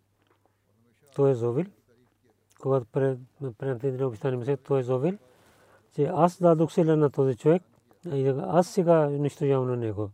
той 1.16 1.32
е 1.32 1.36
зовил 1.36 1.66
когато 2.64 2.86
претендира 3.58 4.08
обещание 4.08 4.38
Месия, 4.38 4.58
той 4.58 4.80
е 4.80 4.84
зовил, 4.84 5.18
че 5.96 6.06
аз 6.06 6.42
дадох 6.42 6.72
сила 6.72 6.96
на 6.96 7.10
този 7.10 7.38
човек, 7.38 7.64
аз 8.40 8.68
сега 8.68 9.08
унищожавам 9.08 9.68
на 9.68 9.78
него. 9.78 10.10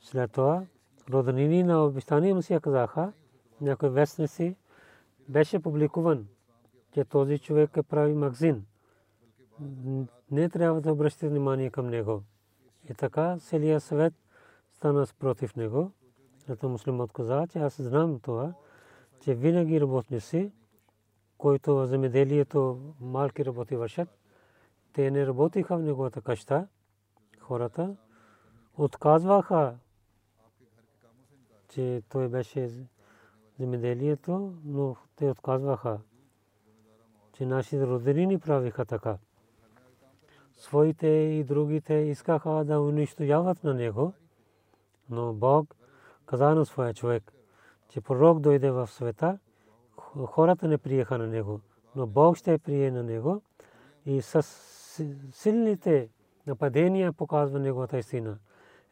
След 0.00 0.32
това 0.32 0.66
роднини 1.10 1.62
на 1.62 1.84
обещание 1.84 2.34
Месия 2.34 2.60
казаха, 2.60 3.12
някой 3.60 3.88
вестници 3.88 4.56
беше 5.28 5.62
публикуван, 5.62 6.26
че 6.92 7.04
този 7.04 7.38
човек 7.38 7.76
е 7.76 7.82
прави 7.82 8.14
магазин. 8.14 8.64
Не 10.30 10.48
трябва 10.48 10.80
да 10.80 10.92
обръщате 10.92 11.28
внимание 11.28 11.70
към 11.70 11.86
него. 11.86 12.22
И 12.90 12.94
така 12.94 13.38
целият 13.38 13.82
свет 13.82 14.14
стана 14.72 15.06
против 15.18 15.56
него. 15.56 15.90
Зато 16.46 16.68
муслимът 16.68 17.12
каза, 17.12 17.46
че 17.50 17.58
аз 17.58 17.82
знам 17.82 18.20
това, 18.20 18.54
че 19.20 19.34
винаги 19.34 19.80
работници 19.80 20.52
който 21.38 21.86
земеделието 21.86 22.80
малки 23.00 23.44
работи 23.44 23.76
вършат, 23.76 24.08
те 24.92 25.10
не 25.10 25.26
работиха 25.26 25.76
в 25.76 25.82
неговата 25.82 26.20
къща, 26.20 26.68
хората 27.40 27.96
отказваха, 28.78 29.76
че 31.68 32.02
той 32.08 32.28
беше 32.28 32.70
земеделието, 33.58 34.54
но 34.64 34.96
те 35.16 35.30
отказваха, 35.30 36.00
че 37.32 37.46
нашите 37.46 37.86
роднини 37.86 38.38
правиха 38.38 38.84
така. 38.84 39.18
Своите 40.56 41.06
и 41.06 41.44
другите 41.44 41.94
искаха 41.94 42.64
да 42.64 42.80
унищожават 42.80 43.64
на 43.64 43.74
него, 43.74 44.12
но 45.10 45.32
Бог 45.32 45.76
каза 46.26 46.54
на 46.54 46.66
своя 46.66 46.94
човек, 46.94 47.32
че 47.88 48.00
пророк 48.00 48.40
дойде 48.40 48.70
в 48.70 48.86
света– 48.86 49.38
хората 50.26 50.68
не 50.68 50.78
приеха 50.78 51.18
на 51.18 51.26
него, 51.26 51.60
но 51.96 52.06
Бог 52.06 52.36
ще 52.36 52.58
прие 52.58 52.90
на 52.90 53.02
него 53.02 53.42
и 54.06 54.22
с 54.22 54.42
силните 55.32 56.08
нападения 56.46 57.12
показва 57.12 57.58
неговата 57.58 57.98
истина. 57.98 58.38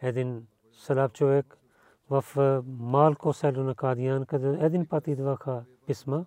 Един 0.00 0.46
слаб 0.72 1.12
човек 1.12 1.58
в 2.10 2.24
малко 2.66 3.32
село 3.32 3.62
на 3.62 3.74
Кадиян, 3.74 4.26
къде 4.26 4.58
един 4.60 4.86
път 4.86 5.06
идваха 5.06 5.64
писма, 5.86 6.24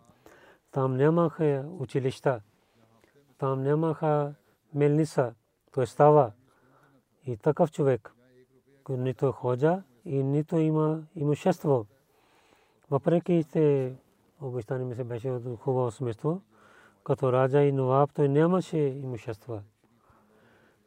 там 0.72 0.98
нямаха 0.98 1.66
училища, 1.80 2.42
там 3.38 3.64
нямаха 3.64 4.34
мелница, 4.74 5.34
той 5.72 5.88
става. 5.88 6.32
И 7.26 7.38
такъв 7.38 7.72
човек, 7.72 8.14
нито 8.90 9.32
ходжа 9.32 9.84
и 10.06 10.24
нито 10.24 10.58
има 10.58 11.04
имущество. 11.16 11.86
Въпреки, 12.90 13.46
че 13.52 13.96
обещание 14.42 14.86
ми 14.86 14.96
се 14.96 15.04
беше 15.04 15.30
от 15.30 15.60
хубаво 15.60 15.92
смество. 15.92 16.42
Като 17.04 17.34
раджа 17.34 17.62
и 17.62 17.72
новаб 17.72 18.12
той 18.14 18.30
нямаше 18.30 18.78
имущества. 18.78 19.62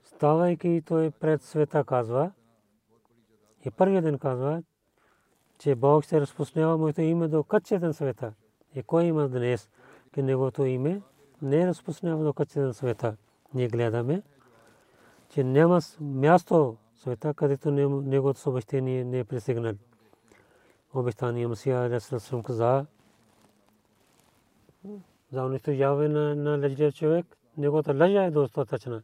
Ставайки 0.04 0.82
той 0.86 1.10
пред 1.10 1.42
света 1.42 1.84
казва, 1.84 2.30
и 3.64 3.70
първият 3.70 4.04
ден 4.04 4.18
казва, 4.18 4.62
че 5.58 5.74
Бог 5.74 6.04
ще 6.04 6.20
разпуснява 6.20 6.78
моето 6.78 7.00
име 7.00 7.28
до 7.28 7.44
кътчетен 7.44 7.94
света. 7.94 8.32
И 8.74 8.82
кой 8.82 9.04
има 9.04 9.28
днес, 9.28 9.70
че 10.14 10.22
неговото 10.22 10.64
име 10.64 11.02
не 11.42 11.66
разпуснява 11.66 12.24
до 12.24 12.32
кътчетен 12.32 12.74
света. 12.74 13.16
Ние 13.54 13.68
гледаме, 13.68 14.22
че 15.28 15.44
няма 15.44 15.80
място 16.00 16.76
света, 16.96 17.34
където 17.34 17.70
неговото 17.70 18.40
съобщение 18.40 19.04
не 19.04 19.18
е 19.18 19.24
пристигнал. 19.24 19.74
Обещание 20.94 21.46
Масия 21.46 21.90
Расул 21.90 22.42
каза, 22.42 22.86
за 25.32 25.44
унищожаване 25.44 26.08
на, 26.08 26.34
на 26.34 26.58
лъжлив 26.58 26.94
човек, 26.94 27.26
неговата 27.56 27.94
лъжа 27.94 28.24
е 28.24 28.30
достатъчна. 28.30 29.02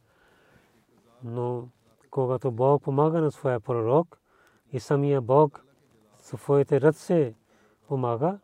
Но 1.25 1.69
когато 2.11 2.53
Бог 2.53 2.83
помага 2.83 3.21
на 3.21 3.31
своя 3.31 3.61
пророк 3.61 4.19
и 4.73 4.81
самия 4.81 5.21
Бог 5.21 5.65
своите 6.19 6.81
ръце 6.81 7.35
помага, 7.89 8.39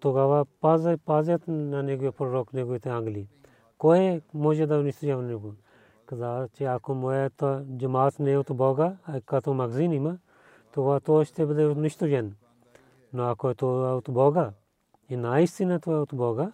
тогава 0.00 0.46
пазят, 0.60 1.00
пазят 1.04 1.48
на 1.48 1.82
неговия 1.82 2.12
пророк, 2.12 2.52
неговите 2.52 2.88
ангели. 2.88 3.28
Кой 3.78 4.20
може 4.34 4.66
да 4.66 4.78
унищожава 4.78 5.22
него? 5.22 5.54
Каза, 6.06 6.48
че 6.52 6.64
ако 6.64 6.94
моята 6.94 7.64
джамаат 7.76 8.18
не 8.18 8.32
е 8.32 8.38
от 8.38 8.56
Бога, 8.56 8.96
а 9.04 9.20
като 9.20 9.54
магазин 9.54 9.92
има, 9.92 10.18
това 10.72 11.00
той 11.00 11.24
ще 11.24 11.46
бъде 11.46 11.66
унищожен. 11.66 12.36
Но 13.12 13.24
ако 13.24 13.48
е 13.48 13.54
от 13.64 14.04
Бога 14.10 14.52
и 15.08 15.16
наистина 15.16 15.80
това 15.80 15.96
е 15.96 16.00
от 16.00 16.10
Бога, 16.14 16.52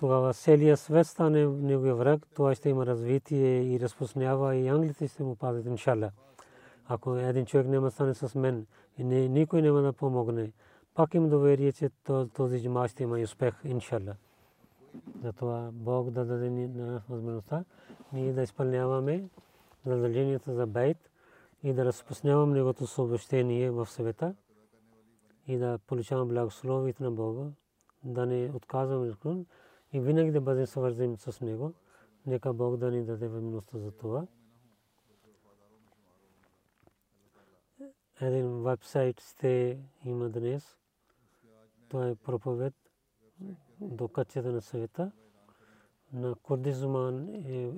тогава 0.00 0.34
целият 0.34 0.80
свет 0.80 1.06
стане 1.06 1.46
неговия 1.46 1.94
враг, 1.94 2.26
това 2.34 2.54
ще 2.54 2.68
има 2.68 2.86
развитие 2.86 3.62
и 3.62 3.80
разпространява 3.80 4.56
и 4.56 4.68
англите 4.68 5.08
ще 5.08 5.22
му 5.22 5.36
пазят, 5.36 5.66
иншалла. 5.66 6.10
Ако 6.88 7.16
един 7.16 7.46
човек 7.46 7.66
няма 7.66 7.90
стане 7.90 8.14
с 8.14 8.34
мен 8.34 8.66
и 8.98 9.04
никой 9.04 9.62
няма 9.62 9.82
да 9.82 9.92
помогне, 9.92 10.52
пак 10.94 11.14
им 11.14 11.28
доверие, 11.28 11.72
че 11.72 11.90
този 12.36 12.60
джима 12.60 12.88
ще 12.88 13.02
има 13.02 13.18
успех, 13.18 13.54
иншалла. 13.64 14.14
Затова 15.22 15.70
Бог 15.72 16.10
да 16.10 16.24
даде 16.24 16.50
на 16.50 17.02
възможността 17.08 17.64
ние 18.12 18.32
да 18.32 18.42
изпълняваме 18.42 19.24
задълженията 19.86 20.54
за 20.54 20.66
бейт 20.66 21.10
и 21.62 21.72
да 21.72 21.84
разпространяваме 21.84 22.58
негото 22.58 22.86
съобщение 22.86 23.70
в 23.70 23.86
света 23.86 24.34
и 25.46 25.58
да 25.58 25.78
получаваме 25.86 26.32
благословието 26.32 27.02
на 27.02 27.10
Бога, 27.10 27.44
да 28.04 28.26
не 28.26 28.50
отказваме 28.54 29.10
и 29.92 30.00
винаги 30.00 30.30
да 30.30 30.40
бъдем 30.40 30.66
свързани 30.66 31.16
с 31.16 31.40
него. 31.40 31.72
Нека 32.26 32.52
Бог 32.52 32.76
да 32.76 32.90
ни 32.90 33.04
даде 33.04 33.28
възможността 33.28 33.78
за 33.78 33.90
това. 33.90 34.26
Един 38.20 38.62
вебсайт 38.62 39.20
сте 39.20 39.78
има 40.04 40.28
днес. 40.28 40.78
Това 41.88 42.08
е 42.08 42.14
проповед 42.14 42.74
до 43.80 44.08
качета 44.08 44.52
на 44.52 44.60
света. 44.60 45.12
На 46.12 46.34
курди 46.34 46.72
зуман 46.72 47.28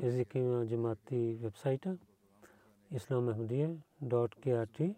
език 0.02 0.34
има 0.34 0.66
джамати 0.66 1.38
вебсайта 1.40 1.98
islamahmadiyya.krt 2.92 4.94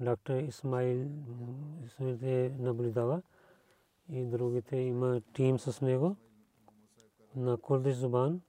доктор 0.00 0.34
Исмаил 0.34 1.08
Исмаил 1.84 2.50
наблюдава 2.58 3.22
и 4.12 4.24
другите 4.24 4.76
има 4.76 5.20
тим 5.32 5.58
с 5.58 5.80
него 5.80 6.16
на 7.36 7.56
курдиш 7.56 7.94
зубан 7.94 8.40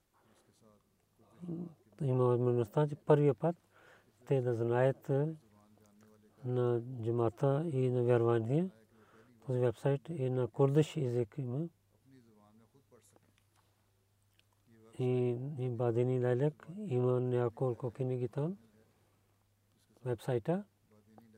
има 2.02 2.24
възможността, 2.24 2.88
че 2.88 2.96
първия 2.96 3.34
път 3.34 3.56
те 4.28 4.42
да 4.42 4.56
знаят 4.56 5.12
на 6.46 6.82
джамата 7.04 7.70
и 7.74 7.90
на 7.90 8.04
вярвание. 8.04 8.70
Този 9.46 9.60
вебсайт 9.60 10.10
е 10.10 10.30
на 10.30 10.48
курдиш 10.48 10.98
език 10.98 11.36
има. 11.38 11.68
И, 15.00 15.38
и 15.60 15.70
Бадини 15.70 16.26
Лайлек 16.26 16.68
има 16.88 17.20
няколко 17.20 17.92
книги 17.92 18.28
там. 18.28 18.58
Вебсайта. 20.06 20.64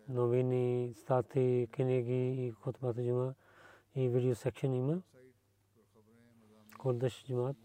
Новини, 0.10 0.94
стати, 0.96 1.68
книги 1.72 2.46
и 2.46 2.52
хотбата 2.52 3.04
джума 3.04 3.34
и 3.96 4.10
видео 4.10 4.36
секшен 4.36 4.74
има. 4.74 5.02
Курдиш 6.80 7.26
джумат 7.26 7.58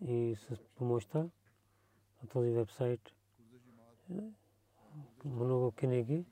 и 0.00 0.36
с 0.36 0.56
помощта 0.74 1.18
на 2.22 2.28
този 2.32 2.50
вебсайт 2.50 3.00
много 5.24 5.70
книги. 5.70 6.24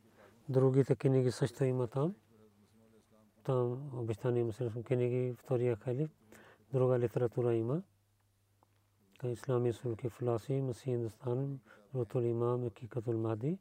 Другите 0.49 0.97
книги 0.97 1.31
също 1.31 1.65
има 1.65 1.87
там. 1.87 2.15
Там 3.45 3.91
обещания 3.99 4.45
мусулман 4.45 4.83
книги, 4.83 5.35
втория 5.39 5.77
халиф, 5.77 6.11
друга 6.73 6.99
литература 6.99 7.55
има. 7.55 7.83
Ислами 9.25 9.73
сулки 9.73 10.09
философи, 10.09 10.53
Масih 10.53 10.85
Хиндустан, 10.85 11.61
Рутул 11.95 12.23
Имам, 12.23 12.65
Хакикатул 12.65 13.19
Мади. 13.19 13.59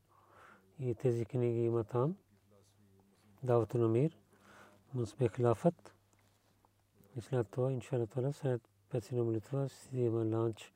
И 0.80 0.96
тези 0.96 1.26
книги 1.26 1.60
има 1.60 1.84
там. 1.84 2.16
Давато 3.44 3.78
на 3.78 3.88
мир, 4.94 5.02
Мусбе 5.02 5.30
Хилафат. 5.30 5.96
И 7.18 7.22
след 7.22 7.48
това, 7.48 7.72
иншалла, 7.72 8.34
след 8.34 8.62
петина 8.90 9.24
молитва, 9.24 9.70
си 9.70 9.98
има 9.98 10.38
ланч 10.38 10.74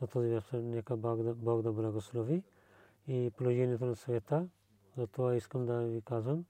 на 0.00 0.06
този 0.06 0.28
вебсайт. 0.28 0.64
Нека 0.64 0.96
Бог 0.96 1.62
да 1.62 1.72
благослови 1.72 2.42
и 3.08 3.30
положението 3.36 3.86
на 3.86 3.96
света. 3.96 4.48
Затова 4.96 5.34
искам 5.34 5.66
да 5.66 5.78
ви 5.78 6.02
казвам, 6.02 6.44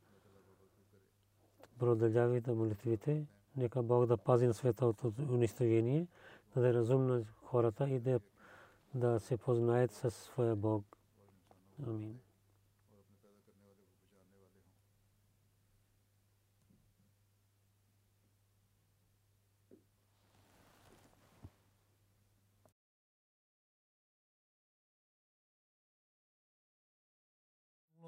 продължавайте 1.78 2.52
молитвите. 2.52 3.26
Нека 3.56 3.82
Бог 3.82 4.06
да 4.06 4.16
пази 4.16 4.46
на 4.46 4.54
света 4.54 4.86
от 4.86 5.04
унищожение, 5.04 6.06
да 6.54 6.60
да 6.60 6.74
разумна 6.74 7.24
хората 7.44 7.88
и 7.90 8.00
да, 8.00 8.20
да 8.94 9.20
се 9.20 9.36
познаят 9.36 9.92
със 9.92 10.14
своя 10.14 10.56
Бог. 10.56 10.96
Амин. 11.86 12.18